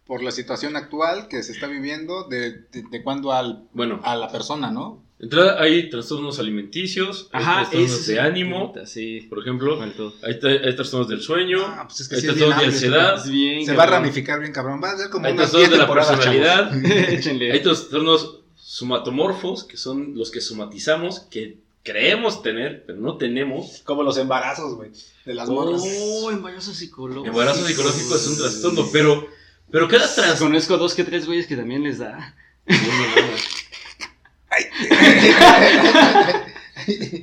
Por 0.05 0.23
la 0.23 0.31
situación 0.31 0.75
actual 0.75 1.27
que 1.27 1.43
se 1.43 1.51
está 1.51 1.67
viviendo, 1.67 2.27
de, 2.27 2.51
de, 2.51 2.83
de 2.89 3.03
cuando 3.03 3.31
al, 3.31 3.67
Bueno, 3.73 3.99
a 4.03 4.15
la 4.15 4.31
persona, 4.31 4.71
¿no? 4.71 5.03
entrada 5.21 5.61
hay 5.61 5.89
trastornos 5.89 6.39
alimenticios, 6.39 7.29
hay 7.33 7.43
trastornos 7.43 8.07
de 8.07 8.19
ánimo, 8.21 8.73
Sí, 8.85 9.21
por 9.29 9.39
ejemplo, 9.39 9.81
hay, 9.81 9.91
tra- 10.39 10.65
hay 10.65 10.75
trastornos 10.75 11.09
del 11.09 11.21
sueño, 11.21 11.57
Ah, 11.65 11.83
pues 11.87 11.99
es 11.99 12.07
que 12.07 12.15
hay 12.15 12.21
sí 12.21 12.27
trastornos 12.27 12.59
de 12.59 12.65
ansiedad, 12.67 13.15
Es 13.17 13.29
bien, 13.29 13.65
Se 13.65 13.75
va 13.75 13.83
a 13.83 13.87
ramificar 13.87 14.39
bien, 14.39 14.53
cabrón. 14.53 14.79
Va 14.81 14.91
a 14.91 14.97
ser 14.97 15.09
como 15.09 15.25
hay 15.27 15.35
trastornos 15.35 15.69
10 15.69 15.79
de 15.79 15.85
la 15.85 15.93
personalidad, 15.93 16.85
Échenle. 17.11 17.51
hay 17.51 17.61
trastornos 17.61 18.39
somatomorfos, 18.55 19.65
que 19.65 19.75
son 19.77 20.15
los 20.15 20.31
que 20.31 20.39
somatizamos, 20.41 21.19
que 21.21 21.57
creemos 21.83 22.41
tener, 22.43 22.83
pero 22.85 22.99
no 22.99 23.17
tenemos. 23.17 23.81
Como 23.83 24.03
los 24.03 24.17
embarazos, 24.17 24.75
güey. 24.75 24.91
De 25.25 25.33
las 25.33 25.49
morras. 25.49 25.81
Oh, 25.85 26.31
embarazo 26.31 26.73
psicológico. 26.73 27.27
Embarazo 27.27 27.65
psicológico 27.65 28.15
es 28.15 28.27
un 28.27 28.37
trastorno, 28.37 28.89
pero, 28.91 29.27
pero 29.71 29.87
cada 29.87 30.13
trastorno... 30.13 30.51
Conozco 30.51 30.77
dos 30.77 30.93
que 30.93 31.03
tres 31.03 31.25
güeyes 31.25 31.47
que 31.47 31.55
también 31.55 31.83
les 31.83 31.99
da. 31.99 32.35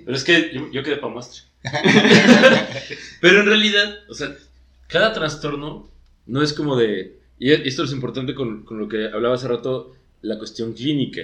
Pero 0.05 0.17
es 0.17 0.25
que 0.25 0.51
yo, 0.53 0.71
yo 0.71 0.83
quedé 0.83 0.97
para 0.97 1.13
muestra. 1.13 1.43
Pero 3.21 3.41
en 3.41 3.47
realidad, 3.47 3.99
o 4.09 4.15
sea, 4.15 4.35
cada 4.87 5.13
trastorno 5.13 5.89
no 6.27 6.43
es 6.43 6.53
como 6.53 6.77
de... 6.77 7.19
Y 7.39 7.53
esto 7.53 7.85
es 7.85 7.93
importante 7.93 8.35
con, 8.35 8.65
con 8.65 8.79
lo 8.79 8.89
que 8.89 9.07
hablaba 9.07 9.35
hace 9.35 9.49
rato, 9.49 9.95
la 10.23 10.39
cuestión 10.39 10.73
clínica. 10.73 11.23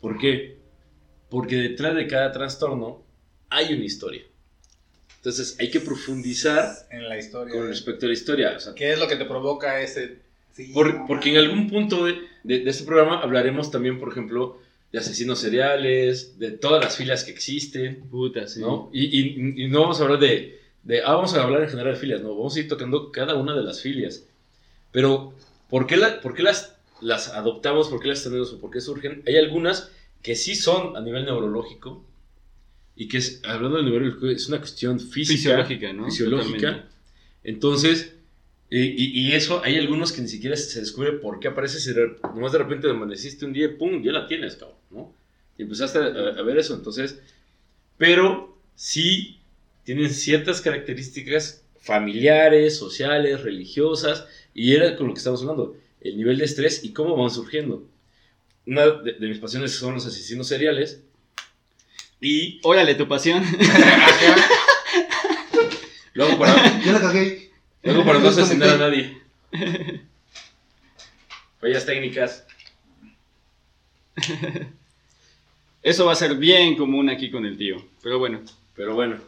¿Por 0.00 0.18
qué? 0.18 0.56
Porque 1.30 1.56
detrás 1.56 1.94
de 1.94 2.06
cada 2.06 2.32
trastorno 2.32 3.02
hay 3.50 3.74
una 3.74 3.84
historia. 3.84 4.22
Entonces 5.16 5.56
hay 5.58 5.70
que 5.70 5.80
profundizar 5.80 6.70
en 6.90 7.08
la 7.08 7.18
historia. 7.18 7.54
con 7.54 7.68
respecto 7.68 8.06
a 8.06 8.08
la 8.08 8.14
historia. 8.14 8.54
O 8.56 8.60
sea, 8.60 8.74
¿Qué 8.74 8.92
es 8.92 8.98
lo 8.98 9.08
que 9.08 9.16
te 9.16 9.24
provoca 9.24 9.80
ese... 9.80 10.18
Sí, 10.52 10.70
por- 10.72 11.06
porque 11.06 11.30
en 11.30 11.36
algún 11.36 11.68
punto 11.68 12.04
de, 12.04 12.14
de- 12.44 12.60
de 12.60 12.70
este 12.70 12.84
programa 12.84 13.20
hablaremos 13.20 13.70
también, 13.70 13.98
por 13.98 14.10
ejemplo, 14.10 14.58
de 14.92 14.98
asesinos 14.98 15.38
seriales, 15.40 16.38
de 16.38 16.50
todas 16.52 16.82
las 16.82 16.96
filas 16.96 17.24
que 17.24 17.30
existen. 17.30 18.00
Puta, 18.08 18.46
sí. 18.48 18.60
¿no? 18.60 18.90
Y, 18.92 19.04
y- 19.04 19.64
y 19.64 19.68
no 19.68 19.82
vamos 19.82 20.00
a 20.00 20.04
hablar 20.04 20.18
de, 20.18 20.58
de, 20.82 21.02
ah, 21.02 21.12
vamos 21.14 21.34
a 21.34 21.42
hablar 21.42 21.62
en 21.62 21.68
general 21.68 21.94
de 21.94 22.00
filias, 22.00 22.22
no, 22.22 22.34
vamos 22.34 22.56
a 22.56 22.60
ir 22.60 22.68
tocando 22.68 23.12
cada 23.12 23.34
una 23.34 23.54
de 23.54 23.62
las 23.62 23.80
filias. 23.82 24.24
Pero, 24.90 25.34
¿por 25.68 25.86
qué, 25.86 25.96
la- 25.96 26.20
por 26.20 26.34
qué 26.34 26.42
las, 26.42 26.74
las 27.00 27.28
adoptamos? 27.28 27.88
¿Por 27.88 28.00
qué 28.00 28.08
las 28.08 28.22
tenemos? 28.24 28.52
¿O 28.52 28.60
por 28.60 28.70
qué 28.70 28.80
surgen? 28.80 29.22
Hay 29.26 29.36
algunas 29.36 29.90
que 30.22 30.34
sí 30.36 30.54
son 30.54 30.96
a 30.96 31.00
nivel 31.00 31.24
neurológico 31.24 32.04
y 32.96 33.08
que, 33.08 33.18
es, 33.18 33.40
hablando 33.44 33.76
del 33.76 33.86
neurológico, 33.86 34.26
es 34.28 34.48
una 34.48 34.58
cuestión 34.58 34.98
física, 34.98 35.36
Fisiológica, 35.36 35.92
¿no? 35.92 36.04
fisiológica. 36.06 36.58
Totalmente. 36.58 36.88
Entonces, 37.44 38.14
y, 38.70 38.80
y- 38.80 39.28
y 39.28 39.32
eso, 39.32 39.62
hay 39.64 39.76
algunos 39.76 40.12
que 40.12 40.20
ni 40.20 40.28
siquiera 40.28 40.56
se 40.56 40.80
descubre 40.80 41.12
por 41.12 41.40
qué 41.40 41.48
aparece, 41.48 41.78
si 41.80 41.92
de- 41.92 42.16
nomás 42.34 42.52
de 42.52 42.58
repente 42.58 42.90
amaneciste 42.90 43.44
un 43.46 43.52
día 43.52 43.66
y 43.66 43.76
pum, 43.76 44.02
ya 44.02 44.12
la 44.12 44.26
tienes, 44.26 44.56
cabrón, 44.56 44.76
¿no? 44.90 45.14
Y 45.56 45.62
empezaste 45.62 45.98
a, 45.98 46.02
a 46.02 46.42
ver 46.42 46.58
eso, 46.58 46.74
entonces, 46.74 47.18
pero 47.96 48.56
sí 48.74 49.38
tienen 49.84 50.10
ciertas 50.10 50.60
características 50.60 51.62
familiares, 51.80 52.76
sociales, 52.76 53.42
religiosas, 53.42 54.26
y 54.54 54.74
era 54.74 54.96
con 54.96 55.06
lo 55.08 55.14
que 55.14 55.18
estamos 55.18 55.40
hablando, 55.42 55.76
el 56.00 56.16
nivel 56.16 56.38
de 56.38 56.44
estrés 56.44 56.84
y 56.84 56.92
cómo 56.92 57.16
van 57.16 57.30
surgiendo. 57.30 57.86
Una 58.68 58.86
de, 58.86 59.14
de 59.14 59.28
mis 59.28 59.38
pasiones 59.38 59.74
son 59.74 59.94
los 59.94 60.06
asesinos 60.06 60.46
seriales, 60.46 61.00
y 62.20 62.60
Órale, 62.62 62.94
tu 62.94 63.08
pasión. 63.08 63.42
lo 66.14 66.24
hago 66.26 66.38
para, 66.38 66.80
Ya 66.84 66.92
la 66.92 67.00
cagué. 67.00 67.50
lo 67.82 67.92
hago 67.92 68.04
para 68.04 68.18
no 68.18 68.28
asesinar 68.28 68.70
a 68.70 68.76
nadie. 68.76 69.18
Fallas 71.60 71.86
técnicas. 71.86 72.44
Eso 75.82 76.06
va 76.06 76.12
a 76.12 76.16
ser 76.16 76.34
bien 76.34 76.76
común 76.76 77.08
aquí 77.08 77.30
con 77.30 77.46
el 77.46 77.56
tío. 77.56 77.84
Pero 78.02 78.18
bueno. 78.18 78.40
Pero 78.76 78.94
bueno, 78.94 79.18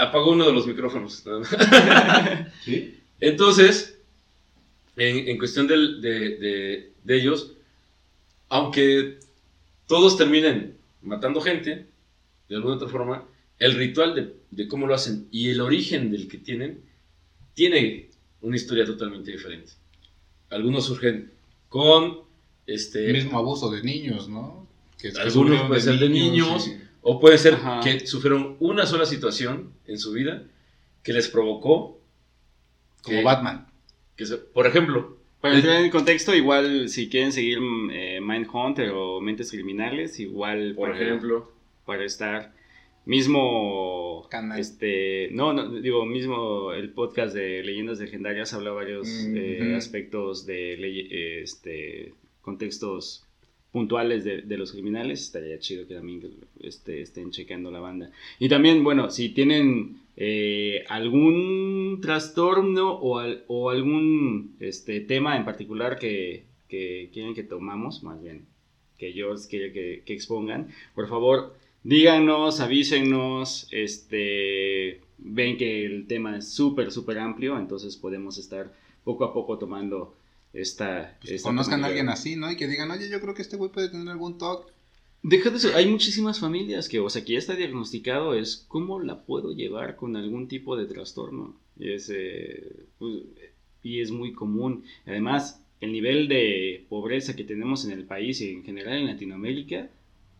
apagó 0.00 0.32
uno 0.32 0.46
de 0.46 0.52
los 0.52 0.66
micrófonos. 0.66 1.24
¿Sí? 2.64 2.98
Entonces, 3.20 3.98
en, 4.96 5.28
en 5.28 5.38
cuestión 5.38 5.66
del- 5.66 6.00
de, 6.02 6.36
de- 6.36 6.92
de 7.04 7.16
ellos, 7.16 7.52
aunque 8.48 9.18
todos 9.86 10.16
terminen 10.16 10.76
matando 11.02 11.40
gente, 11.40 11.86
de 12.48 12.56
alguna 12.56 12.76
otra 12.76 12.88
forma, 12.88 13.24
el 13.58 13.74
ritual 13.74 14.14
de, 14.14 14.34
de 14.50 14.68
cómo 14.68 14.86
lo 14.86 14.94
hacen 14.94 15.28
y 15.30 15.50
el 15.50 15.60
origen 15.60 16.10
del 16.10 16.28
que 16.28 16.38
tienen, 16.38 16.80
tiene 17.54 18.10
una 18.42 18.56
historia 18.56 18.84
totalmente 18.84 19.30
diferente. 19.32 19.72
Algunos 20.50 20.84
surgen 20.86 21.32
con 21.68 22.18
este, 22.66 23.06
El 23.10 23.14
mismo 23.14 23.38
abuso 23.38 23.70
de 23.70 23.82
niños, 23.82 24.28
¿no? 24.28 24.66
Que, 24.98 25.08
Algunos 25.18 25.62
puede 25.68 25.80
ser 25.80 25.98
de 25.98 26.08
niños, 26.08 26.66
y- 26.68 26.80
O 27.08 27.20
puede 27.20 27.38
ser 27.38 27.54
Ajá. 27.54 27.80
que 27.80 28.04
sufrieron 28.06 28.56
una 28.58 28.84
sola 28.86 29.06
situación 29.06 29.72
en 29.86 29.96
su 29.98 30.10
vida 30.12 30.42
que 31.04 31.12
les 31.12 31.28
provocó, 31.28 32.00
Como 33.02 33.18
que- 33.18 33.22
Batman. 33.22 33.68
que 34.16 34.26
se- 34.26 34.38
por 34.38 34.66
ejemplo, 34.66 35.16
Para 35.46 35.54
Eh, 35.54 35.60
entrar 35.60 35.84
en 35.84 35.90
contexto, 35.90 36.34
igual 36.34 36.88
si 36.88 37.08
quieren 37.08 37.32
seguir 37.32 37.58
eh, 37.92 38.20
Mindhunter 38.20 38.90
o 38.90 39.20
Mentes 39.20 39.50
Criminales, 39.50 40.18
igual 40.20 40.74
por 40.74 40.90
para, 40.90 41.02
ejemplo, 41.04 41.52
para 41.84 42.04
estar 42.04 42.52
mismo 43.04 44.26
Canal. 44.30 44.58
este 44.58 45.28
no, 45.32 45.52
no 45.52 45.70
digo 45.80 46.04
mismo 46.04 46.72
el 46.72 46.90
podcast 46.90 47.34
de 47.34 47.62
leyendas 47.62 48.00
legendarias 48.00 48.52
habla 48.52 48.72
varios 48.72 49.06
Mm, 49.08 49.36
eh, 49.36 49.74
aspectos 49.76 50.44
de 50.46 51.42
este 51.42 52.12
contextos 52.42 53.24
puntuales 53.72 54.24
de, 54.24 54.42
de 54.42 54.56
los 54.56 54.72
criminales. 54.72 55.22
Estaría 55.22 55.58
chido 55.58 55.86
que 55.86 55.94
también 55.94 56.22
este, 56.60 57.02
estén 57.02 57.30
checando 57.30 57.70
la 57.70 57.80
banda. 57.80 58.10
Y 58.38 58.48
también 58.48 58.82
bueno 58.82 59.10
si 59.10 59.28
tienen 59.28 60.00
eh, 60.16 60.84
algún 60.88 61.98
trastorno 62.00 62.92
o, 62.92 63.18
al- 63.18 63.44
o 63.48 63.70
algún 63.70 64.56
este 64.60 65.00
tema 65.00 65.36
en 65.36 65.44
particular 65.44 65.98
que, 65.98 66.44
que 66.68 67.10
quieren 67.12 67.34
que 67.34 67.42
tomamos 67.42 68.02
más 68.02 68.20
bien 68.22 68.46
que 68.98 69.12
yo 69.12 69.34
quiero 69.50 69.72
que, 69.74 70.02
que 70.06 70.12
expongan 70.14 70.68
por 70.94 71.06
favor 71.08 71.54
díganos, 71.82 72.58
avísenos, 72.60 73.68
este, 73.70 75.00
ven 75.18 75.56
que 75.56 75.84
el 75.86 76.06
tema 76.08 76.36
es 76.38 76.48
súper, 76.48 76.90
súper 76.90 77.18
amplio, 77.18 77.56
entonces 77.58 77.96
podemos 77.96 78.38
estar 78.38 78.72
poco 79.04 79.24
a 79.24 79.32
poco 79.32 79.56
tomando 79.58 80.16
esta... 80.52 81.16
Pues 81.20 81.32
esta 81.34 81.48
conozcan 81.48 81.84
a 81.84 81.86
alguien 81.86 82.08
así, 82.08 82.34
¿no? 82.34 82.50
Y 82.50 82.56
que 82.56 82.66
digan, 82.66 82.90
oye, 82.90 83.08
yo 83.08 83.20
creo 83.20 83.34
que 83.34 83.42
este 83.42 83.56
güey 83.56 83.70
puede 83.70 83.88
tener 83.88 84.08
algún 84.08 84.36
TOC. 84.36 84.68
Deja 85.28 85.50
de 85.50 85.56
eso, 85.56 85.74
hay 85.74 85.88
muchísimas 85.88 86.38
familias 86.38 86.88
que, 86.88 87.00
o 87.00 87.10
sea, 87.10 87.24
que 87.24 87.32
ya 87.32 87.40
está 87.40 87.56
diagnosticado, 87.56 88.34
es 88.34 88.64
cómo 88.68 89.00
la 89.00 89.24
puedo 89.24 89.50
llevar 89.50 89.96
con 89.96 90.14
algún 90.14 90.46
tipo 90.46 90.76
de 90.76 90.86
trastorno. 90.86 91.56
Y 91.76 91.90
es, 91.90 92.08
eh, 92.14 92.84
pues, 92.96 93.24
y 93.82 94.00
es 94.02 94.12
muy 94.12 94.34
común. 94.34 94.84
Además, 95.04 95.60
el 95.80 95.90
nivel 95.90 96.28
de 96.28 96.86
pobreza 96.88 97.34
que 97.34 97.42
tenemos 97.42 97.84
en 97.84 97.90
el 97.90 98.04
país 98.04 98.40
y 98.40 98.50
en 98.50 98.62
general 98.62 98.98
en 98.98 99.06
Latinoamérica 99.06 99.90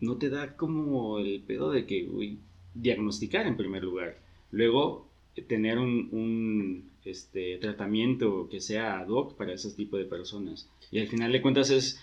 no 0.01 0.19
te 0.19 0.31
da 0.31 0.57
como 0.57 1.19
el 1.19 1.41
pedo 1.41 1.73
de 1.73 1.85
que, 1.85 2.05
güey, 2.05 2.39
diagnosticar 2.75 3.45
en 3.45 3.57
primer 3.57 3.83
lugar. 3.83 4.21
Luego, 4.53 5.09
tener 5.49 5.79
un, 5.79 6.09
un, 6.13 6.91
este, 7.05 7.59
tratamiento 7.59 8.49
que 8.49 8.61
sea 8.61 9.01
ad 9.01 9.09
hoc 9.09 9.35
para 9.35 9.53
ese 9.53 9.73
tipo 9.73 9.97
de 9.97 10.05
personas. 10.05 10.71
Y 10.93 11.01
al 11.01 11.09
final 11.09 11.33
de 11.33 11.43
cuentas 11.43 11.71
es 11.71 12.01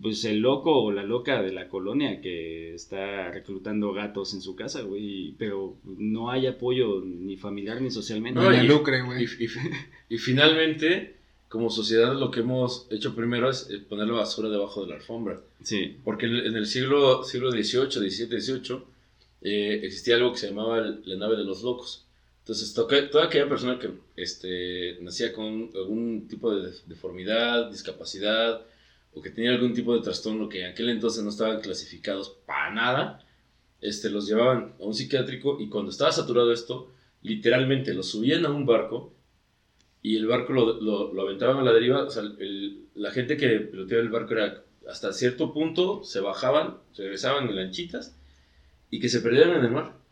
pues 0.00 0.24
el 0.24 0.38
loco 0.40 0.82
o 0.84 0.92
la 0.92 1.02
loca 1.02 1.42
de 1.42 1.52
la 1.52 1.68
colonia 1.68 2.20
que 2.20 2.74
está 2.74 3.30
reclutando 3.30 3.92
gatos 3.92 4.32
en 4.34 4.40
su 4.40 4.56
casa, 4.56 4.82
güey, 4.82 5.34
pero 5.38 5.76
no 5.84 6.30
hay 6.30 6.46
apoyo 6.46 7.02
ni 7.04 7.36
familiar 7.36 7.80
ni 7.80 7.90
socialmente. 7.90 8.40
No, 8.40 8.52
y- 8.52 8.66
Lucre, 8.66 9.02
güey. 9.02 9.24
y- 9.24 10.14
y 10.14 10.18
finalmente, 10.18 11.14
como 11.48 11.70
sociedad, 11.70 12.14
lo 12.18 12.30
que 12.30 12.40
hemos 12.40 12.86
hecho 12.90 13.14
primero 13.14 13.50
es 13.50 13.68
eh, 13.70 13.78
poner 13.88 14.06
la 14.08 14.14
basura 14.14 14.48
debajo 14.48 14.82
de 14.82 14.88
la 14.90 14.96
alfombra. 14.96 15.40
Sí, 15.62 15.96
Porque 16.04 16.26
en 16.26 16.32
el- 16.36 16.46
en 16.46 16.56
el 16.56 16.66
siglo, 16.66 17.22
siglo 17.24 17.50
XVIII, 17.50 18.10
XVII, 18.10 18.40
XVIII, 18.40 18.78
eh, 19.42 19.80
existía 19.82 20.16
algo 20.16 20.32
que 20.32 20.38
se 20.38 20.48
llamaba 20.48 20.80
la 20.80 21.16
nave 21.16 21.36
de 21.36 21.44
los 21.44 21.62
locos. 21.62 22.04
Entonces, 22.40 22.74
toda 22.74 23.24
aquella 23.24 23.48
persona 23.48 23.78
que 23.78 23.90
este, 24.16 24.98
nacía 25.00 25.32
con 25.32 25.70
algún 25.74 26.26
tipo 26.28 26.54
de 26.54 26.72
deformidad, 26.86 27.70
discapacidad, 27.70 28.62
o 29.14 29.22
que 29.22 29.30
tenía 29.30 29.52
algún 29.52 29.72
tipo 29.72 29.94
de 29.94 30.02
trastorno 30.02 30.48
que 30.48 30.62
en 30.62 30.72
aquel 30.72 30.90
entonces 30.90 31.22
no 31.22 31.30
estaban 31.30 31.60
clasificados 31.60 32.36
para 32.46 32.70
nada, 32.72 33.24
este, 33.80 34.10
los 34.10 34.26
llevaban 34.26 34.74
a 34.80 34.84
un 34.84 34.94
psiquiátrico 34.94 35.60
y 35.60 35.68
cuando 35.68 35.90
estaba 35.90 36.10
saturado 36.10 36.52
esto, 36.52 36.90
literalmente 37.22 37.94
los 37.94 38.10
subían 38.10 38.44
a 38.46 38.50
un 38.50 38.66
barco 38.66 39.14
y 40.02 40.16
el 40.16 40.26
barco 40.26 40.52
lo, 40.52 40.80
lo, 40.80 41.22
aventaban 41.22 41.58
a 41.58 41.62
la 41.62 41.72
deriva. 41.72 42.04
O 42.04 42.10
sea, 42.10 42.22
la 42.94 43.10
gente 43.10 43.36
que 43.36 43.60
piloteaba 43.60 44.02
el 44.02 44.10
barco 44.10 44.34
era 44.34 44.64
hasta 44.88 45.12
cierto 45.12 45.52
punto, 45.52 46.04
se 46.04 46.20
bajaban, 46.20 46.78
se 46.92 47.02
regresaban 47.02 47.48
en 47.48 47.56
lanchitas 47.56 48.16
y 48.90 49.00
que 49.00 49.08
se 49.08 49.20
perdieran 49.20 49.58
en 49.58 49.64
el 49.64 49.70
mar 49.70 50.03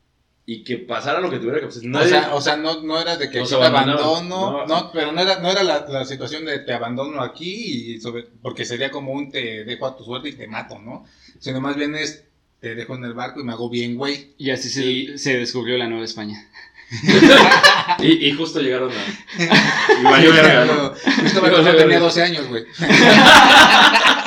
y 0.45 0.65
que 0.65 0.79
pasara 0.79 1.21
lo 1.21 1.31
que 1.31 1.39
tuviera 1.39 1.61
que 1.61 1.67
pasar. 1.67 1.83
o 1.87 2.09
sea, 2.09 2.35
o 2.35 2.41
sea 2.41 2.57
no, 2.57 2.83
no 2.83 3.01
era 3.01 3.17
de 3.17 3.31
que 3.31 3.43
te 3.43 3.55
abandono, 3.55 4.67
no, 4.67 4.91
pero 4.93 5.13
no 5.13 5.21
era, 5.21 5.39
no 5.39 5.51
era 5.51 5.63
la, 5.63 5.87
la, 5.89 6.05
situación 6.05 6.45
de 6.45 6.59
te 6.59 6.73
abandono 6.73 7.23
aquí 7.23 7.95
y 7.95 8.01
sobre, 8.01 8.25
porque 8.43 8.65
sería 8.65 8.91
como 8.91 9.13
un 9.13 9.31
te 9.31 9.65
dejo 9.65 9.87
a 9.87 9.97
tu 9.97 10.05
suerte 10.05 10.31
y 10.31 10.33
te 10.33 10.49
mato, 10.49 10.79
¿no? 10.81 11.05
Sino 11.39 11.61
más 11.61 11.77
bien 11.77 11.95
es 11.95 12.25
te 12.61 12.75
dejo 12.77 12.95
en 12.95 13.05
el 13.05 13.15
barco 13.15 13.41
y 13.41 13.45
me 13.45 13.53
hago 13.53 13.69
bien, 13.69 13.97
güey. 13.97 14.35
Y 14.39 14.51
así 14.51 14.71
se, 14.71 15.19
se 15.19 15.37
descubrió 15.37 15.77
la 15.77 15.89
Nueva 15.89 16.05
España. 16.05 16.49
y, 17.99 18.29
y, 18.29 18.33
justo 18.33 18.61
llegaron 18.61 18.93
a. 18.93 18.95
Y 20.21 20.25
yo, 20.25 20.33
yo 21.63 21.77
tenía 21.77 21.99
12 21.99 22.23
años, 22.23 22.47
güey. 22.49 22.65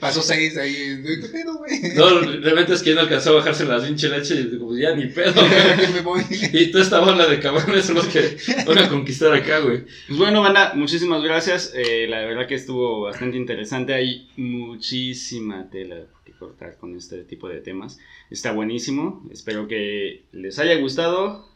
Pasó 0.00 0.22
seis 0.22 0.56
ahí. 0.56 1.02
¿Qué 1.02 1.28
pedo, 1.28 1.58
güey? 1.58 1.94
No, 1.94 2.20
realmente 2.20 2.74
es 2.74 2.82
que 2.82 2.94
no 2.94 3.00
alcanzó 3.00 3.30
a 3.30 3.34
bajarse 3.34 3.64
las 3.64 3.84
pinche 3.84 4.08
leche 4.08 4.34
y 4.34 4.44
digo, 4.44 4.68
pues 4.68 4.80
ya 4.80 4.94
ni 4.94 5.06
pedo, 5.06 5.34
me 5.94 6.00
voy. 6.00 6.22
Y 6.30 6.70
toda 6.70 6.84
esta 6.84 7.00
bola 7.00 7.26
de 7.26 7.40
cabrones 7.40 7.84
son 7.84 7.96
los 7.96 8.06
que 8.06 8.36
van 8.66 8.78
a 8.78 8.88
conquistar 8.88 9.32
acá, 9.32 9.60
güey. 9.60 9.84
Pues 10.06 10.18
bueno, 10.18 10.40
banda, 10.42 10.72
muchísimas 10.74 11.22
gracias. 11.22 11.72
Eh, 11.74 12.06
la 12.08 12.20
verdad 12.20 12.46
que 12.46 12.54
estuvo 12.54 13.02
bastante 13.02 13.36
interesante. 13.36 13.94
Hay 13.94 14.28
muchísima 14.36 15.68
tela 15.70 16.06
que 16.24 16.32
cortar 16.32 16.76
con 16.78 16.96
este 16.96 17.24
tipo 17.24 17.48
de 17.48 17.60
temas. 17.60 17.98
Está 18.30 18.52
buenísimo. 18.52 19.26
Espero 19.32 19.68
que 19.68 20.24
les 20.32 20.58
haya 20.58 20.76
gustado 20.76 21.48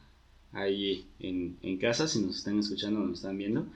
ahí 0.53 1.07
en, 1.19 1.57
en 1.63 1.79
casa, 1.79 2.07
si 2.09 2.21
nos 2.21 2.37
están 2.37 2.59
escuchando 2.59 3.01
o 3.01 3.05
nos 3.05 3.19
están 3.19 3.39
viendo. 3.39 3.67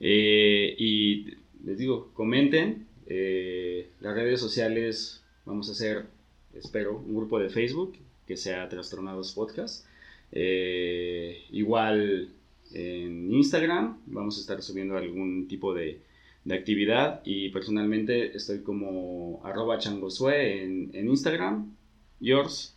Eh, 0.00 0.74
y 0.78 1.26
les 1.64 1.78
digo, 1.78 2.10
comenten, 2.14 2.86
eh, 3.12 3.90
las 3.98 4.14
redes 4.14 4.38
sociales, 4.38 5.20
vamos 5.44 5.68
a 5.68 5.72
hacer, 5.72 6.06
espero, 6.54 6.96
un 6.96 7.16
grupo 7.16 7.40
de 7.40 7.50
Facebook 7.50 7.96
que 8.24 8.36
sea 8.36 8.68
Trastornados 8.68 9.32
Podcast. 9.32 9.84
Eh, 10.30 11.42
igual 11.50 12.28
en 12.72 13.34
Instagram 13.34 13.98
vamos 14.06 14.38
a 14.38 14.40
estar 14.42 14.62
subiendo 14.62 14.96
algún 14.96 15.48
tipo 15.48 15.74
de, 15.74 16.02
actividad 16.50 17.20
y 17.24 17.48
personalmente 17.50 18.36
estoy 18.36 18.60
como 18.60 19.40
arroba 19.44 19.78
changosue 19.78 20.62
en, 20.62 20.90
en 20.94 21.08
Instagram. 21.08 21.74
Yours. 22.20 22.76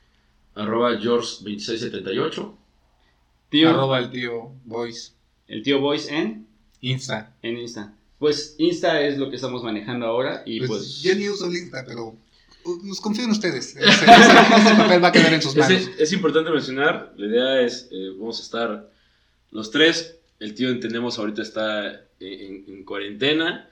Arroba 0.55 0.99
Yours2678. 0.99 2.55
Tío. 3.49 3.69
Arroba 3.69 3.99
el 3.99 4.09
tío 4.09 4.51
Voice. 4.65 5.11
El 5.47 5.61
tío 5.61 5.79
Voice 5.79 6.11
en. 6.15 6.47
Insta. 6.81 7.35
En 7.43 7.57
Insta. 7.57 7.93
Pues 8.23 8.55
Insta 8.57 9.01
es 9.01 9.17
lo 9.17 9.29
que 9.29 9.35
estamos 9.35 9.63
manejando 9.63 10.05
ahora 10.05 10.43
y 10.45 10.59
pues... 10.59 10.69
pues 10.69 11.01
yo 11.01 11.13
ni 11.13 11.27
uso 11.27 11.51
Insta, 11.51 11.83
pero 11.85 12.15
nos 12.65 12.79
pues, 12.81 13.01
confío 13.01 13.25
en 13.25 13.31
ustedes. 13.31 13.75
Ese, 13.75 14.05
papel 14.77 15.03
va 15.03 15.09
a 15.09 15.11
quedar 15.11 15.33
en 15.33 15.41
sus 15.41 15.53
manos. 15.57 15.89
Es, 15.99 16.13
importante 16.13 16.49
mencionar, 16.49 17.13
la 17.17 17.25
idea 17.25 17.61
es, 17.63 17.89
eh, 17.91 18.11
vamos 18.17 18.39
a 18.39 18.43
estar 18.43 18.89
los 19.51 19.71
tres, 19.71 20.19
el 20.39 20.53
tío 20.53 20.69
entendemos 20.69 21.19
ahorita 21.19 21.41
está 21.41 22.01
en, 22.21 22.85
cuarentena, 22.85 23.69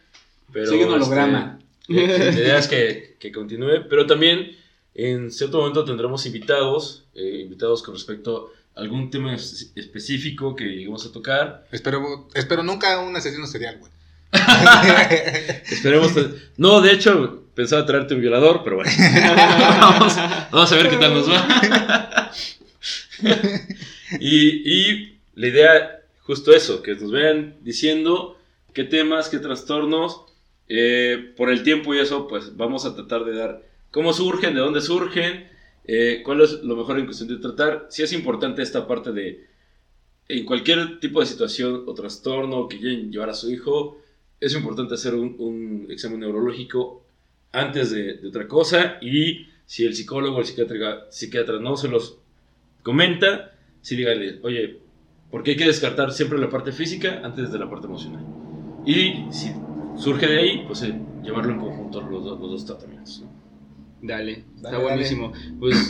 pero... 0.52 0.70
Sigue 0.70 0.84
un 0.84 0.95
holograma. 0.95 1.58
Este, 1.88 2.20
la, 2.20 2.32
idea 2.34 2.58
es 2.58 2.68
que, 2.68 3.16
que, 3.22 3.32
continúe, 3.32 3.88
pero 3.89 4.06
también 4.06 4.58
en 4.95 5.32
cierto 5.32 5.60
momento 5.60 5.86
tendremos 5.86 6.26
invitados, 6.26 7.06
eh, 7.16 7.39
invitados 7.43 7.84
con 7.84 7.93
respecto 7.93 8.52
a 8.76 8.82
algún 8.82 9.10
tema 9.12 9.34
específico 9.34 10.58
que 10.58 10.66
lleguemos 10.66 11.06
a 11.06 11.14
tocar. 11.14 11.66
Espero, 11.72 12.28
espero 12.34 12.64
nunca 12.64 12.99
un 12.99 13.16
asesino 13.16 13.47
serial, 13.47 13.78
güey. 13.80 14.01
Esperemos. 15.69 16.13
No, 16.57 16.82
de 16.82 16.93
hecho, 16.93 17.43
pensaba 17.53 17.86
traerte 17.86 18.15
un 18.15 18.21
violador, 18.21 18.61
pero 18.63 18.77
bueno. 18.77 18.91
vamos, 20.51 20.71
a 20.71 20.75
ver 20.75 20.89
qué 20.89 20.97
tal 20.97 21.13
nos 21.13 21.29
va. 21.29 22.32
y, 24.19 25.17
la 25.36 25.47
idea, 25.47 26.01
justo 26.21 26.53
eso, 26.53 26.82
que 26.82 26.95
nos 26.95 27.11
vean 27.11 27.57
diciendo 27.61 28.38
qué 28.73 28.84
temas, 28.84 29.29
qué 29.29 29.39
trastornos. 29.39 30.25
Eh, 30.73 31.34
por 31.36 31.49
el 31.49 31.63
tiempo 31.63 31.93
y 31.93 31.99
eso, 31.99 32.29
pues 32.29 32.55
vamos 32.55 32.86
a 32.86 32.95
tratar 32.95 33.25
de 33.25 33.36
dar 33.36 33.61
cómo 33.91 34.13
surgen, 34.13 34.53
de 34.53 34.61
dónde 34.61 34.79
surgen, 34.79 35.49
eh, 35.84 36.21
cuál 36.23 36.39
es 36.39 36.63
lo 36.63 36.77
mejor 36.77 36.97
en 36.97 37.05
cuestión 37.05 37.27
de 37.27 37.38
tratar. 37.38 37.88
Si 37.89 38.03
es 38.03 38.13
importante 38.13 38.61
esta 38.61 38.88
parte 38.88 39.11
de, 39.11 39.47
en 40.29 40.45
cualquier 40.45 40.99
tipo 41.01 41.19
de 41.19 41.25
situación 41.25 41.84
o 41.86 41.93
trastorno 41.93 42.69
que 42.69 42.79
quieren 42.79 43.11
llevar 43.11 43.32
a 43.32 43.34
su 43.34 43.51
hijo, 43.51 44.01
es 44.42 44.56
importante 44.56 44.96
hacer 44.96 45.14
un, 45.14 45.86
examen 45.89 46.20
neurológico 46.20 47.04
antes 47.52 47.92
de, 47.92 48.28
otra 48.28 48.48
cosa 48.48 48.98
y 49.02 49.48
si 49.66 49.86
el 49.86 49.96
psicólogo 49.96 50.38
o 50.38 50.39
el 50.39 50.46
psiquiatra, 50.46 51.06
psiquiatra 51.10 51.60
no 51.60 51.78
se 51.78 51.88
los 51.88 52.18
comenta, 52.84 53.54
sí 53.82 53.96
díganle, 53.96 54.39
oye, 54.42 54.80
porque 55.30 55.52
hay 55.52 55.58
que 55.58 55.66
descartar 55.66 56.12
siempre 56.12 56.39
la 56.39 56.50
parte 56.50 56.72
física 56.72 57.22
antes 57.24 57.52
de 57.52 57.60
la 57.60 57.70
parte 57.70 57.88
emocional. 57.88 58.26
Y 58.86 59.32
si 59.32 59.54
surge 59.96 60.28
de 60.28 60.39
ahí, 60.39 60.64
pues 60.66 60.82
eh, 60.82 61.00
llevarlo 61.24 61.54
en 61.54 61.60
conjunto 61.60 62.02
los, 62.02 62.24
los 62.24 62.39
dos 62.39 62.66
tratamientos. 62.66 63.24
Dale, 64.02 64.44
está 64.56 64.80
buenísimo. 64.80 65.32
Pues 65.60 65.89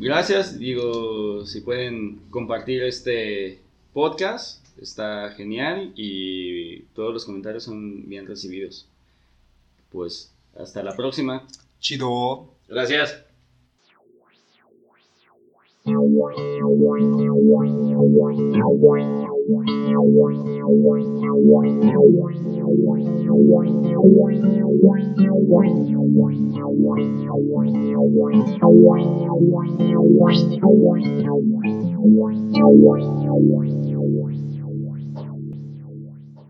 gracias, 0.00 0.58
digo, 0.58 1.46
si 1.46 1.60
pueden 1.60 2.16
compartir 2.30 2.82
este 2.82 3.60
podcast, 3.92 4.61
está 4.80 5.30
genial 5.32 5.92
y 5.96 6.82
todos 6.94 7.12
los 7.12 7.24
comentarios 7.24 7.64
son 7.64 8.08
bien 8.08 8.26
recibidos. 8.26 8.86
Pues 9.90 10.32
hasta 10.56 10.82
la 10.82 10.96
próxima. 10.96 11.46
Chido. 11.80 12.48
Gracias. 12.68 13.24